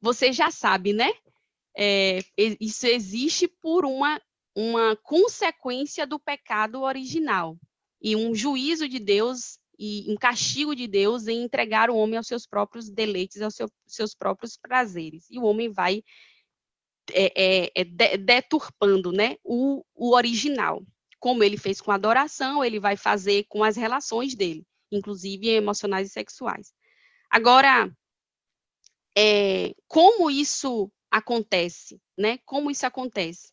você 0.00 0.32
já 0.32 0.48
sabe, 0.52 0.92
né? 0.92 1.10
É, 1.76 2.20
isso 2.36 2.86
existe 2.86 3.48
por 3.48 3.84
uma, 3.84 4.22
uma 4.60 4.96
consequência 4.96 6.04
do 6.04 6.18
pecado 6.18 6.82
original 6.82 7.56
e 8.02 8.16
um 8.16 8.34
juízo 8.34 8.88
de 8.88 8.98
Deus 8.98 9.60
e 9.78 10.12
um 10.12 10.16
castigo 10.16 10.74
de 10.74 10.88
Deus 10.88 11.28
em 11.28 11.44
entregar 11.44 11.88
o 11.88 11.96
homem 11.96 12.16
aos 12.16 12.26
seus 12.26 12.44
próprios 12.44 12.90
deleites, 12.90 13.40
aos 13.40 13.54
seu, 13.54 13.70
seus 13.86 14.16
próprios 14.16 14.56
prazeres. 14.56 15.30
E 15.30 15.38
o 15.38 15.44
homem 15.44 15.70
vai 15.70 16.02
é, 17.12 17.70
é, 17.70 17.72
é 17.72 18.16
deturpando 18.16 19.12
né, 19.12 19.36
o, 19.44 19.84
o 19.94 20.12
original. 20.12 20.84
Como 21.20 21.44
ele 21.44 21.56
fez 21.56 21.80
com 21.80 21.92
a 21.92 21.94
adoração, 21.94 22.64
ele 22.64 22.80
vai 22.80 22.96
fazer 22.96 23.44
com 23.48 23.62
as 23.62 23.76
relações 23.76 24.34
dele, 24.34 24.66
inclusive 24.90 25.46
emocionais 25.50 26.08
e 26.08 26.12
sexuais. 26.12 26.74
Agora, 27.30 27.88
é, 29.16 29.72
como 29.86 30.28
isso 30.28 30.90
acontece, 31.08 32.00
né? 32.16 32.40
Como 32.44 32.72
isso 32.72 32.84
acontece? 32.84 33.52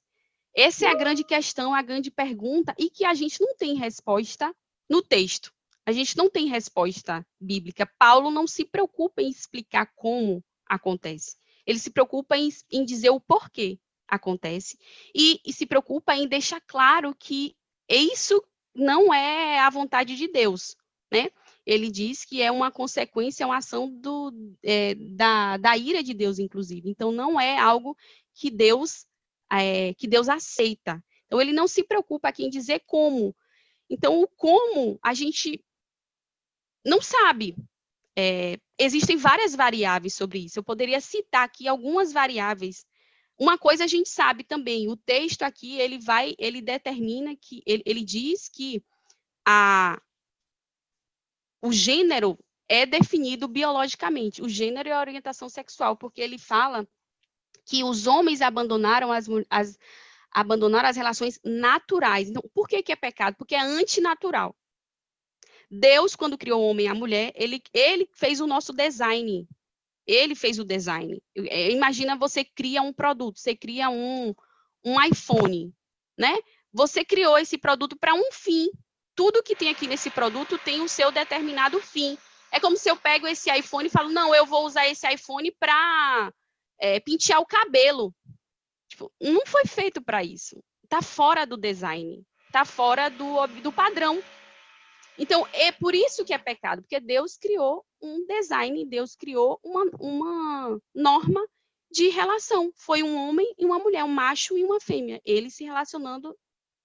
Essa 0.56 0.86
é 0.86 0.88
a 0.88 0.96
grande 0.96 1.24
questão, 1.24 1.74
a 1.74 1.82
grande 1.82 2.10
pergunta, 2.10 2.74
e 2.80 2.90
que 2.90 3.04
a 3.04 3.14
gente 3.14 3.42
não 3.42 3.56
tem 3.56 3.76
resposta 3.76 4.56
no 4.90 5.02
texto. 5.02 5.54
A 5.86 5.92
gente 5.92 6.18
não 6.18 6.30
tem 6.30 6.48
resposta 6.48 7.26
bíblica. 7.40 7.86
Paulo 8.00 8.32
não 8.32 8.48
se 8.48 8.64
preocupa 8.64 9.22
em 9.22 9.30
explicar 9.30 9.92
como 9.96 10.44
acontece. 10.66 11.36
Ele 11.66 11.78
se 11.78 11.92
preocupa 11.92 12.38
em, 12.38 12.50
em 12.72 12.86
dizer 12.86 13.10
o 13.10 13.20
porquê 13.20 13.78
acontece 14.08 14.78
e, 15.14 15.42
e 15.46 15.52
se 15.52 15.66
preocupa 15.66 16.16
em 16.16 16.28
deixar 16.28 16.62
claro 16.62 17.14
que 17.16 17.56
isso 17.90 18.42
não 18.74 19.14
é 19.14 19.60
a 19.60 19.70
vontade 19.70 20.16
de 20.16 20.28
Deus, 20.28 20.76
né? 21.12 21.30
Ele 21.66 21.90
diz 21.90 22.24
que 22.24 22.42
é 22.42 22.52
uma 22.52 22.72
consequência, 22.72 23.46
uma 23.46 23.58
ação 23.58 23.90
do, 23.90 24.32
é, 24.64 24.94
da, 24.96 25.58
da 25.58 25.78
ira 25.78 26.04
de 26.04 26.14
Deus, 26.14 26.38
inclusive. 26.38 26.90
Então, 26.90 27.12
não 27.12 27.40
é 27.40 27.58
algo 27.58 27.98
que 28.34 28.52
Deus 28.52 29.06
é, 29.52 29.94
que 29.94 30.08
Deus 30.08 30.30
aceita. 30.30 31.04
Então, 31.26 31.42
ele 31.42 31.54
não 31.54 31.68
se 31.68 31.84
preocupa 31.84 32.30
aqui 32.30 32.46
em 32.46 32.50
dizer 32.50 32.84
como. 32.86 33.36
Então, 33.90 34.22
o 34.22 34.28
como 34.28 35.00
a 35.02 35.14
gente 35.14 35.64
não 36.86 37.02
sabe. 37.02 37.56
É, 38.18 38.58
existem 38.80 39.18
várias 39.18 39.56
variáveis 39.56 40.14
sobre 40.14 40.40
isso. 40.40 40.60
Eu 40.60 40.64
poderia 40.64 41.02
citar 41.02 41.44
aqui 41.44 41.68
algumas 41.68 42.14
variáveis. 42.14 42.86
Uma 43.38 43.58
coisa 43.58 43.84
a 43.84 43.88
gente 43.88 44.08
sabe 44.08 44.46
também, 44.46 44.88
o 44.88 44.96
texto 44.96 45.44
aqui, 45.44 45.78
ele 45.78 46.00
vai, 46.00 46.36
ele 46.40 46.62
determina 46.62 47.36
que, 47.36 47.62
ele, 47.66 47.84
ele 47.86 48.02
diz 48.02 48.48
que 48.48 48.82
a, 49.46 50.02
o 51.62 51.74
gênero 51.74 52.40
é 52.70 52.86
definido 52.86 53.48
biologicamente, 53.48 54.42
o 54.42 54.48
gênero 54.48 54.88
e 54.88 54.92
a 54.92 55.00
orientação 55.00 55.50
sexual, 55.50 55.98
porque 55.98 56.22
ele 56.22 56.38
fala 56.38 56.88
que 57.66 57.84
os 57.84 58.08
homens 58.08 58.42
abandonaram 58.42 59.12
as, 59.12 59.28
as, 59.50 59.78
abandonaram 60.32 60.88
as 60.88 60.96
relações 60.96 61.40
naturais. 61.44 62.30
Então, 62.30 62.44
por 62.54 62.68
que, 62.68 62.84
que 62.84 62.92
é 62.92 62.96
pecado? 62.96 63.36
Porque 63.36 63.56
é 63.56 63.60
antinatural. 63.60 64.56
Deus, 65.70 66.16
quando 66.16 66.38
criou 66.38 66.62
o 66.62 66.70
homem 66.70 66.86
e 66.86 66.90
a 66.90 66.94
mulher, 66.94 67.34
ele, 67.36 67.62
ele 67.74 68.08
fez 68.14 68.40
o 68.40 68.48
nosso 68.48 68.72
design. 68.72 69.48
Ele 70.06 70.36
fez 70.36 70.60
o 70.60 70.64
design. 70.64 71.22
É, 71.36 71.72
imagina 71.72 72.16
você 72.16 72.46
cria 72.46 72.82
um 72.82 72.94
produto, 72.94 73.40
você 73.40 73.56
cria 73.56 73.90
um, 73.90 74.34
um 74.84 75.02
iPhone, 75.02 75.74
né? 76.16 76.38
Você 76.72 77.04
criou 77.04 77.38
esse 77.38 77.58
produto 77.58 77.98
para 77.98 78.14
um 78.14 78.32
fim. 78.32 78.70
Tudo 79.16 79.42
que 79.42 79.56
tem 79.56 79.70
aqui 79.70 79.88
nesse 79.88 80.12
produto 80.12 80.60
tem 80.60 80.82
o 80.82 80.90
seu 80.90 81.12
determinado 81.12 81.80
fim. 81.80 82.18
É 82.52 82.60
como 82.60 82.78
se 82.78 82.90
eu 82.90 82.96
pego 82.96 83.26
esse 83.26 83.50
iPhone 83.52 83.88
e 83.88 83.92
falo, 83.92 84.10
não, 84.10 84.36
eu 84.36 84.46
vou 84.46 84.66
usar 84.66 84.88
esse 84.88 85.08
iPhone 85.12 85.52
para 85.60 86.32
é, 86.80 87.00
pentear 87.00 87.40
o 87.40 87.46
cabelo. 87.46 88.14
Tipo, 88.90 89.12
não 89.22 89.46
foi 89.46 89.66
feito 89.66 90.02
para 90.02 90.24
isso. 90.24 90.62
Está 90.84 91.02
fora 91.02 91.46
do 91.46 91.58
design. 91.58 92.24
Está 92.46 92.64
fora 92.64 93.10
do, 93.10 93.48
do 93.62 93.72
padrão. 93.72 94.24
Então, 95.18 95.48
é 95.54 95.72
por 95.72 95.96
isso 95.96 96.26
que 96.26 96.34
é 96.34 96.38
pecado, 96.38 96.82
porque 96.82 97.00
Deus 97.00 97.38
criou 97.38 97.86
um 98.02 98.26
design, 98.26 98.86
Deus 98.86 99.16
criou 99.16 99.60
uma, 99.64 99.86
uma 100.00 100.82
norma 100.94 101.46
de 101.90 102.10
relação. 102.10 102.72
Foi 102.76 103.02
um 103.02 103.16
homem 103.16 103.54
e 103.58 103.66
uma 103.66 103.80
mulher, 103.80 104.04
um 104.04 104.10
macho 104.10 104.58
e 104.58 104.64
uma 104.64 104.80
fêmea, 104.80 105.22
eles 105.26 105.56
se 105.56 105.64
relacionando 105.64 106.38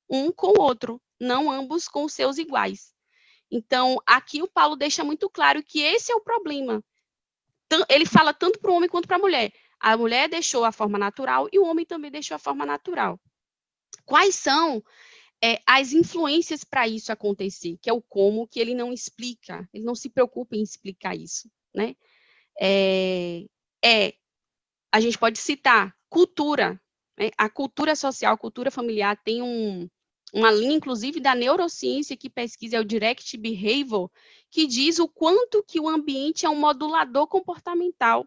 um 0.08 0.30
com 0.30 0.58
o 0.58 0.60
outro, 0.60 1.00
não 1.18 1.50
ambos 1.50 1.88
com 1.88 2.08
seus 2.08 2.38
iguais. 2.38 2.92
Então, 3.50 3.98
aqui 4.06 4.42
o 4.42 4.48
Paulo 4.48 4.76
deixa 4.76 5.02
muito 5.02 5.28
claro 5.28 5.62
que 5.62 5.80
esse 5.80 6.12
é 6.12 6.14
o 6.14 6.20
problema. 6.20 6.82
Ele 7.88 8.06
fala 8.06 8.32
tanto 8.32 8.60
para 8.60 8.70
o 8.70 8.74
homem 8.74 8.88
quanto 8.88 9.08
para 9.08 9.16
a 9.16 9.20
mulher. 9.20 9.52
A 9.80 9.96
mulher 9.96 10.28
deixou 10.28 10.64
a 10.64 10.72
forma 10.72 10.98
natural 10.98 11.48
e 11.52 11.58
o 11.58 11.64
homem 11.64 11.86
também 11.86 12.10
deixou 12.10 12.34
a 12.34 12.38
forma 12.38 12.66
natural. 12.66 13.18
Quais 14.04 14.34
são 14.34 14.82
é, 15.42 15.60
as 15.66 15.92
influências 15.92 16.64
para 16.64 16.86
isso 16.86 17.10
acontecer, 17.10 17.78
que 17.80 17.88
é 17.88 17.92
o 17.92 18.02
como 18.02 18.46
que 18.46 18.60
ele 18.60 18.74
não 18.74 18.92
explica, 18.92 19.68
ele 19.72 19.84
não 19.84 19.94
se 19.94 20.10
preocupa 20.10 20.54
em 20.54 20.62
explicar 20.62 21.16
isso, 21.16 21.50
né? 21.74 21.96
É, 22.60 23.46
é 23.82 24.14
a 24.92 25.00
gente 25.00 25.16
pode 25.18 25.38
citar 25.38 25.96
cultura, 26.08 26.80
né? 27.18 27.30
a 27.38 27.48
cultura 27.48 27.94
social, 27.96 28.34
a 28.34 28.38
cultura 28.38 28.70
familiar 28.70 29.16
tem 29.22 29.40
um, 29.40 29.88
uma 30.32 30.50
linha, 30.50 30.76
inclusive, 30.76 31.20
da 31.20 31.34
neurociência 31.34 32.16
que 32.16 32.28
pesquisa, 32.28 32.76
é 32.76 32.80
o 32.80 32.84
Direct 32.84 33.36
Behavior, 33.36 34.10
que 34.50 34.66
diz 34.66 34.98
o 34.98 35.08
quanto 35.08 35.62
que 35.62 35.80
o 35.80 35.88
ambiente 35.88 36.44
é 36.44 36.50
um 36.50 36.58
modulador 36.58 37.26
comportamental. 37.26 38.26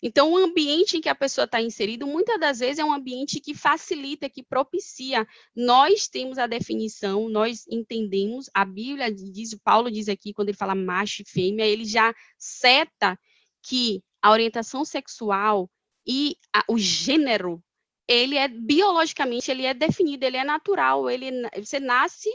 Então, 0.00 0.32
o 0.32 0.36
ambiente 0.36 0.96
em 0.96 1.00
que 1.00 1.08
a 1.08 1.14
pessoa 1.14 1.44
está 1.44 1.60
inserida, 1.60 2.06
muitas 2.06 2.38
das 2.38 2.60
vezes 2.60 2.78
é 2.78 2.84
um 2.84 2.92
ambiente 2.92 3.40
que 3.40 3.52
facilita, 3.52 4.30
que 4.30 4.44
propicia. 4.44 5.26
Nós 5.54 6.06
temos 6.06 6.38
a 6.38 6.46
definição, 6.46 7.28
nós 7.28 7.66
entendemos, 7.68 8.48
a 8.54 8.64
Bíblia 8.64 9.12
diz, 9.12 9.56
Paulo 9.64 9.90
diz 9.90 10.08
aqui, 10.08 10.32
quando 10.32 10.50
ele 10.50 10.56
fala 10.56 10.74
macho 10.74 11.22
e 11.22 11.28
fêmea, 11.28 11.66
ele 11.66 11.84
já 11.84 12.14
seta 12.38 13.18
que 13.60 14.02
a 14.22 14.30
orientação 14.30 14.84
sexual 14.84 15.68
e 16.06 16.36
a, 16.54 16.64
o 16.68 16.78
gênero, 16.78 17.62
ele 18.06 18.36
é 18.36 18.46
biologicamente, 18.46 19.50
ele 19.50 19.66
é 19.66 19.74
definido, 19.74 20.24
ele 20.24 20.36
é 20.36 20.44
natural, 20.44 21.10
ele, 21.10 21.30
você 21.56 21.80
nasce 21.80 22.30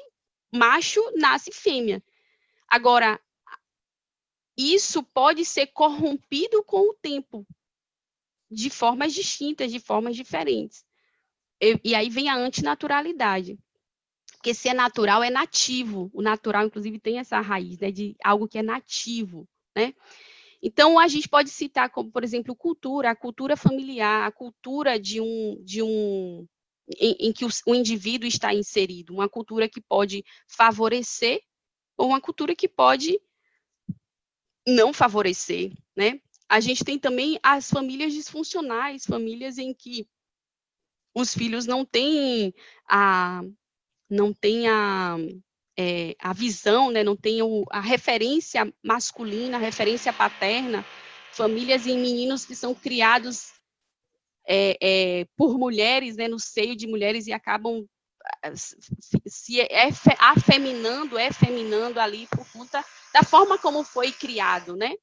macho, 0.54 1.02
nasce 1.16 1.52
fêmea. 1.52 2.04
Agora, 2.70 3.20
isso 4.58 5.04
pode 5.04 5.46
ser 5.46 5.68
corrompido 5.68 6.64
com 6.64 6.90
o 6.90 6.94
tempo, 6.94 7.46
de 8.50 8.70
formas 8.70 9.14
distintas, 9.14 9.72
de 9.72 9.80
formas 9.80 10.16
diferentes. 10.16 10.86
E, 11.60 11.80
e 11.84 11.96
aí 11.96 12.10
vem 12.10 12.30
a 12.30 12.36
antinaturalidade. 12.36 13.58
Porque 14.34 14.54
se 14.54 14.70
é 14.70 14.74
natural, 14.74 15.24
é 15.24 15.30
nativo. 15.30 16.12
O 16.14 16.22
natural, 16.22 16.66
inclusive, 16.66 17.00
tem 17.00 17.18
essa 17.18 17.40
raiz, 17.40 17.80
né, 17.80 17.92
de 17.92 18.16
algo 18.24 18.48
que 18.48 18.58
é 18.58 18.64
nativo, 18.64 19.48
né? 19.76 19.94
Então, 20.62 20.98
a 20.98 21.08
gente 21.08 21.28
pode 21.28 21.50
citar 21.50 21.90
como, 21.90 22.10
por 22.10 22.24
exemplo, 22.24 22.56
cultura, 22.56 23.12
a 23.12 23.16
cultura 23.16 23.58
familiar, 23.58 24.26
a 24.26 24.32
cultura 24.32 24.98
de 25.00 25.20
um, 25.20 25.62
de 25.62 25.82
um 25.82 26.48
em, 27.00 27.16
em 27.20 27.34
que 27.34 27.46
o, 27.46 27.50
o 27.68 27.76
indivíduo 27.76 28.28
está 28.28 28.54
inserido, 28.54 29.14
uma 29.14 29.30
cultura 29.30 29.68
que 29.68 29.82
pode 29.82 30.24
favorecer 30.48 31.42
ou 31.98 32.08
uma 32.08 32.22
cultura 32.22 32.56
que 32.56 32.68
pode 32.68 33.20
não 34.68 34.94
favorecer, 34.94 35.72
né? 35.96 36.20
A 36.48 36.60
gente 36.60 36.84
tem 36.84 37.00
também 37.00 37.40
as 37.42 37.70
famílias 37.70 38.14
disfuncionais, 38.14 39.06
famílias 39.06 39.58
em 39.58 39.74
que 39.74 40.08
os 41.16 41.34
filhos 41.34 41.66
não 41.66 41.86
têm 41.86 42.54
a 42.88 43.42
não 44.10 44.32
têm 44.32 44.68
a, 44.68 45.16
é, 45.78 46.16
a 46.20 46.34
visão, 46.34 46.92
né? 46.92 47.04
não 47.04 47.16
têm 47.16 47.42
o, 47.42 47.66
a 47.72 47.80
referência 47.80 48.72
masculina, 48.84 49.58
a 49.58 49.60
referência 49.60 50.14
paterna, 50.14 50.86
famílias 51.32 51.88
em 51.88 51.98
meninos 51.98 52.46
que 52.46 52.56
são 52.56 52.76
criados 52.76 53.54
é, 54.48 54.78
é, 54.82 55.26
por 55.36 55.58
mulheres, 55.58 56.16
né, 56.16 56.28
no 56.28 56.40
seio 56.40 56.76
de 56.76 56.86
mulheres 56.86 57.28
e 57.28 57.34
acabam 57.34 57.88
se 59.28 59.60
afeminando, 60.20 61.20
efeminando 61.20 62.00
ali 62.00 62.28
por 62.28 62.46
conta 62.52 62.84
da 63.14 63.24
forma 63.24 63.58
como 63.58 63.84
foi 63.84 64.12
criado, 64.12 64.76
né? 64.76 64.94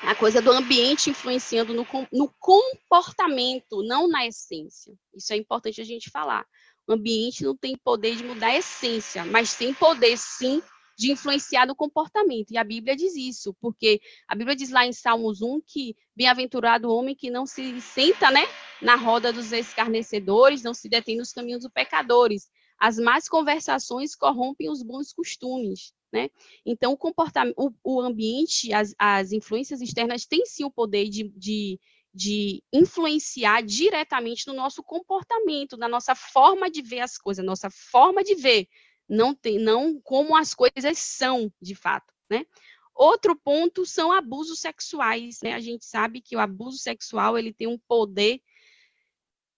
A 0.00 0.14
coisa 0.14 0.42
do 0.42 0.50
ambiente 0.50 1.08
influenciando 1.08 1.72
no, 1.72 1.86
no 2.12 2.32
comportamento, 2.38 3.82
não 3.82 4.06
na 4.06 4.26
essência. 4.26 4.94
Isso 5.14 5.32
é 5.32 5.36
importante 5.36 5.80
a 5.80 5.84
gente 5.84 6.10
falar. 6.10 6.46
O 6.86 6.92
ambiente 6.92 7.42
não 7.44 7.56
tem 7.56 7.76
poder 7.76 8.14
de 8.14 8.22
mudar 8.22 8.48
a 8.48 8.56
essência, 8.56 9.24
mas 9.24 9.56
tem 9.56 9.72
poder, 9.72 10.16
sim, 10.16 10.62
de 10.96 11.12
influenciar 11.12 11.66
no 11.66 11.76
comportamento. 11.76 12.50
E 12.50 12.56
a 12.56 12.64
Bíblia 12.64 12.96
diz 12.96 13.14
isso, 13.14 13.54
porque 13.60 14.00
a 14.26 14.34
Bíblia 14.34 14.56
diz 14.56 14.70
lá 14.70 14.86
em 14.86 14.92
Salmos 14.92 15.42
1 15.42 15.60
que 15.66 15.94
bem-aventurado 16.16 16.88
o 16.88 16.96
homem 16.96 17.14
que 17.14 17.30
não 17.30 17.44
se 17.46 17.80
senta, 17.80 18.30
né, 18.30 18.44
na 18.80 18.96
roda 18.96 19.32
dos 19.32 19.52
escarnecedores, 19.52 20.62
não 20.62 20.72
se 20.72 20.88
detém 20.88 21.18
nos 21.18 21.32
caminhos 21.32 21.62
dos 21.62 21.72
pecadores. 21.72 22.48
As 22.78 22.98
más 22.98 23.28
conversações 23.28 24.14
corrompem 24.14 24.70
os 24.70 24.82
bons 24.82 25.12
costumes. 25.12 25.92
Né? 26.12 26.30
Então, 26.64 26.92
o 26.92 26.96
comportamento, 26.96 27.54
o, 27.58 27.72
o 27.84 28.00
ambiente, 28.00 28.72
as, 28.72 28.94
as, 28.98 29.32
influências 29.32 29.82
externas 29.82 30.24
têm 30.24 30.46
sim 30.46 30.64
o 30.64 30.70
poder 30.70 31.08
de, 31.08 31.24
de, 31.36 31.80
de, 32.14 32.62
influenciar 32.72 33.62
diretamente 33.62 34.46
no 34.46 34.54
nosso 34.54 34.82
comportamento, 34.82 35.76
na 35.76 35.88
nossa 35.88 36.14
forma 36.14 36.70
de 36.70 36.80
ver 36.80 37.00
as 37.00 37.18
coisas, 37.18 37.44
nossa 37.44 37.68
forma 37.70 38.22
de 38.22 38.34
ver, 38.34 38.68
não, 39.08 39.34
tem, 39.34 39.58
não 39.58 40.00
como 40.00 40.36
as 40.36 40.54
coisas 40.54 40.98
são 40.98 41.52
de 41.60 41.74
fato. 41.74 42.12
Né? 42.28 42.44
Outro 42.94 43.36
ponto 43.36 43.84
são 43.84 44.12
abusos 44.12 44.60
sexuais. 44.60 45.38
Né? 45.42 45.52
A 45.52 45.60
gente 45.60 45.84
sabe 45.84 46.20
que 46.20 46.36
o 46.36 46.40
abuso 46.40 46.78
sexual 46.78 47.38
ele 47.38 47.52
tem 47.52 47.66
um 47.66 47.78
poder 47.78 48.40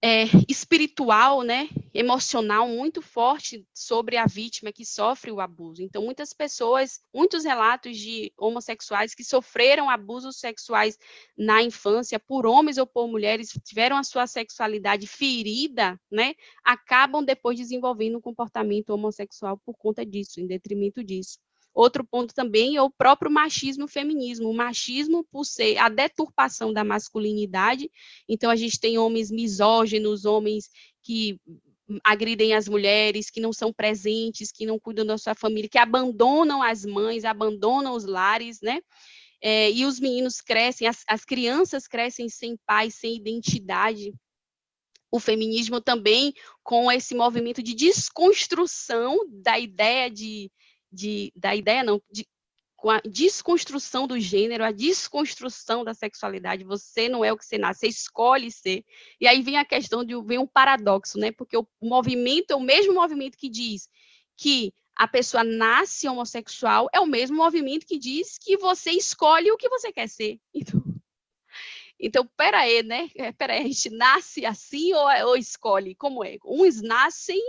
é, 0.01 0.25
espiritual, 0.49 1.43
né, 1.43 1.69
emocional 1.93 2.69
muito 2.69 3.03
forte 3.03 3.67
sobre 3.75 4.17
a 4.17 4.27
vítima 4.27 4.73
que 4.73 4.85
sofre 4.85 5.33
o 5.33 5.41
abuso. 5.41 5.83
Então, 5.83 6.05
muitas 6.05 6.33
pessoas, 6.33 7.01
muitos 7.13 7.45
relatos 7.45 7.97
de 7.97 8.33
homossexuais 8.37 9.15
que 9.15 9.25
sofreram 9.25 9.91
abusos 9.91 10.39
sexuais 10.39 10.97
na 11.37 11.63
infância 11.63 12.19
por 12.21 12.47
homens 12.47 12.79
ou 12.79 12.87
por 12.87 13.09
mulheres, 13.09 13.51
tiveram 13.65 13.97
a 13.97 14.05
sua 14.05 14.27
sexualidade 14.27 15.07
ferida, 15.07 16.01
né, 16.11 16.35
acabam 16.65 17.25
depois 17.25 17.59
desenvolvendo 17.59 18.19
um 18.19 18.21
comportamento 18.21 18.91
homossexual 18.91 19.59
por 19.59 19.77
conta 19.77 20.07
disso, 20.07 20.41
em 20.41 20.47
detrimento 20.47 21.03
disso. 21.03 21.39
Outro 21.75 22.05
ponto 22.05 22.35
também 22.35 22.77
é 22.77 22.83
o 22.83 22.91
próprio 22.91 23.31
machismo 23.31 23.85
e 23.85 23.91
feminismo. 23.91 24.49
O 24.49 24.55
machismo, 24.55 25.25
por 25.31 25.45
ser 25.45 25.79
a 25.79 25.89
deturpação 25.89 26.73
da 26.73 26.83
masculinidade, 26.83 27.91
então 28.29 28.51
a 28.51 28.57
gente 28.57 28.81
tem 28.81 28.99
homens 28.99 29.31
misóginos, 29.31 30.25
homens 30.25 30.69
que 31.03 31.39
agridem 32.05 32.55
as 32.55 32.69
mulheres, 32.69 33.31
que 33.31 33.41
não 33.41 33.53
são 33.53 33.73
presentes, 33.73 34.53
que 34.53 34.67
não 34.67 34.79
cuidam 34.79 35.07
da 35.07 35.17
sua 35.17 35.35
família, 35.35 35.69
que 35.69 35.79
abandonam 35.79 36.63
as 36.63 36.85
mães, 36.85 37.25
abandonam 37.25 37.95
os 37.95 38.05
lares, 38.05 38.61
né? 38.61 38.81
É, 39.41 39.71
e 39.71 39.85
os 39.87 40.01
meninos 40.01 40.41
crescem, 40.41 40.87
as, 40.87 41.05
as 41.07 41.25
crianças 41.25 41.87
crescem 41.87 42.29
sem 42.29 42.59
pai, 42.67 42.91
sem 42.91 43.17
identidade. 43.17 44.13
O 45.11 45.19
feminismo 45.19 45.81
também 45.81 46.35
com 46.63 46.91
esse 46.93 47.15
movimento 47.15 47.63
de 47.63 47.75
desconstrução 47.75 49.17
da 49.29 49.59
ideia 49.59 50.11
de, 50.11 50.51
de, 50.91 51.33
da 51.37 51.55
ideia, 51.55 51.83
não, 51.83 52.03
de, 52.11 52.27
com 52.79 52.91
a 52.91 53.01
desconstrução 53.01 54.07
do 54.07 54.21
gênero, 54.21 54.65
a 54.65 54.71
desconstrução 54.71 55.83
da 55.83 55.93
sexualidade. 55.95 56.63
Você 56.63 57.09
não 57.09 57.25
é 57.25 57.33
o 57.33 57.37
que 57.37 57.45
você 57.45 57.59
nasce, 57.59 57.81
você 57.81 57.89
escolhe 57.89 58.53
ser. 58.53 58.85
E 59.21 59.27
aí 59.27 59.43
vem 59.43 59.59
a 59.59 59.65
questão 59.65 60.05
de 60.05 60.15
vem 60.23 60.39
um 60.39 60.47
paradoxo, 60.47 61.19
né? 61.19 61.33
Porque 61.33 61.57
o 61.57 61.67
movimento 61.83 62.53
é 62.53 62.57
o 62.57 62.61
mesmo 62.61 62.95
movimento 62.95 63.37
que 63.37 63.49
diz 63.49 63.89
que 64.37 64.73
a 64.95 65.09
pessoa 65.09 65.43
nasce 65.43 66.09
homossexual, 66.09 66.89
é 66.93 67.01
o 67.01 67.07
mesmo 67.07 67.37
movimento 67.37 67.85
que 67.85 67.99
diz 67.99 68.39
que 68.39 68.57
você 68.57 68.93
escolhe 68.93 69.51
o 69.51 69.57
que 69.57 69.69
você 69.69 69.93
quer 69.93 70.09
ser. 70.09 70.41
Então, 70.55 70.81
então 71.99 72.31
peraí, 72.37 72.85
né? 72.85 73.11
É, 73.17 73.33
peraí, 73.33 73.61
a 73.61 73.67
gente 73.67 73.91
nasce 73.91 74.47
assim 74.47 74.95
ou, 74.95 75.09
ou 75.27 75.37
escolhe? 75.37 75.97
Como 75.97 76.25
é? 76.25 76.37
Uns 76.45 76.81
nascem 76.81 77.43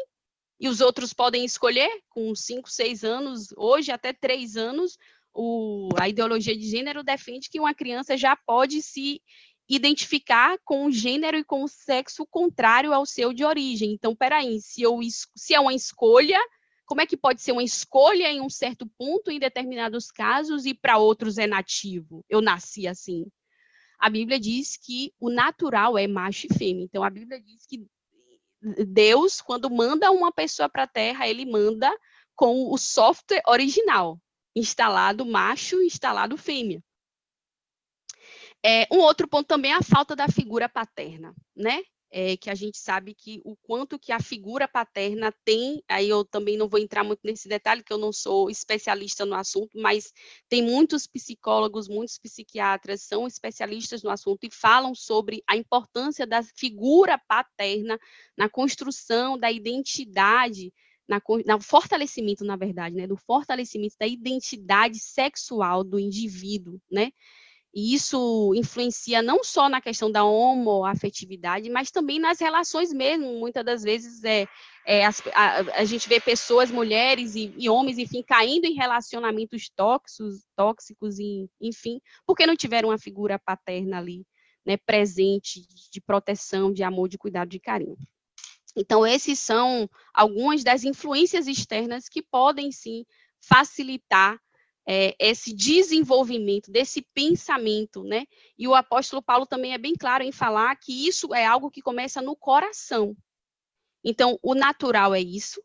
e 0.60 0.68
os 0.68 0.82
outros 0.82 1.14
podem 1.14 1.45
escolher 1.45 1.89
com 2.10 2.36
5, 2.36 2.70
6 2.70 3.03
anos, 3.03 3.53
hoje 3.55 3.91
até 3.91 4.12
3 4.12 4.57
anos, 4.57 4.97
o, 5.34 5.89
a 5.97 6.10
ideologia 6.10 6.57
de 6.57 6.70
gênero 6.70 7.03
defende 7.03 7.49
que 7.49 7.60
uma 7.60 7.74
criança 7.74 8.18
já 8.18 8.36
pode 8.36 8.82
se 8.82 9.22
identificar 9.70 10.57
com 10.66 10.86
o 10.86 10.91
gênero 10.91 11.38
e 11.38 11.43
com 11.43 11.64
o 11.64 11.68
sexo 11.68 12.26
contrário 12.26 12.91
ao 12.91 13.05
seu 13.05 13.32
de 13.32 13.45
origem. 13.45 13.91
Então, 13.91 14.16
peraí, 14.16 14.60
se, 14.60 14.82
eu, 14.82 14.99
se 15.36 15.53
é 15.53 15.60
uma 15.60 15.74
escolha, 15.74 16.39
como 16.86 17.01
é 17.01 17.05
que 17.05 17.16
pode 17.16 17.41
ser 17.41 17.51
uma 17.51 17.64
escolha 17.64 18.32
em 18.32 18.41
um 18.41 18.49
certo 18.49 18.88
ponto, 18.97 19.30
em 19.30 19.39
determinados 19.39 20.12
casos, 20.12 20.66
e 20.66 20.74
para 20.74 20.97
outros 20.97 21.38
é 21.38 21.45
nativo? 21.45 22.26
Eu 22.28 22.41
nasci 22.41 22.88
assim. 22.88 23.28
A 23.99 24.10
Bíblia 24.10 24.39
diz 24.39 24.76
que 24.76 25.14
o 25.20 25.30
natural 25.30 25.97
é 25.97 26.07
macho 26.07 26.47
e 26.47 26.57
fêmea. 26.57 26.84
Então, 26.84 27.03
a 27.03 27.10
Bíblia 27.10 27.39
diz 27.39 27.66
que 27.68 27.86
Deus, 28.62 29.41
quando 29.41 29.70
manda 29.70 30.12
uma 30.12 30.32
pessoa 30.32 30.70
para 30.70 30.84
a 30.84 30.88
Terra, 30.88 31.28
ele 31.28 31.45
manda 31.45 31.89
com 32.36 32.72
o 32.72 32.78
software 32.78 33.41
original, 33.47 34.20
instalado 34.55 35.26
macho, 35.26 35.82
instalado 35.82 36.38
fêmea. 36.38 36.84
É, 38.64 38.88
um 38.91 38.99
outro 38.99 39.28
ponto 39.28 39.47
também 39.47 39.72
é 39.72 39.76
a 39.76 39.82
falta 39.82 40.16
da 40.16 40.28
figura 40.28 40.68
paterna, 40.68 41.34
né? 41.55 41.82
É, 42.12 42.36
que 42.38 42.49
a 42.49 42.55
gente 42.55 42.78
sabe 42.78 43.14
que 43.14 43.41
o 43.45 43.55
quanto 43.57 43.99
que 43.99 44.12
a 44.12 44.20
figura 44.20 44.68
paterna 44.68 45.34
tem, 45.45 45.84
aí 45.88 46.10
eu 46.10 46.26
também 46.26 46.57
não 46.57 46.68
vou 46.68 46.80
entrar 46.80 47.03
muito 47.03 47.22
nesse 47.24 47.47
detalhe, 47.47 47.84
que 47.84 47.93
eu 47.93 47.97
não 47.97 48.12
sou 48.12 48.49
especialista 48.49 49.26
no 49.26 49.36
assunto, 49.36 49.80
mas 49.80 50.12
tem 50.47 50.62
muitos 50.64 51.05
psicólogos, 51.05 51.88
muitos 51.88 52.18
psiquiatras 52.18 53.03
são 53.03 53.28
especialistas 53.28 54.01
no 54.03 54.10
assunto 54.10 54.43
e 54.43 54.51
falam 54.51 54.95
sobre 54.95 55.43
a 55.47 55.55
importância 55.55 56.26
da 56.26 56.41
figura 56.43 57.18
paterna 57.18 57.99
na 58.38 58.49
construção 58.49 59.38
da 59.38 59.51
identidade 59.51 60.74
na, 61.07 61.20
no 61.47 61.62
fortalecimento, 61.62 62.45
na 62.45 62.55
verdade, 62.55 62.95
né, 62.95 63.07
do 63.07 63.18
fortalecimento 63.18 63.95
da 63.99 64.05
identidade 64.05 64.99
sexual 64.99 65.84
do 65.84 65.99
indivíduo, 65.99 66.80
né? 66.89 67.12
E 67.74 67.93
isso 67.93 68.51
influencia 68.55 69.22
não 69.22 69.43
só 69.43 69.70
na 69.70 69.80
questão 69.80 70.11
da 70.11 70.24
homoafetividade, 70.24 71.70
mas 71.70 71.91
também 71.91 72.20
nas 72.20 72.39
relações 72.39 72.91
mesmo. 72.91 73.39
Muitas 73.39 73.63
das 73.63 73.84
vezes 73.84 74.24
é, 74.24 74.47
é 74.86 75.05
a, 75.05 75.11
a, 75.76 75.86
gente 75.86 76.09
vê 76.09 76.20
pessoas, 76.20 76.72
mulheres 76.72 77.36
e, 77.36 77.53
e, 77.57 77.70
homens, 77.70 77.99
enfim, 77.99 78.24
caindo 78.24 78.65
em 78.65 78.74
relacionamentos 78.74 79.70
tóxicos, 79.76 80.43
tóxicos, 80.55 81.20
e, 81.20 81.47
enfim, 81.61 82.01
porque 82.26 82.47
não 82.47 82.55
tiveram 82.55 82.89
uma 82.89 82.97
figura 82.97 83.38
paterna 83.38 83.99
ali, 83.99 84.26
né, 84.65 84.76
presente, 84.76 85.61
de 85.91 86.01
proteção, 86.01 86.74
de 86.74 86.82
amor, 86.82 87.07
de 87.07 87.20
cuidado, 87.20 87.49
de 87.49 87.59
carinho. 87.59 87.97
Então, 88.76 89.05
esses 89.05 89.39
são 89.39 89.88
algumas 90.11 90.63
das 90.63 90.84
influências 90.84 91.47
externas 91.47 92.09
que 92.09 92.24
podem, 92.24 92.72
sim, 92.72 93.05
facilitar 93.39 94.39
é, 94.91 95.15
esse 95.19 95.53
desenvolvimento 95.53 96.71
desse 96.71 97.03
pensamento, 97.13 98.03
né? 98.03 98.25
E 98.57 98.67
o 98.67 98.73
apóstolo 98.73 99.21
Paulo 99.21 99.45
também 99.45 99.71
é 99.71 99.77
bem 99.77 99.93
claro 99.93 100.23
em 100.23 100.31
falar 100.31 100.75
que 100.77 101.07
isso 101.07 101.31
é 101.31 101.45
algo 101.45 101.69
que 101.69 101.79
começa 101.79 102.23
no 102.23 102.35
coração. 102.35 103.15
Então, 104.03 104.39
o 104.41 104.55
natural 104.55 105.13
é 105.13 105.21
isso, 105.21 105.61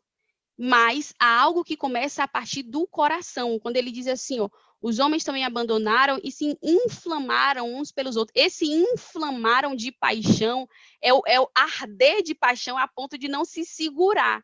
mas 0.55 1.11
há 1.19 1.41
algo 1.41 1.63
que 1.63 1.75
começa 1.75 2.21
a 2.21 2.27
partir 2.27 2.61
do 2.61 2.85
coração. 2.85 3.57
Quando 3.57 3.77
ele 3.77 3.91
diz 3.91 4.05
assim, 4.05 4.39
ó, 4.39 4.47
os 4.79 4.99
homens 4.99 5.23
também 5.23 5.43
abandonaram 5.43 6.19
e 6.23 6.31
se 6.31 6.55
inflamaram 6.61 7.73
uns 7.73 7.91
pelos 7.91 8.17
outros. 8.17 8.39
Esse 8.39 8.67
inflamaram 8.67 9.75
de 9.75 9.91
paixão 9.91 10.69
é 11.01 11.11
o, 11.11 11.23
é 11.25 11.41
o 11.41 11.49
arder 11.55 12.21
de 12.21 12.35
paixão 12.35 12.77
a 12.77 12.87
ponto 12.87 13.17
de 13.17 13.27
não 13.27 13.43
se 13.43 13.65
segurar. 13.65 14.43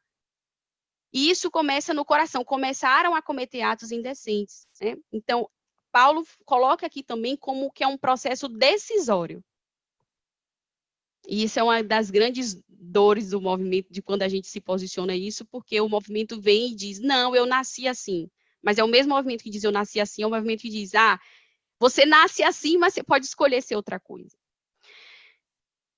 E 1.14 1.30
isso 1.30 1.52
começa 1.52 1.94
no 1.94 2.06
coração, 2.06 2.44
começaram 2.44 3.14
a 3.14 3.22
cometer 3.22 3.62
atos 3.62 3.92
indecentes. 3.92 4.66
Né? 4.82 4.96
Então, 5.12 5.50
Paulo 5.92 6.26
coloca 6.46 6.86
aqui 6.86 7.04
também 7.04 7.36
como 7.36 7.72
que 7.72 7.84
é 7.84 7.88
um 7.88 7.98
processo 7.98 8.48
decisório. 8.48 9.44
E 11.28 11.44
isso 11.44 11.60
é 11.60 11.64
uma 11.64 11.84
das 11.84 12.10
grandes 12.10 12.60
dores 12.68 13.30
do 13.30 13.42
movimento, 13.42 13.92
de 13.92 14.02
quando 14.02 14.24
a 14.24 14.28
gente 14.28 14.48
se 14.48 14.60
posiciona 14.60 15.16
isso, 15.16 15.46
porque 15.46 15.80
o 15.80 15.90
movimento 15.90 16.40
vem 16.40 16.72
e 16.72 16.76
diz, 16.76 17.00
não, 17.00 17.36
eu 17.36 17.46
nasci 17.46 17.88
assim. 17.88 18.30
Mas 18.62 18.78
é 18.78 18.84
o 18.84 18.88
mesmo 18.88 19.14
movimento 19.14 19.44
que 19.44 19.50
diz, 19.50 19.64
eu 19.64 19.72
nasci 19.72 20.00
assim, 20.00 20.24
é 20.24 20.28
o 20.28 20.30
movimento 20.30 20.62
que 20.62 20.70
diz, 20.70 20.96
ah, 20.96 21.20
você 21.80 22.06
nasce 22.06 22.44
assim, 22.44 22.78
mas 22.78 22.94
você 22.94 23.04
pode 23.04 23.26
escolher 23.26 23.62
ser 23.62 23.76
outra 23.76 24.00
coisa. 24.00 24.36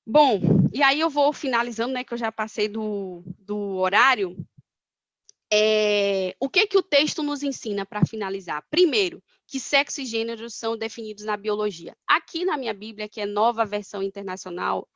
Bom, 0.06 0.40
e 0.74 0.84
aí 0.84 1.00
eu 1.00 1.10
vou 1.10 1.32
finalizando, 1.32 1.94
né, 1.94 2.04
que 2.04 2.14
eu 2.14 2.18
já 2.18 2.32
passei 2.32 2.68
do, 2.68 3.24
do 3.40 3.58
horário, 3.78 4.36
é, 5.56 6.36
o 6.40 6.50
que, 6.50 6.66
que 6.66 6.80
o 6.80 6.82
texto 6.82 7.22
nos 7.22 7.44
ensina 7.44 7.86
para 7.86 8.04
finalizar? 8.04 8.66
Primeiro, 8.72 9.22
que 9.46 9.60
sexo 9.60 10.02
e 10.02 10.06
gênero 10.06 10.50
são 10.50 10.76
definidos 10.76 11.26
na 11.26 11.38
biologia. 11.38 11.96
Aqui 12.08 12.44
na 12.44 12.58
minha 12.58 12.74
Bíblia, 12.74 13.08
que 13.08 13.22
é 13.22 13.26
nova 13.28 13.64
versão 13.64 14.02
internacional, 14.02 14.90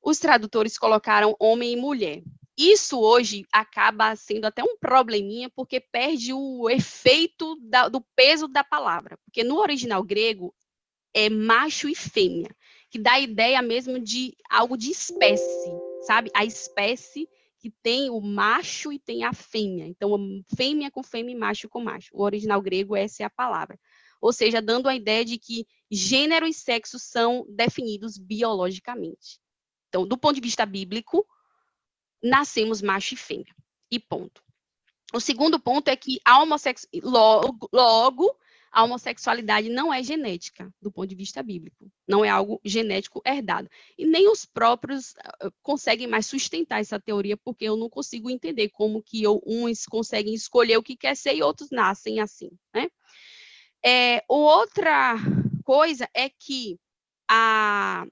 os 0.00 0.20
tradutores 0.20 0.78
colocaram 0.78 1.34
homem 1.40 1.72
e 1.72 1.76
mulher. 1.76 2.22
Isso 2.56 3.00
hoje 3.00 3.44
acaba 3.52 4.14
sendo 4.14 4.44
até 4.44 4.62
um 4.62 4.76
probleminha, 4.78 5.50
porque 5.50 5.80
perde 5.80 6.32
o 6.32 6.70
efeito 6.70 7.56
da, 7.60 7.88
do 7.88 8.00
peso 8.14 8.46
da 8.46 8.62
palavra. 8.62 9.18
Porque 9.24 9.42
no 9.42 9.58
original 9.58 10.04
grego 10.04 10.54
é 11.12 11.28
macho 11.28 11.88
e 11.88 11.96
fêmea, 11.96 12.54
que 12.88 12.98
dá 13.00 13.14
a 13.14 13.20
ideia 13.20 13.60
mesmo 13.60 13.98
de 13.98 14.36
algo 14.48 14.76
de 14.76 14.92
espécie, 14.92 15.72
sabe? 16.06 16.30
A 16.32 16.44
espécie 16.44 17.28
que 17.64 17.70
tem 17.82 18.10
o 18.10 18.20
macho 18.20 18.92
e 18.92 18.98
tem 18.98 19.24
a 19.24 19.32
fêmea. 19.32 19.86
Então, 19.86 20.18
fêmea 20.54 20.90
com 20.90 21.02
fêmea 21.02 21.32
e 21.32 21.38
macho 21.38 21.66
com 21.66 21.82
macho. 21.82 22.10
O 22.12 22.22
original 22.22 22.60
grego, 22.60 22.94
essa 22.94 23.22
é 23.22 23.26
a 23.26 23.30
palavra. 23.30 23.80
Ou 24.20 24.34
seja, 24.34 24.60
dando 24.60 24.86
a 24.86 24.94
ideia 24.94 25.24
de 25.24 25.38
que 25.38 25.66
gênero 25.90 26.46
e 26.46 26.52
sexo 26.52 26.98
são 26.98 27.46
definidos 27.48 28.18
biologicamente. 28.18 29.40
Então, 29.88 30.06
do 30.06 30.18
ponto 30.18 30.34
de 30.34 30.42
vista 30.42 30.66
bíblico, 30.66 31.26
nascemos 32.22 32.82
macho 32.82 33.14
e 33.14 33.16
fêmea. 33.16 33.56
E 33.90 33.98
ponto. 33.98 34.44
O 35.14 35.18
segundo 35.18 35.58
ponto 35.58 35.88
é 35.88 35.96
que 35.96 36.20
a 36.22 36.42
homossexualidade, 36.42 37.10
logo, 37.10 37.66
logo, 37.72 38.38
a 38.74 38.82
homossexualidade 38.82 39.68
não 39.68 39.94
é 39.94 40.02
genética, 40.02 40.68
do 40.82 40.90
ponto 40.90 41.06
de 41.06 41.14
vista 41.14 41.42
bíblico. 41.44 41.88
Não 42.08 42.24
é 42.24 42.28
algo 42.28 42.60
genético 42.64 43.22
herdado. 43.24 43.70
E 43.96 44.04
nem 44.04 44.28
os 44.28 44.44
próprios 44.44 45.12
uh, 45.42 45.52
conseguem 45.62 46.08
mais 46.08 46.26
sustentar 46.26 46.80
essa 46.80 46.98
teoria, 46.98 47.36
porque 47.36 47.64
eu 47.64 47.76
não 47.76 47.88
consigo 47.88 48.28
entender 48.28 48.70
como 48.70 49.00
que 49.00 49.22
eu, 49.22 49.40
uns 49.46 49.86
conseguem 49.86 50.34
escolher 50.34 50.76
o 50.76 50.82
que 50.82 50.96
quer 50.96 51.16
ser 51.16 51.36
e 51.36 51.42
outros 51.42 51.70
nascem 51.70 52.18
assim, 52.18 52.50
né? 52.74 52.88
É, 53.86 54.24
outra 54.28 55.14
coisa 55.62 56.08
é 56.12 56.28
que 56.28 56.76
a, 57.28 58.04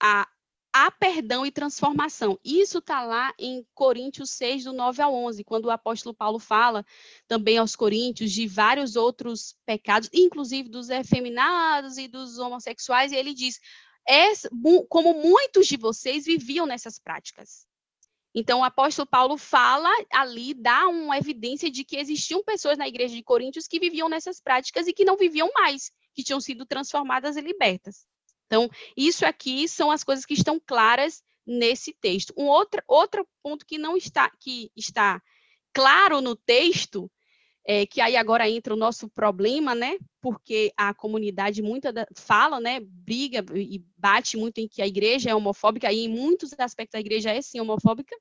a, 0.00 0.26
há 0.72 0.90
perdão 0.90 1.44
e 1.44 1.50
transformação. 1.50 2.38
Isso 2.44 2.78
está 2.78 3.02
lá 3.02 3.32
em 3.38 3.66
Coríntios 3.74 4.30
6, 4.30 4.64
do 4.64 4.72
9 4.72 5.02
ao 5.02 5.14
11, 5.14 5.44
quando 5.44 5.66
o 5.66 5.70
apóstolo 5.70 6.14
Paulo 6.14 6.38
fala 6.38 6.84
também 7.26 7.58
aos 7.58 7.76
Coríntios 7.76 8.32
de 8.32 8.46
vários 8.46 8.96
outros 8.96 9.56
pecados, 9.66 10.08
inclusive 10.12 10.68
dos 10.68 10.88
efeminados 10.90 11.98
e 11.98 12.08
dos 12.08 12.38
homossexuais, 12.38 13.12
e 13.12 13.16
ele 13.16 13.34
diz: 13.34 13.60
como 14.88 15.14
muitos 15.14 15.66
de 15.66 15.76
vocês 15.76 16.24
viviam 16.24 16.66
nessas 16.66 16.98
práticas. 16.98 17.66
Então, 18.32 18.60
o 18.60 18.64
apóstolo 18.64 19.08
Paulo 19.08 19.36
fala 19.36 19.90
ali, 20.12 20.54
dá 20.54 20.86
uma 20.86 21.18
evidência 21.18 21.68
de 21.68 21.84
que 21.84 21.96
existiam 21.96 22.44
pessoas 22.44 22.78
na 22.78 22.86
igreja 22.86 23.14
de 23.14 23.24
Coríntios 23.24 23.66
que 23.66 23.80
viviam 23.80 24.08
nessas 24.08 24.40
práticas 24.40 24.86
e 24.86 24.92
que 24.92 25.04
não 25.04 25.16
viviam 25.16 25.50
mais, 25.52 25.90
que 26.14 26.22
tinham 26.22 26.40
sido 26.40 26.64
transformadas 26.64 27.36
e 27.36 27.40
libertas. 27.40 28.06
Então, 28.50 28.68
isso 28.96 29.24
aqui 29.24 29.68
são 29.68 29.92
as 29.92 30.02
coisas 30.02 30.26
que 30.26 30.34
estão 30.34 30.60
claras 30.66 31.22
nesse 31.46 31.92
texto. 31.92 32.34
Um 32.36 32.46
outro, 32.46 32.82
outro 32.88 33.24
ponto 33.40 33.64
que 33.64 33.78
não 33.78 33.96
está, 33.96 34.28
que 34.40 34.72
está 34.76 35.22
claro 35.72 36.20
no 36.20 36.34
texto, 36.34 37.08
é, 37.64 37.86
que 37.86 38.00
aí 38.00 38.16
agora 38.16 38.50
entra 38.50 38.74
o 38.74 38.76
nosso 38.76 39.08
problema, 39.08 39.72
né? 39.72 39.96
Porque 40.20 40.72
a 40.76 40.92
comunidade 40.92 41.62
muita 41.62 41.92
da, 41.92 42.04
fala, 42.16 42.58
né? 42.58 42.80
Briga 42.80 43.44
e 43.54 43.84
bate 43.96 44.36
muito 44.36 44.58
em 44.58 44.66
que 44.66 44.82
a 44.82 44.86
igreja 44.86 45.30
é 45.30 45.34
homofóbica, 45.34 45.92
e 45.92 46.06
em 46.06 46.08
muitos 46.08 46.52
aspectos 46.58 46.96
a 46.96 47.00
igreja 47.00 47.30
é 47.30 47.40
sim 47.40 47.60
homofóbica, 47.60 48.16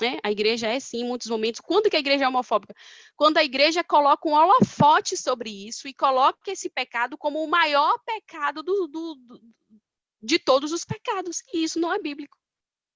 né? 0.00 0.18
A 0.22 0.30
igreja 0.30 0.68
é 0.68 0.78
sim, 0.80 1.00
em 1.00 1.04
muitos 1.04 1.28
momentos. 1.28 1.60
Quando 1.60 1.88
que 1.88 1.96
a 1.96 2.00
igreja 2.00 2.24
é 2.24 2.28
homofóbica? 2.28 2.74
Quando 3.16 3.38
a 3.38 3.44
igreja 3.44 3.82
coloca 3.82 4.28
um 4.28 4.34
holofote 4.34 5.16
sobre 5.16 5.50
isso 5.50 5.88
e 5.88 5.94
coloca 5.94 6.50
esse 6.50 6.68
pecado 6.68 7.16
como 7.16 7.42
o 7.42 7.48
maior 7.48 7.98
pecado 8.04 8.62
do, 8.62 8.86
do, 8.86 9.14
do, 9.14 9.40
de 10.24 10.38
todos 10.38 10.72
os 10.72 10.84
pecados. 10.84 11.42
E 11.52 11.62
isso 11.62 11.78
não 11.78 11.92
é 11.92 11.98
bíblico. 11.98 12.38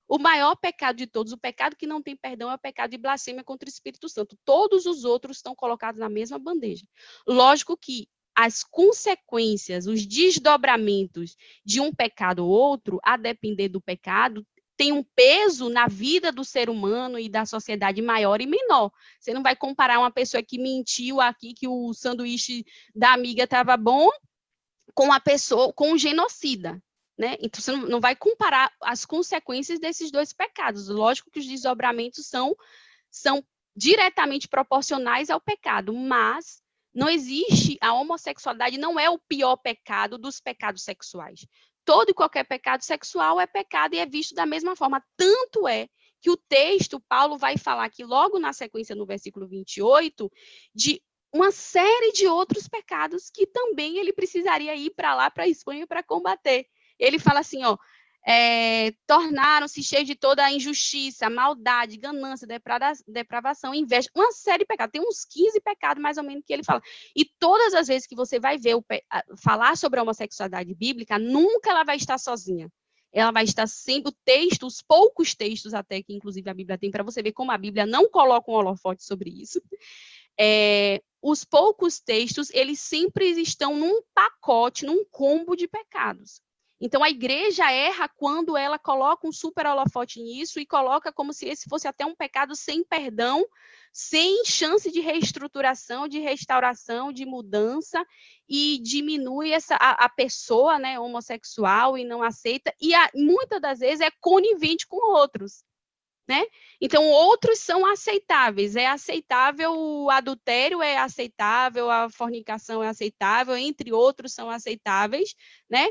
O 0.09 0.19
maior 0.19 0.57
pecado 0.57 0.97
de 0.97 1.07
todos, 1.07 1.33
o 1.33 1.39
pecado 1.39 1.77
que 1.77 1.87
não 1.87 2.03
tem 2.03 2.17
perdão, 2.17 2.51
é 2.51 2.55
o 2.55 2.59
pecado 2.59 2.91
de 2.91 2.97
blasfêmia 2.99 3.45
contra 3.45 3.69
o 3.69 3.69
Espírito 3.69 4.09
Santo. 4.09 4.39
Todos 4.45 4.87
os 4.87 5.05
outros 5.05 5.37
estão 5.37 5.55
colocados 5.55 6.01
na 6.01 6.09
mesma 6.09 6.39
bandeja. 6.39 6.87
Lógico 7.27 7.77
que 7.77 8.09
as 8.35 8.63
consequências, 8.63 9.87
os 9.87 10.07
desdobramentos 10.07 11.37
de 11.65 11.81
um 11.81 11.93
pecado 11.93 12.47
ou 12.47 12.51
outro, 12.51 12.99
a 13.03 13.17
depender 13.17 13.69
do 13.69 13.81
pecado, 13.81 14.47
tem 14.79 14.93
um 14.93 15.03
peso 15.03 15.69
na 15.69 15.89
vida 15.89 16.31
do 16.31 16.45
ser 16.45 16.71
humano 16.71 17.19
e 17.19 17.29
da 17.29 17.45
sociedade 17.45 18.01
maior 18.01 18.41
e 18.41 18.47
menor. 18.47 18.93
Você 19.21 19.35
não 19.35 19.43
vai 19.43 19.57
comparar 19.57 19.99
uma 19.99 20.11
pessoa 20.11 20.41
que 20.41 20.57
mentiu 20.57 21.21
aqui 21.21 21.53
que 21.53 21.67
o 21.67 21.93
sanduíche 21.93 22.65
da 22.95 23.13
amiga 23.13 23.43
estava 23.43 23.77
bom 23.77 24.09
com 24.95 25.13
a 25.13 25.19
pessoa, 25.19 25.73
com 25.73 25.99
genocida. 25.99 26.81
Né? 27.19 27.37
Então, 27.41 27.61
você 27.61 27.73
não 27.73 28.01
vai 28.01 28.15
comparar 28.15 28.73
as 28.81 29.05
consequências 29.05 29.81
desses 29.81 30.11
dois 30.13 30.33
pecados. 30.33 30.89
Lógico 30.89 31.31
que 31.31 31.41
os 31.41 31.47
desdobramentos 31.47 32.27
são, 32.27 32.57
são 33.11 33.45
diretamente 33.75 34.47
proporcionais 34.47 35.29
ao 35.29 35.41
pecado, 35.41 35.93
mas 35.93 36.63
não 36.95 37.09
existe, 37.09 37.77
a 37.81 37.93
homossexualidade 37.93 38.79
não 38.79 38.99
é 38.99 39.11
o 39.11 39.19
pior 39.19 39.57
pecado 39.57 40.17
dos 40.17 40.41
pecados 40.41 40.83
sexuais. 40.83 41.47
Todo 41.85 42.11
e 42.11 42.15
qualquer 42.15 42.45
pecado 42.45 42.83
sexual 42.83 43.41
é 43.41 43.47
pecado 43.47 43.95
e 43.95 43.99
é 43.99 44.07
visto 44.07 44.35
da 44.35 44.47
mesma 44.47 44.77
forma. 44.77 45.03
Tanto 45.17 45.67
é 45.67 45.89
que 46.21 46.31
o 46.31 46.37
texto, 46.37 47.01
Paulo 47.09 47.39
vai 47.39 47.57
falar 47.57 47.85
aqui 47.85 48.05
logo 48.05 48.39
na 48.39 48.53
sequência, 48.53 48.95
no 48.95 49.07
versículo 49.07 49.47
28, 49.47 50.31
de 50.75 51.03
uma 51.33 51.51
série 51.51 52.13
de 52.13 52.27
outros 52.27 52.69
pecados 52.69 53.31
que 53.31 53.47
também 53.47 53.99
ele 53.99 54.13
precisaria 54.13 54.75
ir 54.75 54.91
para 54.91 55.15
lá, 55.15 55.31
para 55.31 55.45
a 55.45 55.49
Espanha, 55.49 55.87
para 55.87 56.03
combater. 56.03 56.67
Ele 56.99 57.19
fala 57.19 57.41
assim, 57.41 57.65
ó, 57.65 57.77
é, 58.27 58.93
tornaram-se 59.07 59.83
cheios 59.83 60.07
de 60.07 60.15
toda 60.15 60.45
a 60.45 60.53
injustiça, 60.53 61.31
maldade, 61.31 61.97
ganância, 61.97 62.47
depravação, 63.07 63.75
inveja, 63.75 64.11
uma 64.15 64.31
série 64.33 64.59
de 64.59 64.67
pecados. 64.67 64.93
Tem 64.93 65.01
uns 65.01 65.25
15 65.25 65.61
pecados, 65.61 66.03
mais 66.03 66.19
ou 66.19 66.25
menos, 66.25 66.45
que 66.47 66.53
ele 66.53 66.63
fala. 66.63 66.83
E 67.17 67.25
todas 67.39 67.73
as 67.73 67.89
vezes 67.89 68.07
que 68.07 68.15
você 68.15 68.39
vai 68.39 68.59
ver 68.59 68.77
o, 68.77 68.85
falar 69.43 69.79
sobre 69.79 69.99
a 69.99 70.03
homossexualidade 70.03 70.75
bíblica, 70.75 71.19
nunca 71.19 71.71
ela 71.71 71.85
vai 71.85 71.97
estar 71.97 72.19
sozinha. 72.19 72.71
Ela 73.11 73.31
vai 73.31 73.45
estar 73.45 73.67
sempre 73.67 74.11
o 74.11 74.17
texto, 74.25 74.67
os 74.67 74.83
poucos 74.83 75.35
textos 75.35 75.73
até 75.73 76.03
que, 76.03 76.13
inclusive, 76.13 76.51
a 76.51 76.55
Bíblia 76.55 76.77
tem, 76.77 76.91
para 76.91 77.03
você 77.03 77.23
ver 77.23 77.33
como 77.33 77.51
a 77.51 77.57
Bíblia 77.57 77.87
não 77.87 78.11
coloca 78.11 78.51
um 78.51 78.55
holofote 78.55 79.03
sobre 79.03 79.31
isso. 79.31 79.63
É, 80.39 81.01
os 81.23 81.45
poucos 81.45 81.99
textos, 81.99 82.51
eles 82.51 82.79
sempre 82.79 83.31
estão 83.41 83.75
num 83.75 84.03
pacote, 84.15 84.85
num 84.85 85.03
combo 85.11 85.57
de 85.57 85.67
pecados. 85.67 86.43
Então, 86.81 87.03
a 87.03 87.11
igreja 87.11 87.71
erra 87.71 88.09
quando 88.09 88.57
ela 88.57 88.79
coloca 88.79 89.27
um 89.27 89.33
super 89.33 89.67
holofote 89.67 90.23
nisso 90.23 90.61
e 90.61 90.67
coloca 90.67 91.13
como 91.13 91.33
se 91.33 91.47
esse 91.47 91.69
fosse 91.69 91.89
até 91.89 92.07
um 92.07 92.15
pecado 92.15 92.55
sem 92.55 92.85
perdão, 92.85 93.45
sem 93.93 94.45
chance 94.45 94.91
de 94.91 95.01
reestruturação, 95.01 96.07
de 96.07 96.21
restauração, 96.21 97.13
de 97.13 97.27
mudança, 97.27 98.05
e 98.49 98.79
diminui 98.81 99.51
essa, 99.51 99.75
a, 99.75 100.05
a 100.05 100.09
pessoa 100.09 100.79
né, 100.79 101.01
homossexual 101.01 101.99
e 101.99 102.05
não 102.05 102.23
aceita, 102.23 102.73
e 102.81 102.95
a, 102.95 103.11
muitas 103.13 103.61
das 103.61 103.81
vezes 103.81 104.01
é 104.01 104.11
conivente 104.21 104.87
com 104.87 104.97
outros. 105.15 105.65
Né? 106.29 106.45
Então, 106.79 107.09
outros 107.09 107.59
são 107.61 107.87
aceitáveis. 107.87 108.77
É 108.77 108.87
aceitável 108.87 109.73
o 109.75 110.11
adultério, 110.11 110.83
é 110.83 110.99
aceitável 110.99 111.91
a 111.91 112.11
fornicação, 112.11 112.83
é 112.83 112.89
aceitável, 112.89 113.57
entre 113.57 113.95
outros 113.95 114.35
são 114.35 114.51
aceitáveis, 114.51 115.35
né? 115.71 115.89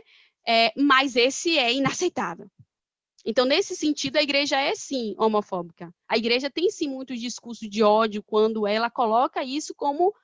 É, 0.48 0.72
mas 0.78 1.16
esse 1.16 1.58
é 1.58 1.74
inaceitável. 1.74 2.50
Então, 3.26 3.44
nesse 3.44 3.76
sentido, 3.76 4.16
a 4.16 4.24
igreja 4.24 4.58
é 4.58 4.74
sim 4.74 5.14
homofóbica. 5.18 5.94
A 6.08 6.18
igreja 6.18 6.50
tem 6.50 6.70
sim 6.70 6.88
muito 6.88 7.14
discurso 7.14 7.70
de 7.70 7.84
ódio 7.84 8.24
quando 8.24 8.66
ela 8.66 8.90
coloca 8.90 9.44
isso 9.44 9.76
como 9.76 10.16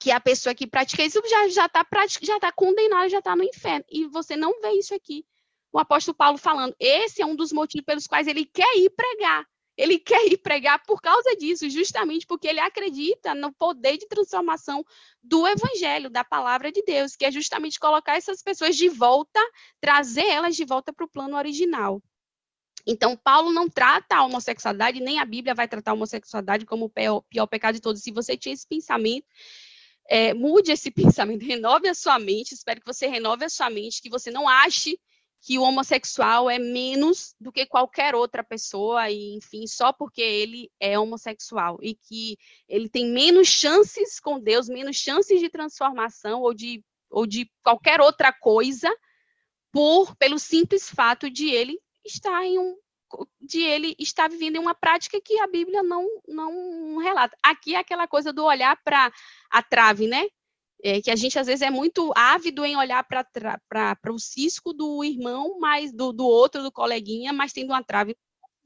que 0.00 0.12
a 0.12 0.20
pessoa 0.20 0.54
que 0.54 0.66
pratica 0.66 1.04
isso 1.04 1.20
já 1.48 1.66
está 1.66 1.84
já 2.22 2.38
tá 2.38 2.52
condenada, 2.52 3.08
já 3.08 3.18
está 3.18 3.34
no 3.34 3.42
inferno. 3.42 3.84
E 3.90 4.06
você 4.06 4.36
não 4.36 4.60
vê 4.60 4.72
isso 4.72 4.94
aqui. 4.94 5.26
O 5.72 5.80
apóstolo 5.80 6.16
Paulo 6.16 6.38
falando, 6.38 6.76
esse 6.78 7.20
é 7.20 7.26
um 7.26 7.34
dos 7.34 7.52
motivos 7.52 7.84
pelos 7.84 8.06
quais 8.06 8.28
ele 8.28 8.44
quer 8.44 8.78
ir 8.78 8.90
pregar. 8.90 9.44
Ele 9.76 9.98
quer 9.98 10.26
ir 10.26 10.38
pregar 10.38 10.82
por 10.84 11.02
causa 11.02 11.36
disso, 11.36 11.68
justamente 11.68 12.26
porque 12.26 12.48
ele 12.48 12.60
acredita 12.60 13.34
no 13.34 13.52
poder 13.52 13.98
de 13.98 14.08
transformação 14.08 14.84
do 15.22 15.46
evangelho, 15.46 16.08
da 16.08 16.24
palavra 16.24 16.72
de 16.72 16.82
Deus, 16.82 17.14
que 17.14 17.24
é 17.24 17.30
justamente 17.30 17.78
colocar 17.78 18.16
essas 18.16 18.42
pessoas 18.42 18.76
de 18.76 18.88
volta, 18.88 19.40
trazer 19.80 20.26
elas 20.26 20.56
de 20.56 20.64
volta 20.64 20.92
para 20.92 21.04
o 21.04 21.08
plano 21.08 21.36
original. 21.36 22.02
Então, 22.86 23.16
Paulo 23.16 23.52
não 23.52 23.68
trata 23.68 24.14
a 24.14 24.24
homossexualidade, 24.24 25.00
nem 25.00 25.18
a 25.18 25.24
Bíblia 25.24 25.54
vai 25.54 25.66
tratar 25.66 25.90
a 25.90 25.94
homossexualidade 25.94 26.64
como 26.64 26.84
o 26.84 26.88
pior, 26.88 27.20
pior 27.28 27.46
pecado 27.46 27.74
de 27.74 27.80
todos. 27.80 28.00
Se 28.00 28.12
você 28.12 28.36
tinha 28.36 28.54
esse 28.54 28.66
pensamento, 28.66 29.26
é, 30.08 30.32
mude 30.32 30.70
esse 30.70 30.90
pensamento, 30.92 31.44
renove 31.44 31.88
a 31.88 31.94
sua 31.94 32.18
mente, 32.18 32.54
espero 32.54 32.80
que 32.80 32.86
você 32.86 33.08
renove 33.08 33.44
a 33.44 33.48
sua 33.48 33.68
mente, 33.68 34.00
que 34.00 34.08
você 34.08 34.30
não 34.30 34.48
ache 34.48 34.98
que 35.40 35.58
o 35.58 35.62
homossexual 35.62 36.50
é 36.50 36.58
menos 36.58 37.34
do 37.40 37.52
que 37.52 37.66
qualquer 37.66 38.14
outra 38.14 38.42
pessoa, 38.42 39.10
e 39.10 39.36
enfim, 39.36 39.66
só 39.66 39.92
porque 39.92 40.20
ele 40.20 40.70
é 40.80 40.98
homossexual, 40.98 41.78
e 41.80 41.94
que 41.94 42.36
ele 42.68 42.88
tem 42.88 43.06
menos 43.06 43.48
chances 43.48 44.18
com 44.18 44.40
Deus, 44.40 44.68
menos 44.68 44.96
chances 44.96 45.38
de 45.38 45.48
transformação 45.48 46.40
ou 46.40 46.52
de, 46.52 46.84
ou 47.10 47.26
de 47.26 47.50
qualquer 47.62 48.00
outra 48.00 48.32
coisa, 48.32 48.92
por 49.70 50.16
pelo 50.16 50.38
simples 50.38 50.88
fato 50.88 51.30
de 51.30 51.50
ele 51.50 51.78
estar 52.04 52.44
em 52.44 52.58
um 52.58 52.76
de 53.40 53.60
ele 53.62 53.94
estar 53.98 54.28
vivendo 54.28 54.56
em 54.56 54.58
uma 54.58 54.74
prática 54.74 55.20
que 55.20 55.38
a 55.38 55.46
Bíblia 55.46 55.82
não, 55.82 56.08
não 56.26 56.98
relata. 56.98 57.36
Aqui 57.42 57.74
é 57.74 57.78
aquela 57.78 58.08
coisa 58.08 58.32
do 58.32 58.44
olhar 58.44 58.76
para 58.82 59.12
a 59.50 59.62
trave, 59.62 60.08
né? 60.08 60.26
É, 60.82 61.00
que 61.00 61.10
a 61.10 61.16
gente 61.16 61.38
às 61.38 61.46
vezes 61.46 61.62
é 61.62 61.70
muito 61.70 62.12
ávido 62.14 62.64
em 62.64 62.76
olhar 62.76 63.04
para 63.04 64.12
o 64.12 64.18
cisco 64.18 64.72
do 64.72 65.02
irmão, 65.02 65.58
mas 65.58 65.92
do, 65.92 66.12
do 66.12 66.26
outro, 66.26 66.62
do 66.62 66.72
coleguinha, 66.72 67.32
mas 67.32 67.52
tendo 67.52 67.70
uma 67.70 67.82
trave 67.82 68.16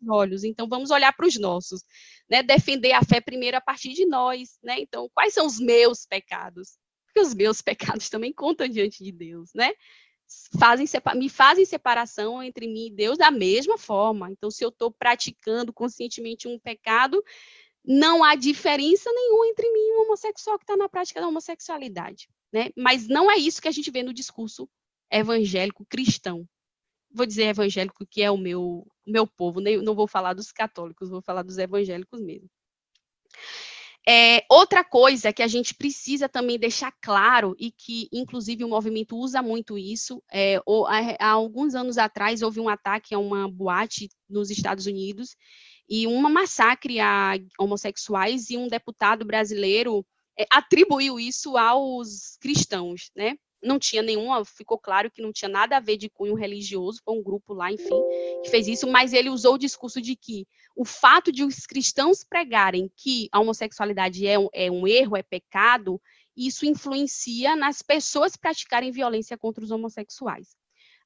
olhos, 0.09 0.45
então 0.45 0.69
vamos 0.69 0.91
olhar 0.91 1.13
para 1.13 1.27
os 1.27 1.39
nossos, 1.39 1.83
né? 2.29 2.43
Defender 2.43 2.93
a 2.93 3.05
fé 3.05 3.21
primeiro 3.21 3.57
a 3.57 3.61
partir 3.61 3.93
de 3.93 4.07
nós, 4.07 4.59
né? 4.63 4.77
Então, 4.79 5.11
quais 5.13 5.35
são 5.35 5.47
os 5.47 5.59
meus 5.59 6.07
pecados? 6.07 6.79
Porque 7.07 7.21
os 7.21 7.35
meus 7.35 7.61
pecados 8.01 8.09
também 8.09 8.33
contam 8.33 8.69
diante 8.69 9.05
de 9.05 9.13
Deus, 9.13 9.51
né? 9.55 9.73
Fazem, 10.59 10.87
me 11.17 11.29
fazem 11.29 11.65
separação 11.65 12.43
entre 12.43 12.69
mim 12.69 12.87
e 12.87 12.95
Deus 12.95 13.19
da 13.19 13.31
mesma 13.31 13.77
forma. 13.77 14.31
Então, 14.31 14.51
se 14.51 14.65
eu 14.65 14.69
estou 14.69 14.91
praticando 14.91 15.73
conscientemente 15.73 16.47
um 16.47 16.59
pecado, 16.59 17.23
não 17.93 18.23
há 18.23 18.37
diferença 18.37 19.11
nenhuma 19.13 19.49
entre 19.49 19.69
mim 19.73 19.81
e 19.81 19.97
um 19.97 20.03
homossexual 20.03 20.57
que 20.57 20.63
está 20.63 20.77
na 20.77 20.89
prática 20.89 21.21
da 21.21 21.27
homossexualidade, 21.27 22.29
né? 22.53 22.71
Mas 22.77 23.09
não 23.09 23.29
é 23.29 23.37
isso 23.37 23.61
que 23.61 23.67
a 23.67 23.73
gente 23.73 23.91
vê 23.91 24.01
no 24.01 24.15
discurso 24.15 24.71
evangélico 25.11 25.85
cristão. 25.87 26.49
Vou 27.13 27.27
dizer 27.27 27.47
evangélico 27.47 28.07
que 28.09 28.23
é 28.23 28.31
o 28.31 28.39
meu 28.39 28.87
meu 29.05 29.27
povo, 29.27 29.59
nem, 29.61 29.83
não 29.83 29.97
vou 29.97 30.07
falar 30.07 30.35
dos 30.35 30.53
católicos, 30.53 31.11
vou 31.11 31.21
falar 31.21 31.43
dos 31.43 31.59
evangélicos 31.59 32.21
mesmo. 32.21 32.49
É, 34.09 34.45
outra 34.49 34.85
coisa 34.85 35.33
que 35.33 35.43
a 35.43 35.49
gente 35.49 35.75
precisa 35.75 36.29
também 36.29 36.59
deixar 36.59 36.93
claro, 37.03 37.55
e 37.59 37.71
que, 37.71 38.09
inclusive, 38.13 38.65
o 38.65 38.69
movimento 38.69 39.17
usa 39.17 39.43
muito 39.43 39.77
isso, 39.77 40.23
é, 40.33 40.57
há, 40.57 41.27
há 41.27 41.31
alguns 41.31 41.75
anos 41.75 41.99
atrás 41.99 42.41
houve 42.41 42.61
um 42.61 42.69
ataque 42.69 43.15
a 43.15 43.19
uma 43.19 43.49
boate 43.51 44.09
nos 44.29 44.49
Estados 44.49 44.87
Unidos, 44.87 45.37
e 45.91 46.07
uma 46.07 46.31
massacre 46.31 47.01
a 47.01 47.35
homossexuais, 47.59 48.49
e 48.49 48.57
um 48.57 48.69
deputado 48.69 49.25
brasileiro 49.25 50.07
é, 50.39 50.47
atribuiu 50.49 51.19
isso 51.19 51.57
aos 51.57 52.37
cristãos, 52.41 53.11
né? 53.17 53.35
Não 53.63 53.79
tinha 53.79 54.01
nenhuma, 54.01 54.43
ficou 54.45 54.79
claro 54.79 55.11
que 55.11 55.21
não 55.21 55.33
tinha 55.33 55.49
nada 55.49 55.77
a 55.77 55.81
ver 55.81 55.99
de 55.99 56.09
cunho 56.09 56.35
religioso, 56.35 57.03
foi 57.05 57.15
um 57.15 57.23
grupo 57.23 57.53
lá, 57.53 57.71
enfim, 57.71 58.01
que 58.43 58.49
fez 58.49 58.69
isso, 58.69 58.87
mas 58.87 59.13
ele 59.13 59.29
usou 59.29 59.55
o 59.55 59.59
discurso 59.59 60.01
de 60.01 60.17
que 60.17 60.47
o 60.75 60.85
fato 60.85 61.31
de 61.31 61.45
os 61.45 61.67
cristãos 61.67 62.25
pregarem 62.25 62.91
que 62.97 63.29
a 63.31 63.41
homossexualidade 63.41 64.27
é 64.27 64.39
um, 64.39 64.49
é 64.55 64.71
um 64.71 64.87
erro, 64.87 65.17
é 65.17 65.23
pecado, 65.23 66.01
isso 66.35 66.65
influencia 66.65 67.55
nas 67.55 67.83
pessoas 67.83 68.35
praticarem 68.35 68.93
violência 68.93 69.37
contra 69.37 69.63
os 69.63 69.71
homossexuais 69.71 70.60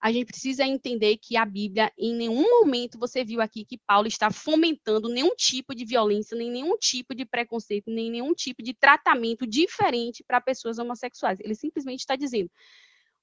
a 0.05 0.13
gente 0.13 0.27
precisa 0.27 0.67
entender 0.67 1.17
que 1.17 1.35
a 1.35 1.47
Bíblia, 1.47 1.91
em 1.97 2.15
nenhum 2.15 2.43
momento 2.61 2.99
você 2.99 3.25
viu 3.25 3.41
aqui 3.41 3.65
que 3.65 3.79
Paulo 3.79 4.07
está 4.07 4.31
fomentando 4.31 5.09
nenhum 5.09 5.35
tipo 5.35 5.75
de 5.75 5.83
violência, 5.83 6.37
nem 6.37 6.51
nenhum 6.51 6.77
tipo 6.77 7.15
de 7.15 7.25
preconceito, 7.25 7.91
nem 7.91 8.11
nenhum 8.11 8.35
tipo 8.35 8.63
de 8.63 8.75
tratamento 8.75 9.47
diferente 9.47 10.23
para 10.23 10.43
pessoas 10.43 10.79
homossexuais. 10.79 11.41
Ele 11.41 11.55
simplesmente 11.55 12.01
está 12.01 12.17
dizendo: 12.17 12.51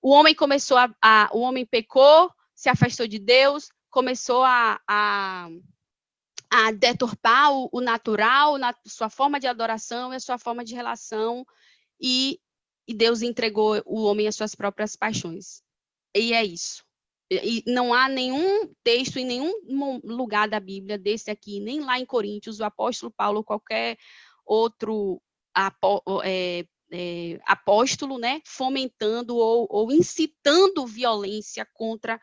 o 0.02 0.10
homem 0.10 0.34
começou 0.34 0.76
a, 0.76 0.92
a, 1.00 1.30
o 1.32 1.42
homem 1.42 1.68
pecou, 1.68 2.32
se 2.56 2.68
afastou 2.68 3.06
de 3.06 3.20
Deus, 3.20 3.70
começou 3.92 4.42
a, 4.44 4.82
a, 4.90 5.50
a 6.50 6.72
deturpar 6.72 7.54
o, 7.54 7.70
o 7.72 7.80
natural, 7.80 8.58
na 8.58 8.74
sua 8.88 9.08
forma 9.08 9.40
de 9.40 9.46
adoração 9.46 10.12
e 10.12 10.16
a 10.16 10.20
sua 10.20 10.40
forma 10.40 10.66
de 10.66 10.74
relação, 10.74 11.46
e, 12.02 12.40
e 12.88 12.94
Deus 12.96 13.22
entregou 13.22 13.80
o 13.86 14.02
homem 14.02 14.28
às 14.28 14.36
suas 14.36 14.56
próprias 14.56 14.96
paixões. 14.96 15.62
E 16.16 16.34
é 16.34 16.43
isso. 16.43 16.84
E 17.30 17.64
não 17.66 17.93
há 17.93 18.09
nenhum 18.09 18.74
texto 18.84 19.18
em 19.18 19.26
nenhum 19.26 19.53
lugar 20.03 20.49
da 20.49 20.59
Bíblia 20.59 20.97
desse 20.97 21.32
aqui, 21.32 21.62
nem 21.62 21.80
lá 21.80 21.97
em 21.97 22.05
Coríntios, 22.05 22.59
o 22.59 22.66
apóstolo 22.66 23.09
Paulo, 23.09 23.43
qualquer 23.43 23.97
outro 24.45 25.22
apó, 25.53 26.01
é, 26.26 26.66
é, 26.91 27.39
apóstolo, 27.45 28.18
né, 28.18 28.41
fomentando 28.45 29.38
ou, 29.38 29.66
ou 29.70 29.91
incitando 29.93 30.86
violência 30.86 31.66
contra 31.74 32.20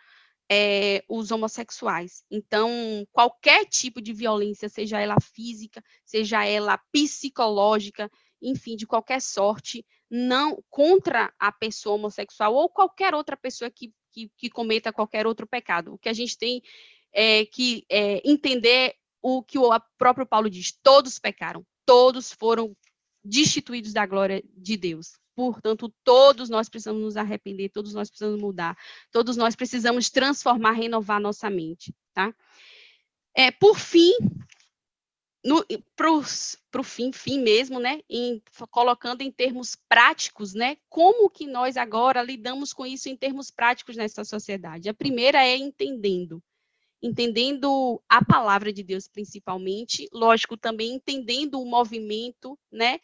é, 0.51 1.03
os 1.09 1.31
homossexuais. 1.31 2.23
Então, 2.31 2.71
qualquer 3.11 3.65
tipo 3.65 4.03
de 4.03 4.13
violência, 4.13 4.69
seja 4.69 5.01
ela 5.01 5.17
física, 5.21 5.83
seja 6.05 6.45
ela 6.45 6.79
psicológica, 6.93 8.11
enfim, 8.43 8.77
de 8.77 8.87
qualquer 8.87 9.21
sorte, 9.21 9.85
não 10.11 10.63
contra 10.71 11.33
a 11.39 11.53
pessoa 11.53 11.97
homossexual 11.97 12.55
ou 12.55 12.69
qualquer 12.69 13.15
outra 13.15 13.37
pessoa 13.37 13.71
que, 13.71 13.93
que, 14.13 14.31
que 14.37 14.51
cometa 14.51 14.93
qualquer 14.93 15.27
outro 15.27 15.47
pecado. 15.47 15.95
O 15.95 15.99
que 15.99 16.09
a 16.09 16.13
gente 16.13 16.37
tem 16.37 16.63
é 17.13 17.45
que 17.45 17.85
é, 17.89 18.23
entender 18.29 18.95
o 19.21 19.43
que 19.43 19.59
o 19.59 19.71
próprio 19.97 20.27
Paulo 20.27 20.49
diz: 20.49 20.73
todos 20.83 21.19
pecaram, 21.19 21.65
todos 21.85 22.33
foram 22.33 22.77
destituídos 23.25 23.93
da 23.93 24.07
glória 24.07 24.43
de 24.57 24.77
Deus. 24.77 25.19
Portanto, 25.35 25.93
todos 26.03 26.49
nós 26.49 26.69
precisamos 26.69 27.01
nos 27.01 27.17
arrepender, 27.17 27.69
todos 27.69 27.95
nós 27.95 28.09
precisamos 28.09 28.41
mudar, 28.41 28.77
todos 29.13 29.37
nós 29.37 29.55
precisamos 29.55 30.11
transformar, 30.11 30.73
renovar 30.73 31.21
nossa 31.21 31.49
mente, 31.49 31.95
tá? 32.13 32.35
É, 33.37 33.53
por 33.53 33.79
fim, 33.79 34.13
para 35.97 36.11
o 36.81 36.85
fim, 36.85 37.13
fim 37.13 37.41
mesmo, 37.41 37.79
né, 37.79 38.01
em, 38.11 38.43
colocando 38.71 39.23
em 39.23 39.31
termos 39.31 39.77
práticos, 39.89 40.55
né, 40.55 40.77
como 40.89 41.31
que 41.31 41.47
nós 41.47 41.77
agora 41.77 42.23
lidamos 42.23 42.73
com 42.73 42.85
isso 42.85 43.09
em 43.09 43.17
termos 43.17 43.51
práticos 43.51 43.97
nessa 43.97 44.25
sociedade? 44.25 44.89
A 44.89 44.95
primeira 44.95 45.45
é 45.45 45.57
entendendo, 45.57 46.43
entendendo 47.03 48.03
a 48.09 48.25
palavra 48.25 48.73
de 48.73 48.83
Deus 48.83 49.07
principalmente, 49.07 50.09
lógico, 50.13 50.57
também 50.57 50.95
entendendo 50.95 51.61
o 51.61 51.67
movimento, 51.67 52.59
né, 52.71 52.99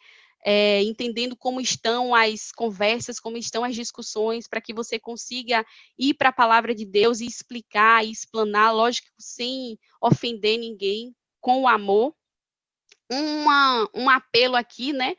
é, 0.47 0.83
entendendo 0.83 1.35
como 1.35 1.59
estão 1.59 2.13
as 2.13 2.51
conversas, 2.51 3.19
como 3.19 3.35
estão 3.35 3.63
as 3.63 3.73
discussões, 3.73 4.47
para 4.47 4.61
que 4.61 4.73
você 4.73 4.99
consiga 4.99 5.65
ir 5.97 6.13
para 6.13 6.29
a 6.29 6.33
palavra 6.33 6.75
de 6.75 6.85
Deus 6.85 7.19
e 7.19 7.25
explicar 7.25 8.05
e 8.05 8.11
explanar, 8.11 8.75
lógico, 8.75 9.07
sem 9.17 9.79
ofender 9.99 10.59
ninguém, 10.59 11.15
com 11.41 11.63
o 11.63 11.67
amor, 11.67 12.13
uma, 13.11 13.89
um 13.93 14.09
apelo 14.09 14.55
aqui, 14.55 14.93
né, 14.93 15.15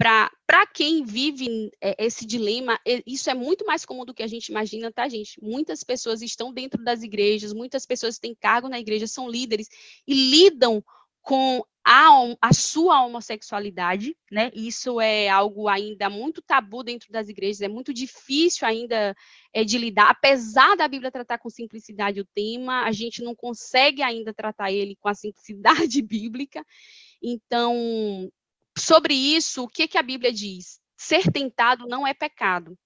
para 0.00 0.66
quem 0.72 1.04
vive 1.04 1.70
é, 1.78 2.06
esse 2.06 2.24
dilema, 2.24 2.80
isso 3.06 3.28
é 3.28 3.34
muito 3.34 3.66
mais 3.66 3.84
comum 3.84 4.02
do 4.04 4.14
que 4.14 4.22
a 4.22 4.26
gente 4.26 4.48
imagina, 4.48 4.90
tá, 4.90 5.06
gente? 5.06 5.38
Muitas 5.42 5.84
pessoas 5.84 6.22
estão 6.22 6.54
dentro 6.54 6.82
das 6.82 7.02
igrejas, 7.02 7.52
muitas 7.52 7.84
pessoas 7.84 8.18
têm 8.18 8.34
cargo 8.34 8.66
na 8.66 8.80
igreja, 8.80 9.06
são 9.06 9.28
líderes 9.28 9.68
e 10.06 10.14
lidam 10.14 10.82
com 11.20 11.62
a, 11.84 12.08
a 12.40 12.52
sua 12.54 13.04
homossexualidade, 13.04 14.16
né? 14.30 14.50
Isso 14.54 15.00
é 15.00 15.28
algo 15.28 15.68
ainda 15.68 16.08
muito 16.08 16.40
tabu 16.40 16.82
dentro 16.82 17.12
das 17.12 17.28
igrejas, 17.28 17.60
é 17.60 17.68
muito 17.68 17.92
difícil 17.92 18.66
ainda 18.66 19.14
é, 19.52 19.64
de 19.64 19.76
lidar, 19.76 20.08
apesar 20.08 20.76
da 20.76 20.88
Bíblia 20.88 21.10
tratar 21.10 21.38
com 21.38 21.50
simplicidade 21.50 22.20
o 22.20 22.28
tema, 22.34 22.84
a 22.84 22.92
gente 22.92 23.22
não 23.22 23.34
consegue 23.34 24.02
ainda 24.02 24.32
tratar 24.32 24.72
ele 24.72 24.96
com 24.96 25.08
a 25.08 25.14
simplicidade 25.14 26.00
bíblica. 26.02 26.64
Então, 27.22 28.30
sobre 28.78 29.14
isso, 29.14 29.64
o 29.64 29.68
que, 29.68 29.88
que 29.88 29.98
a 29.98 30.02
Bíblia 30.02 30.32
diz? 30.32 30.80
Ser 30.96 31.30
tentado 31.30 31.86
não 31.86 32.06
é 32.06 32.14
pecado. 32.14 32.78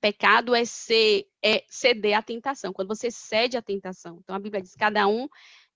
Pecado 0.00 0.54
é, 0.54 0.64
ser, 0.64 1.26
é 1.44 1.64
ceder 1.68 2.16
à 2.16 2.22
tentação, 2.22 2.72
quando 2.72 2.88
você 2.88 3.10
cede 3.10 3.56
à 3.56 3.62
tentação. 3.62 4.18
Então, 4.22 4.34
a 4.34 4.38
Bíblia 4.38 4.62
diz: 4.62 4.74
cada 4.74 5.06
um 5.06 5.28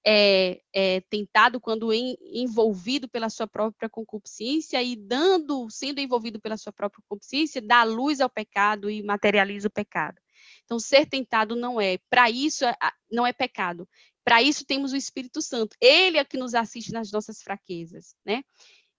é, 0.07 0.61
é, 0.72 1.01
tentado 1.03 1.61
quando 1.61 1.92
em, 1.92 2.16
envolvido 2.20 3.09
pela 3.09 3.30
sua 3.30 3.47
própria 3.47 3.88
concupiscência 3.88 4.82
e 4.82 4.97
dando, 4.97 5.68
sendo 5.70 6.01
envolvido 6.01 6.40
pela 6.40 6.57
sua 6.57 6.72
própria 6.72 7.03
concupiscência, 7.07 7.62
dá 7.62 7.84
luz 7.84 8.20
ao 8.20 8.28
pecado 8.28 8.90
e 8.90 9.03
materializa 9.03 9.68
o 9.68 9.70
pecado. 9.70 10.20
Então, 10.64 10.78
ser 10.78 11.07
tentado 11.07 11.57
não 11.57 11.80
é. 11.80 11.99
Para 12.11 12.30
isso, 12.30 12.64
não 13.11 13.26
é 13.26 13.32
pecado. 13.32 13.88
Para 14.25 14.43
isso 14.43 14.64
temos 14.64 14.93
o 14.93 14.97
Espírito 14.97 15.43
Santo. 15.43 15.77
Ele 15.81 16.18
é 16.18 16.25
que 16.25 16.37
nos 16.37 16.55
assiste 16.55 16.93
nas 16.93 17.12
nossas 17.12 17.43
fraquezas, 17.43 18.16
né? 18.25 18.43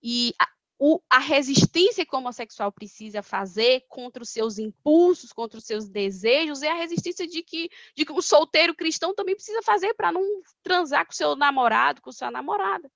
E 0.02 0.34
a, 0.40 0.48
o, 0.78 1.02
a 1.10 1.20
resistência 1.20 2.06
que 2.06 2.16
o 2.16 2.20
homossexual 2.20 2.72
precisa 2.72 3.24
fazer 3.24 3.84
contra 3.88 4.22
os 4.22 4.30
seus 4.30 4.60
impulsos, 4.60 5.34
contra 5.34 5.58
os 5.58 5.66
seus 5.66 5.90
desejos, 5.90 6.62
é 6.62 6.70
a 6.70 6.76
resistência 6.76 7.26
de 7.26 7.42
que, 7.42 7.70
de 7.96 8.06
que 8.06 8.12
o 8.12 8.22
solteiro 8.22 8.76
cristão 8.76 9.16
também 9.16 9.36
precisa 9.36 9.62
fazer 9.64 9.94
para 9.96 10.12
não 10.12 10.22
transar 10.62 11.06
com 11.06 11.14
seu 11.14 11.36
namorado, 11.36 12.02
com 12.02 12.12
sua 12.12 12.30
namorada. 12.30 12.92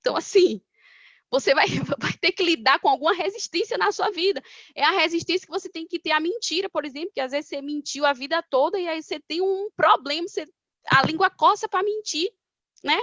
Então, 0.00 0.16
assim, 0.16 0.60
você 1.30 1.54
vai, 1.54 1.66
vai, 1.98 2.12
ter 2.12 2.32
que 2.32 2.44
lidar 2.44 2.78
com 2.78 2.88
alguma 2.88 3.14
resistência 3.14 3.78
na 3.78 3.90
sua 3.90 4.10
vida. 4.10 4.42
É 4.74 4.84
a 4.84 4.92
resistência 4.92 5.46
que 5.46 5.52
você 5.52 5.68
tem 5.68 5.86
que 5.86 5.98
ter 5.98 6.12
à 6.12 6.20
mentira, 6.20 6.68
por 6.68 6.84
exemplo, 6.84 7.10
que 7.12 7.20
às 7.20 7.32
vezes 7.32 7.48
você 7.48 7.62
mentiu 7.62 8.04
a 8.04 8.12
vida 8.12 8.42
toda 8.48 8.78
e 8.78 8.86
aí 8.86 9.02
você 9.02 9.18
tem 9.18 9.40
um 9.40 9.68
problema, 9.74 10.28
você 10.28 10.46
a 10.86 11.02
língua 11.02 11.30
coça 11.30 11.68
para 11.68 11.82
mentir, 11.82 12.30
né? 12.84 12.98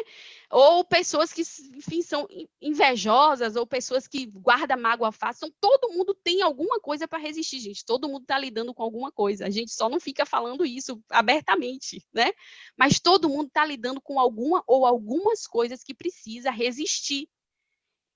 Ou 0.51 0.85
pessoas 0.85 1.33
que, 1.33 1.41
enfim, 1.75 2.03
são 2.03 2.27
invejosas, 2.61 3.55
ou 3.55 3.65
pessoas 3.65 4.07
que 4.07 4.27
guardam 4.27 4.79
mágoa 4.79 5.11
fácil. 5.11 5.51
todo 5.59 5.91
mundo 5.91 6.13
tem 6.13 6.43
alguma 6.43 6.79
coisa 6.79 7.07
para 7.07 7.17
resistir, 7.17 7.59
gente. 7.59 7.83
Todo 7.83 8.07
mundo 8.07 8.21
está 8.21 8.37
lidando 8.37 8.73
com 8.73 8.83
alguma 8.83 9.11
coisa. 9.11 9.47
A 9.47 9.49
gente 9.49 9.71
só 9.71 9.89
não 9.89 9.99
fica 9.99 10.25
falando 10.25 10.63
isso 10.63 11.01
abertamente, 11.09 12.05
né? 12.13 12.31
Mas 12.77 12.99
todo 12.99 13.29
mundo 13.29 13.47
está 13.47 13.65
lidando 13.65 13.99
com 13.99 14.19
alguma 14.19 14.63
ou 14.67 14.85
algumas 14.85 15.47
coisas 15.47 15.83
que 15.83 15.95
precisa 15.95 16.51
resistir. 16.51 17.27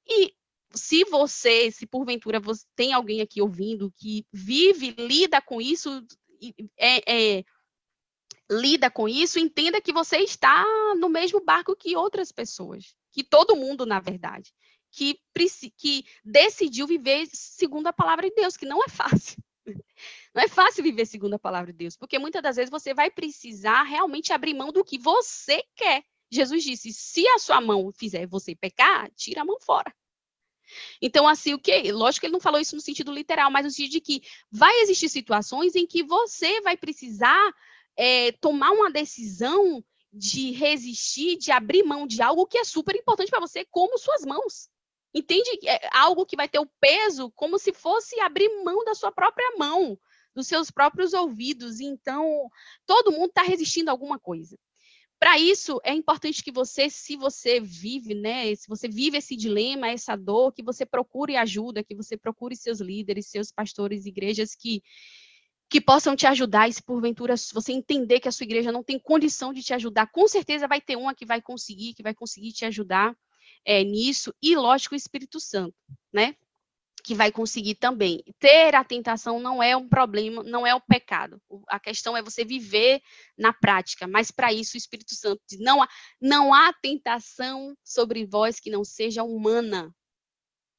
E 0.08 0.36
se 0.76 1.04
você, 1.06 1.72
se 1.72 1.88
porventura 1.88 2.40
você 2.40 2.64
tem 2.76 2.94
alguém 2.94 3.22
aqui 3.22 3.42
ouvindo 3.42 3.92
que 3.98 4.26
vive, 4.32 4.92
lida 5.00 5.42
com 5.42 5.60
isso, 5.60 6.06
é, 6.78 7.38
é 7.38 7.44
lida 8.50 8.90
com 8.92 9.08
isso, 9.08 9.40
entenda 9.40 9.82
que 9.82 9.94
você 9.94 10.18
está 10.18 10.64
no 11.00 11.10
mesmo 11.10 11.44
barco 11.44 11.76
que 11.76 11.96
outras 11.96 12.32
pessoas, 12.32 12.96
que 13.12 13.24
todo 13.24 13.56
mundo, 13.56 13.86
na 13.86 14.00
verdade, 14.00 14.54
que, 14.92 15.20
que 15.78 16.06
decidiu 16.24 16.88
viver 16.88 17.28
segundo 17.28 17.88
a 17.88 17.94
palavra 17.94 18.30
de 18.30 18.36
Deus, 18.36 18.56
que 18.56 18.66
não 18.66 18.84
é 18.84 18.90
fácil. 18.90 19.38
Não 20.34 20.44
é 20.44 20.48
fácil 20.50 20.84
viver 20.84 21.06
segundo 21.06 21.36
a 21.36 21.40
palavra 21.40 21.72
de 21.72 21.78
Deus, 21.78 21.96
porque 21.96 22.20
muitas 22.20 22.44
das 22.44 22.58
vezes 22.58 22.70
você 22.70 22.94
vai 22.94 23.10
precisar 23.10 23.84
realmente 23.84 24.34
abrir 24.34 24.54
mão 24.54 24.72
do 24.72 24.84
que 24.84 24.98
você 24.98 25.64
quer. 25.74 26.04
Jesus 26.30 26.64
disse: 26.64 26.92
se 26.92 27.26
a 27.30 27.40
sua 27.40 27.62
mão 27.62 27.92
fizer 27.94 28.28
você 28.28 28.54
pecar, 28.54 29.10
tira 29.16 29.42
a 29.42 29.46
mão 29.46 29.58
fora. 29.60 29.92
Então, 31.02 31.28
assim, 31.28 31.54
o 31.54 31.60
que? 31.60 31.92
Lógico 31.92 32.22
que 32.22 32.26
ele 32.28 32.34
não 32.34 32.40
falou 32.40 32.60
isso 32.60 32.76
no 32.76 32.82
sentido 32.82 33.12
literal, 33.12 33.50
mas 33.50 33.66
no 33.66 33.72
sentido 33.72 33.94
de 33.94 34.02
que 34.02 34.22
vai 34.52 34.82
existir 34.82 35.10
situações 35.10 35.76
em 35.76 35.88
que 35.88 36.04
você 36.04 36.62
vai 36.62 36.76
precisar 36.76 37.54
é, 37.98 38.32
tomar 38.34 38.72
uma 38.72 38.92
decisão 38.92 39.84
de 40.12 40.52
resistir, 40.52 41.38
de 41.38 41.52
abrir 41.52 41.84
mão 41.84 42.08
de 42.08 42.22
algo 42.22 42.46
que 42.46 42.58
é 42.58 42.64
super 42.64 42.96
importante 42.96 43.30
para 43.30 43.40
você, 43.40 43.66
como 43.70 43.98
suas 43.98 44.26
mãos. 44.26 44.70
Entende? 45.14 45.50
É 45.66 45.90
algo 45.94 46.26
que 46.26 46.36
vai 46.36 46.48
ter 46.48 46.60
o 46.60 46.70
peso 46.80 47.32
como 47.32 47.58
se 47.58 47.74
fosse 47.74 48.20
abrir 48.20 48.50
mão 48.64 48.84
da 48.84 48.94
sua 48.94 49.12
própria 49.12 49.56
mão, 49.58 49.98
dos 50.36 50.48
seus 50.48 50.70
próprios 50.70 51.14
ouvidos. 51.14 51.80
Então, 51.80 52.50
todo 52.86 53.12
mundo 53.12 53.28
está 53.28 53.42
resistindo 53.42 53.90
a 53.90 53.92
alguma 53.92 54.20
coisa. 54.20 54.58
Para 55.18 55.40
isso, 55.40 55.80
é 55.84 55.94
importante 55.94 56.44
que 56.44 56.52
você, 56.52 56.90
se 56.90 57.16
você 57.16 57.60
vive, 57.60 58.14
né, 58.14 58.54
se 58.56 58.68
você 58.68 58.88
vive 58.88 59.18
esse 59.18 59.36
dilema, 59.36 59.88
essa 59.88 60.16
dor, 60.16 60.52
que 60.52 60.62
você 60.62 60.86
procure 60.86 61.38
ajuda, 61.38 61.84
que 61.84 61.96
você 61.96 62.18
procure 62.18 62.56
seus 62.56 62.82
líderes, 62.82 63.30
seus 63.30 63.52
pastores, 63.52 64.06
igrejas 64.06 64.54
que 64.54 64.84
que 65.76 65.82
possam 65.82 66.16
te 66.16 66.26
ajudar, 66.26 66.70
e 66.70 66.74
se 66.74 66.82
porventura 66.82 67.36
você 67.54 67.74
entender 67.74 68.22
que 68.22 68.30
a 68.30 68.32
sua 68.32 68.46
igreja 68.46 68.72
não 68.72 68.82
tem 68.82 68.98
condição 68.98 69.52
de 69.52 69.62
te 69.62 69.74
ajudar, 69.74 70.10
com 70.10 70.26
certeza 70.26 70.70
vai 70.70 70.80
ter 70.80 70.96
uma 70.96 71.14
que 71.14 71.26
vai 71.26 71.42
conseguir, 71.42 71.94
que 71.94 72.02
vai 72.02 72.14
conseguir 72.14 72.54
te 72.54 72.64
ajudar 72.64 73.14
é, 73.66 73.84
nisso, 73.84 74.34
e 74.42 74.56
lógico, 74.56 74.96
o 74.96 74.98
Espírito 74.98 75.38
Santo, 75.38 75.76
né? 76.14 76.34
que 77.04 77.14
vai 77.14 77.30
conseguir 77.30 77.76
também. 77.76 78.24
Ter 78.40 78.74
a 78.74 78.86
tentação 78.86 79.38
não 79.38 79.62
é 79.62 79.76
um 79.76 79.90
problema, 79.90 80.42
não 80.44 80.66
é 80.66 80.74
o 80.74 80.80
pecado. 80.80 81.42
A 81.68 81.78
questão 81.78 82.16
é 82.16 82.24
você 82.24 82.46
viver 82.46 83.02
na 83.38 83.52
prática, 83.52 84.08
mas 84.08 84.32
para 84.32 84.54
isso 84.54 84.76
o 84.76 84.78
Espírito 84.78 85.14
Santo 85.14 85.42
diz: 85.46 85.60
não 85.60 85.84
há, 85.84 85.90
não 86.22 86.54
há 86.54 86.72
tentação 86.72 87.76
sobre 87.84 88.26
vós 88.26 88.62
que 88.62 88.72
não 88.72 88.86
seja 88.86 89.24
humana. 89.24 89.94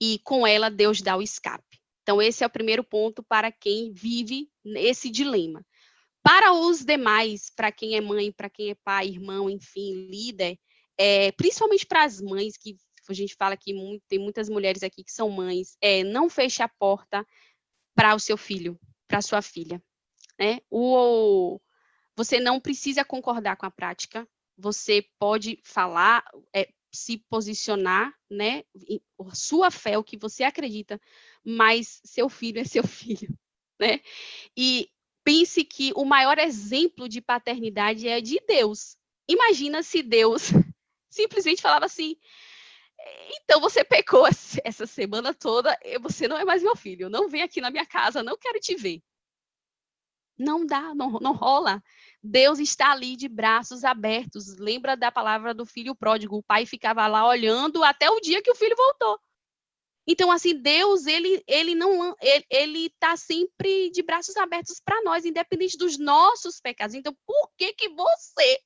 E 0.01 0.19
com 0.25 0.47
ela 0.47 0.71
Deus 0.71 1.03
dá 1.03 1.19
o 1.19 1.23
escape. 1.23 1.86
Então, 2.07 2.23
esse 2.23 2.45
é 2.45 2.47
o 2.47 2.51
primeiro 2.51 2.85
ponto 2.85 3.21
para 3.21 3.51
quem 3.51 3.93
vive 3.93 4.49
esse 4.65 5.11
dilema. 5.11 5.67
Para 6.23 6.53
os 6.53 6.85
demais, 6.85 7.51
para 7.51 7.73
quem 7.73 7.97
é 7.97 8.01
mãe, 8.01 8.31
para 8.31 8.49
quem 8.49 8.71
é 8.71 8.77
pai, 8.77 9.09
irmão, 9.09 9.51
enfim, 9.51 10.07
líder, 10.09 10.57
é, 10.97 11.33
principalmente 11.33 11.85
para 11.85 12.05
as 12.05 12.21
mães 12.21 12.57
que 12.57 12.77
a 13.09 13.13
gente 13.13 13.35
fala 13.35 13.57
que 13.57 13.75
muito, 13.75 14.05
tem 14.09 14.21
muitas 14.21 14.49
mulheres 14.49 14.85
aqui 14.85 15.03
que 15.03 15.11
são 15.11 15.29
mães, 15.29 15.77
é 15.81 16.05
não 16.05 16.31
feche 16.31 16.63
a 16.63 16.69
porta 16.69 17.27
para 17.93 18.15
o 18.15 18.21
seu 18.21 18.37
filho, 18.37 18.79
para 19.09 19.21
sua 19.21 19.43
filha, 19.43 19.83
né? 20.39 20.61
O, 20.71 21.59
você 22.15 22.39
não 22.39 22.61
precisa 22.61 23.05
concordar 23.05 23.57
com 23.57 23.67
a 23.67 23.71
prática, 23.71 24.29
você 24.57 25.05
pode 25.19 25.59
falar, 25.65 26.25
é, 26.55 26.69
se 26.93 27.19
posicionar, 27.29 28.13
né? 28.31 28.63
Sua 29.33 29.71
fé, 29.71 29.99
o 29.99 30.05
que 30.05 30.17
você 30.17 30.45
acredita, 30.45 31.01
mas 31.47 32.01
seu 32.05 32.29
filho 32.29 32.61
é 32.61 32.65
seu 32.65 32.83
filho, 32.87 33.29
né? 33.81 34.01
E 34.57 34.91
pense 35.23 35.65
que 35.65 35.93
o 35.95 36.05
maior 36.05 36.39
exemplo 36.39 37.09
de 37.09 37.21
paternidade 37.21 38.09
é 38.09 38.21
de 38.21 38.41
Deus. 38.47 38.97
Imagina 39.29 39.83
se 39.83 40.03
Deus 40.03 40.51
simplesmente 41.09 41.63
falava 41.63 41.85
assim: 41.87 42.17
então 43.43 43.61
você 43.61 43.85
pecou 43.85 44.27
essa 44.65 44.87
semana 44.87 45.33
toda, 45.33 45.79
você 46.01 46.27
não 46.27 46.37
é 46.37 46.45
mais 46.45 46.63
meu 46.63 46.75
filho, 46.75 47.09
não 47.09 47.29
vem 47.29 47.43
aqui 47.43 47.61
na 47.61 47.71
minha 47.71 47.87
casa, 47.87 48.23
não 48.23 48.37
quero 48.37 48.59
te 48.59 48.75
ver. 48.75 49.01
Não 50.39 50.67
dá, 50.67 50.95
não, 50.95 51.13
não 51.13 51.33
rola. 51.33 51.83
Deus 52.23 52.59
está 52.59 52.93
ali 52.93 53.17
de 53.17 53.27
braços 53.27 53.85
abertos. 53.85 54.59
Lembra 54.59 54.95
da 54.95 55.11
palavra 55.11 55.55
do 55.55 55.65
filho 55.65 55.95
pródigo? 55.95 56.37
O 56.37 56.43
pai 56.43 56.67
ficava 56.67 57.07
lá 57.07 57.27
olhando 57.27 57.83
até 57.83 58.11
o 58.11 58.21
dia 58.21 58.43
que 58.43 58.51
o 58.51 58.55
filho 58.55 58.77
voltou. 58.77 59.19
Então, 60.07 60.31
assim, 60.31 60.55
Deus, 60.55 61.07
ele, 61.07 61.43
ele 61.47 61.75
não, 61.75 62.15
ele, 62.21 62.47
ele 62.49 62.91
tá 62.99 63.17
sempre 63.17 63.91
de 63.91 64.03
braços 64.03 64.37
abertos 64.37 64.81
para 64.81 65.03
nós, 65.03 65.25
independente 65.25 65.77
dos 65.77 65.99
nossos 65.99 66.61
pecados. 66.61 66.95
Então, 66.95 67.17
por 67.27 67.51
que 67.57 67.73
que 67.73 67.89
você 67.89 68.61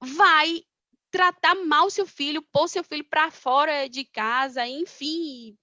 vai 0.00 0.62
tratar 1.10 1.54
mal 1.54 1.88
seu 1.88 2.06
filho, 2.06 2.42
pôr 2.50 2.66
seu 2.68 2.82
filho 2.82 3.04
para 3.04 3.30
fora 3.30 3.88
de 3.88 4.04
casa, 4.04 4.66
enfim, 4.66 5.56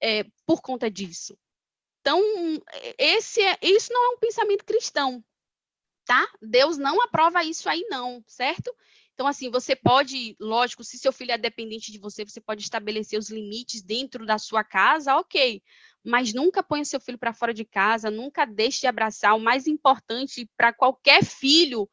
é, 0.00 0.24
por 0.44 0.60
conta 0.60 0.90
disso. 0.90 1.38
Então, 2.00 2.20
esse 2.98 3.40
é, 3.40 3.56
isso 3.62 3.92
não 3.92 4.04
é 4.04 4.16
um 4.16 4.18
pensamento 4.18 4.64
cristão, 4.64 5.24
tá? 6.04 6.28
Deus 6.42 6.76
não 6.76 7.00
aprova 7.00 7.44
isso 7.44 7.68
aí 7.68 7.86
não, 7.88 8.22
certo? 8.26 8.74
Então, 9.14 9.28
assim, 9.28 9.48
você 9.48 9.76
pode, 9.76 10.36
lógico, 10.40 10.82
se 10.82 10.98
seu 10.98 11.12
filho 11.12 11.30
é 11.30 11.38
dependente 11.38 11.92
de 11.92 11.98
você, 11.98 12.24
você 12.24 12.40
pode 12.40 12.62
estabelecer 12.62 13.16
os 13.18 13.30
limites 13.30 13.80
dentro 13.80 14.26
da 14.26 14.38
sua 14.38 14.64
casa, 14.64 15.16
ok. 15.16 15.62
Mas 16.04 16.34
nunca 16.34 16.64
ponha 16.64 16.84
seu 16.84 17.00
filho 17.00 17.18
para 17.18 17.32
fora 17.32 17.54
de 17.54 17.64
casa, 17.64 18.10
nunca 18.10 18.44
deixe 18.44 18.80
de 18.80 18.86
abraçar. 18.88 19.36
O 19.36 19.40
mais 19.40 19.68
importante 19.68 20.50
para 20.56 20.72
qualquer 20.72 21.24
filho 21.24 21.88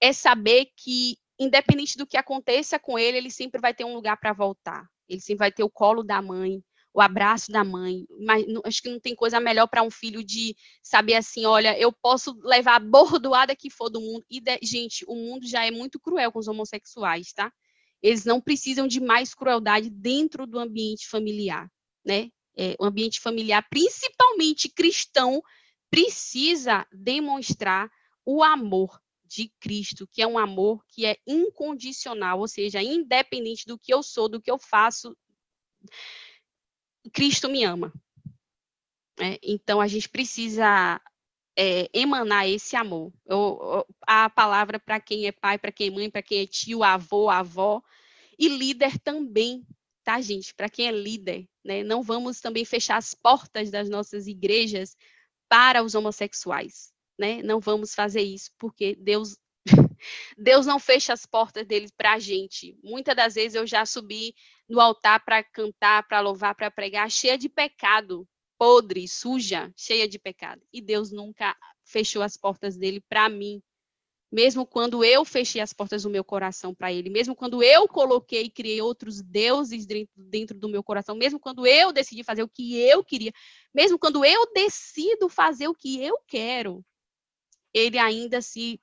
é 0.00 0.12
saber 0.12 0.66
que 0.76 1.16
independente 1.38 1.96
do 1.96 2.06
que 2.06 2.16
aconteça 2.16 2.78
com 2.78 2.98
ele, 2.98 3.18
ele 3.18 3.30
sempre 3.30 3.60
vai 3.60 3.72
ter 3.72 3.84
um 3.84 3.94
lugar 3.94 4.16
para 4.16 4.32
voltar. 4.32 4.84
Ele 5.08 5.20
sempre 5.20 5.38
vai 5.38 5.52
ter 5.52 5.62
o 5.62 5.70
colo 5.70 6.02
da 6.02 6.20
mãe, 6.20 6.62
o 6.94 7.00
abraço 7.00 7.50
da 7.50 7.64
mãe. 7.64 8.06
Mas 8.20 8.46
acho 8.64 8.80
que 8.80 8.88
não 8.88 9.00
tem 9.00 9.16
coisa 9.16 9.40
melhor 9.40 9.66
para 9.66 9.82
um 9.82 9.90
filho 9.90 10.22
de 10.22 10.56
saber 10.80 11.14
assim, 11.14 11.44
olha, 11.44 11.76
eu 11.76 11.92
posso 11.92 12.38
levar 12.44 12.76
a 12.76 12.78
bordoada 12.78 13.56
que 13.56 13.68
for 13.68 13.90
do 13.90 14.00
mundo. 14.00 14.24
E 14.30 14.40
de, 14.40 14.58
gente, 14.62 15.04
o 15.08 15.16
mundo 15.16 15.46
já 15.46 15.66
é 15.66 15.72
muito 15.72 15.98
cruel 15.98 16.30
com 16.30 16.38
os 16.38 16.46
homossexuais, 16.46 17.32
tá? 17.32 17.52
Eles 18.00 18.24
não 18.24 18.40
precisam 18.40 18.86
de 18.86 19.00
mais 19.00 19.34
crueldade 19.34 19.90
dentro 19.90 20.46
do 20.46 20.58
ambiente 20.58 21.08
familiar, 21.08 21.68
né? 22.04 22.30
É, 22.56 22.76
o 22.78 22.84
ambiente 22.84 23.20
familiar, 23.20 23.66
principalmente 23.68 24.68
cristão, 24.68 25.42
precisa 25.90 26.86
demonstrar 26.92 27.90
o 28.24 28.44
amor 28.44 29.00
de 29.24 29.50
Cristo, 29.58 30.06
que 30.12 30.22
é 30.22 30.26
um 30.26 30.38
amor 30.38 30.84
que 30.86 31.04
é 31.04 31.16
incondicional, 31.26 32.38
ou 32.38 32.46
seja, 32.46 32.80
independente 32.80 33.66
do 33.66 33.76
que 33.76 33.92
eu 33.92 34.00
sou, 34.00 34.28
do 34.28 34.40
que 34.40 34.50
eu 34.50 34.58
faço, 34.58 35.16
Cristo 37.14 37.48
me 37.48 37.64
ama. 37.64 37.92
É, 39.18 39.38
então 39.42 39.80
a 39.80 39.86
gente 39.86 40.08
precisa 40.08 41.00
é, 41.56 41.88
emanar 41.94 42.46
esse 42.46 42.76
amor. 42.76 43.10
Eu, 43.24 43.86
a 44.06 44.28
palavra 44.28 44.78
para 44.78 45.00
quem 45.00 45.26
é 45.26 45.32
pai, 45.32 45.56
para 45.56 45.72
quem 45.72 45.88
é 45.88 45.90
mãe, 45.90 46.10
para 46.10 46.22
quem 46.22 46.42
é 46.42 46.46
tio, 46.46 46.82
avô, 46.82 47.30
avó 47.30 47.80
e 48.38 48.48
líder 48.48 48.98
também, 48.98 49.66
tá, 50.02 50.20
gente? 50.20 50.52
Para 50.52 50.68
quem 50.68 50.88
é 50.88 50.92
líder, 50.92 51.48
né? 51.64 51.82
Não 51.82 52.02
vamos 52.02 52.40
também 52.40 52.66
fechar 52.66 52.98
as 52.98 53.14
portas 53.14 53.70
das 53.70 53.88
nossas 53.88 54.26
igrejas 54.26 54.94
para 55.48 55.82
os 55.82 55.94
homossexuais 55.94 56.94
né? 57.18 57.42
Não 57.42 57.60
vamos 57.60 57.94
fazer 57.94 58.22
isso, 58.22 58.50
porque 58.58 58.94
Deus 58.96 59.36
Deus 60.36 60.66
não 60.66 60.78
fecha 60.78 61.12
as 61.12 61.26
portas 61.26 61.66
dele 61.66 61.88
para 61.96 62.14
a 62.14 62.18
gente. 62.18 62.76
Muitas 62.82 63.14
das 63.16 63.34
vezes 63.34 63.54
eu 63.54 63.66
já 63.66 63.84
subi 63.86 64.34
no 64.68 64.80
altar 64.80 65.24
para 65.24 65.42
cantar, 65.42 66.06
para 66.06 66.20
louvar, 66.20 66.54
para 66.54 66.70
pregar, 66.70 67.10
cheia 67.10 67.36
de 67.36 67.48
pecado, 67.48 68.26
podre, 68.58 69.06
suja, 69.08 69.72
cheia 69.76 70.08
de 70.08 70.18
pecado. 70.18 70.62
E 70.72 70.80
Deus 70.80 71.10
nunca 71.10 71.56
fechou 71.84 72.22
as 72.22 72.36
portas 72.36 72.76
dele 72.76 73.00
para 73.08 73.28
mim. 73.28 73.62
Mesmo 74.34 74.66
quando 74.66 75.04
eu 75.04 75.24
fechei 75.24 75.60
as 75.60 75.72
portas 75.72 76.02
do 76.02 76.10
meu 76.10 76.24
coração 76.24 76.74
para 76.74 76.92
ele, 76.92 77.08
mesmo 77.08 77.36
quando 77.36 77.62
eu 77.62 77.86
coloquei 77.86 78.42
e 78.42 78.50
criei 78.50 78.82
outros 78.82 79.22
deuses 79.22 79.86
dentro, 79.86 80.58
do 80.58 80.68
meu 80.68 80.82
coração, 80.82 81.14
mesmo 81.14 81.38
quando 81.38 81.64
eu 81.64 81.92
decidi 81.92 82.24
fazer 82.24 82.42
o 82.42 82.48
que 82.48 82.76
eu 82.76 83.04
queria, 83.04 83.32
mesmo 83.72 83.96
quando 83.96 84.24
eu 84.24 84.52
decido 84.52 85.28
fazer 85.28 85.68
o 85.68 85.74
que 85.74 86.02
eu 86.02 86.18
quero, 86.26 86.84
ele 87.72 87.96
ainda 87.96 88.42
se 88.42 88.80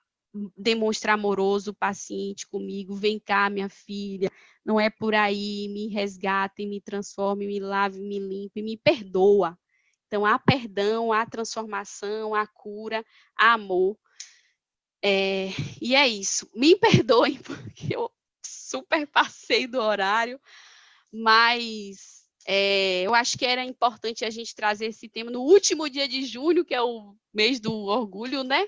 demonstra 0.57 1.13
amoroso, 1.13 1.73
paciente 1.73 2.47
comigo. 2.47 2.95
Vem 2.95 3.19
cá, 3.19 3.49
minha 3.49 3.69
filha, 3.69 4.31
não 4.65 4.79
é 4.79 4.89
por 4.89 5.13
aí, 5.13 5.67
me 5.69 5.87
resgate, 5.87 6.65
me 6.65 6.79
transforme, 6.79 7.47
me 7.47 7.59
lave, 7.59 7.99
me 7.99 8.19
limpe, 8.19 8.61
me 8.61 8.77
perdoa. 8.77 9.57
Então, 10.07 10.25
há 10.25 10.37
perdão, 10.37 11.11
há 11.11 11.25
transformação, 11.25 12.35
há 12.35 12.45
cura, 12.45 13.03
há 13.37 13.53
amor. 13.53 13.97
É, 15.03 15.49
e 15.81 15.95
é 15.95 16.07
isso. 16.07 16.49
Me 16.55 16.75
perdoem, 16.77 17.37
porque 17.37 17.95
eu 17.95 18.11
super 18.45 19.07
passei 19.07 19.67
do 19.67 19.79
horário, 19.79 20.39
mas 21.11 22.21
é, 22.45 23.03
eu 23.03 23.13
acho 23.13 23.37
que 23.37 23.45
era 23.45 23.63
importante 23.63 24.25
a 24.25 24.29
gente 24.29 24.55
trazer 24.55 24.87
esse 24.87 25.07
tema 25.07 25.31
no 25.31 25.41
último 25.41 25.89
dia 25.89 26.07
de 26.07 26.25
junho, 26.25 26.65
que 26.65 26.73
é 26.73 26.81
o 26.81 27.15
mês 27.33 27.59
do 27.59 27.73
orgulho, 27.73 28.43
né? 28.43 28.67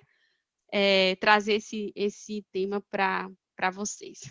É, 0.76 1.15
trazer 1.17 1.53
esse, 1.53 1.93
esse 1.95 2.43
tema 2.51 2.82
para 2.82 3.30
vocês. 3.71 4.21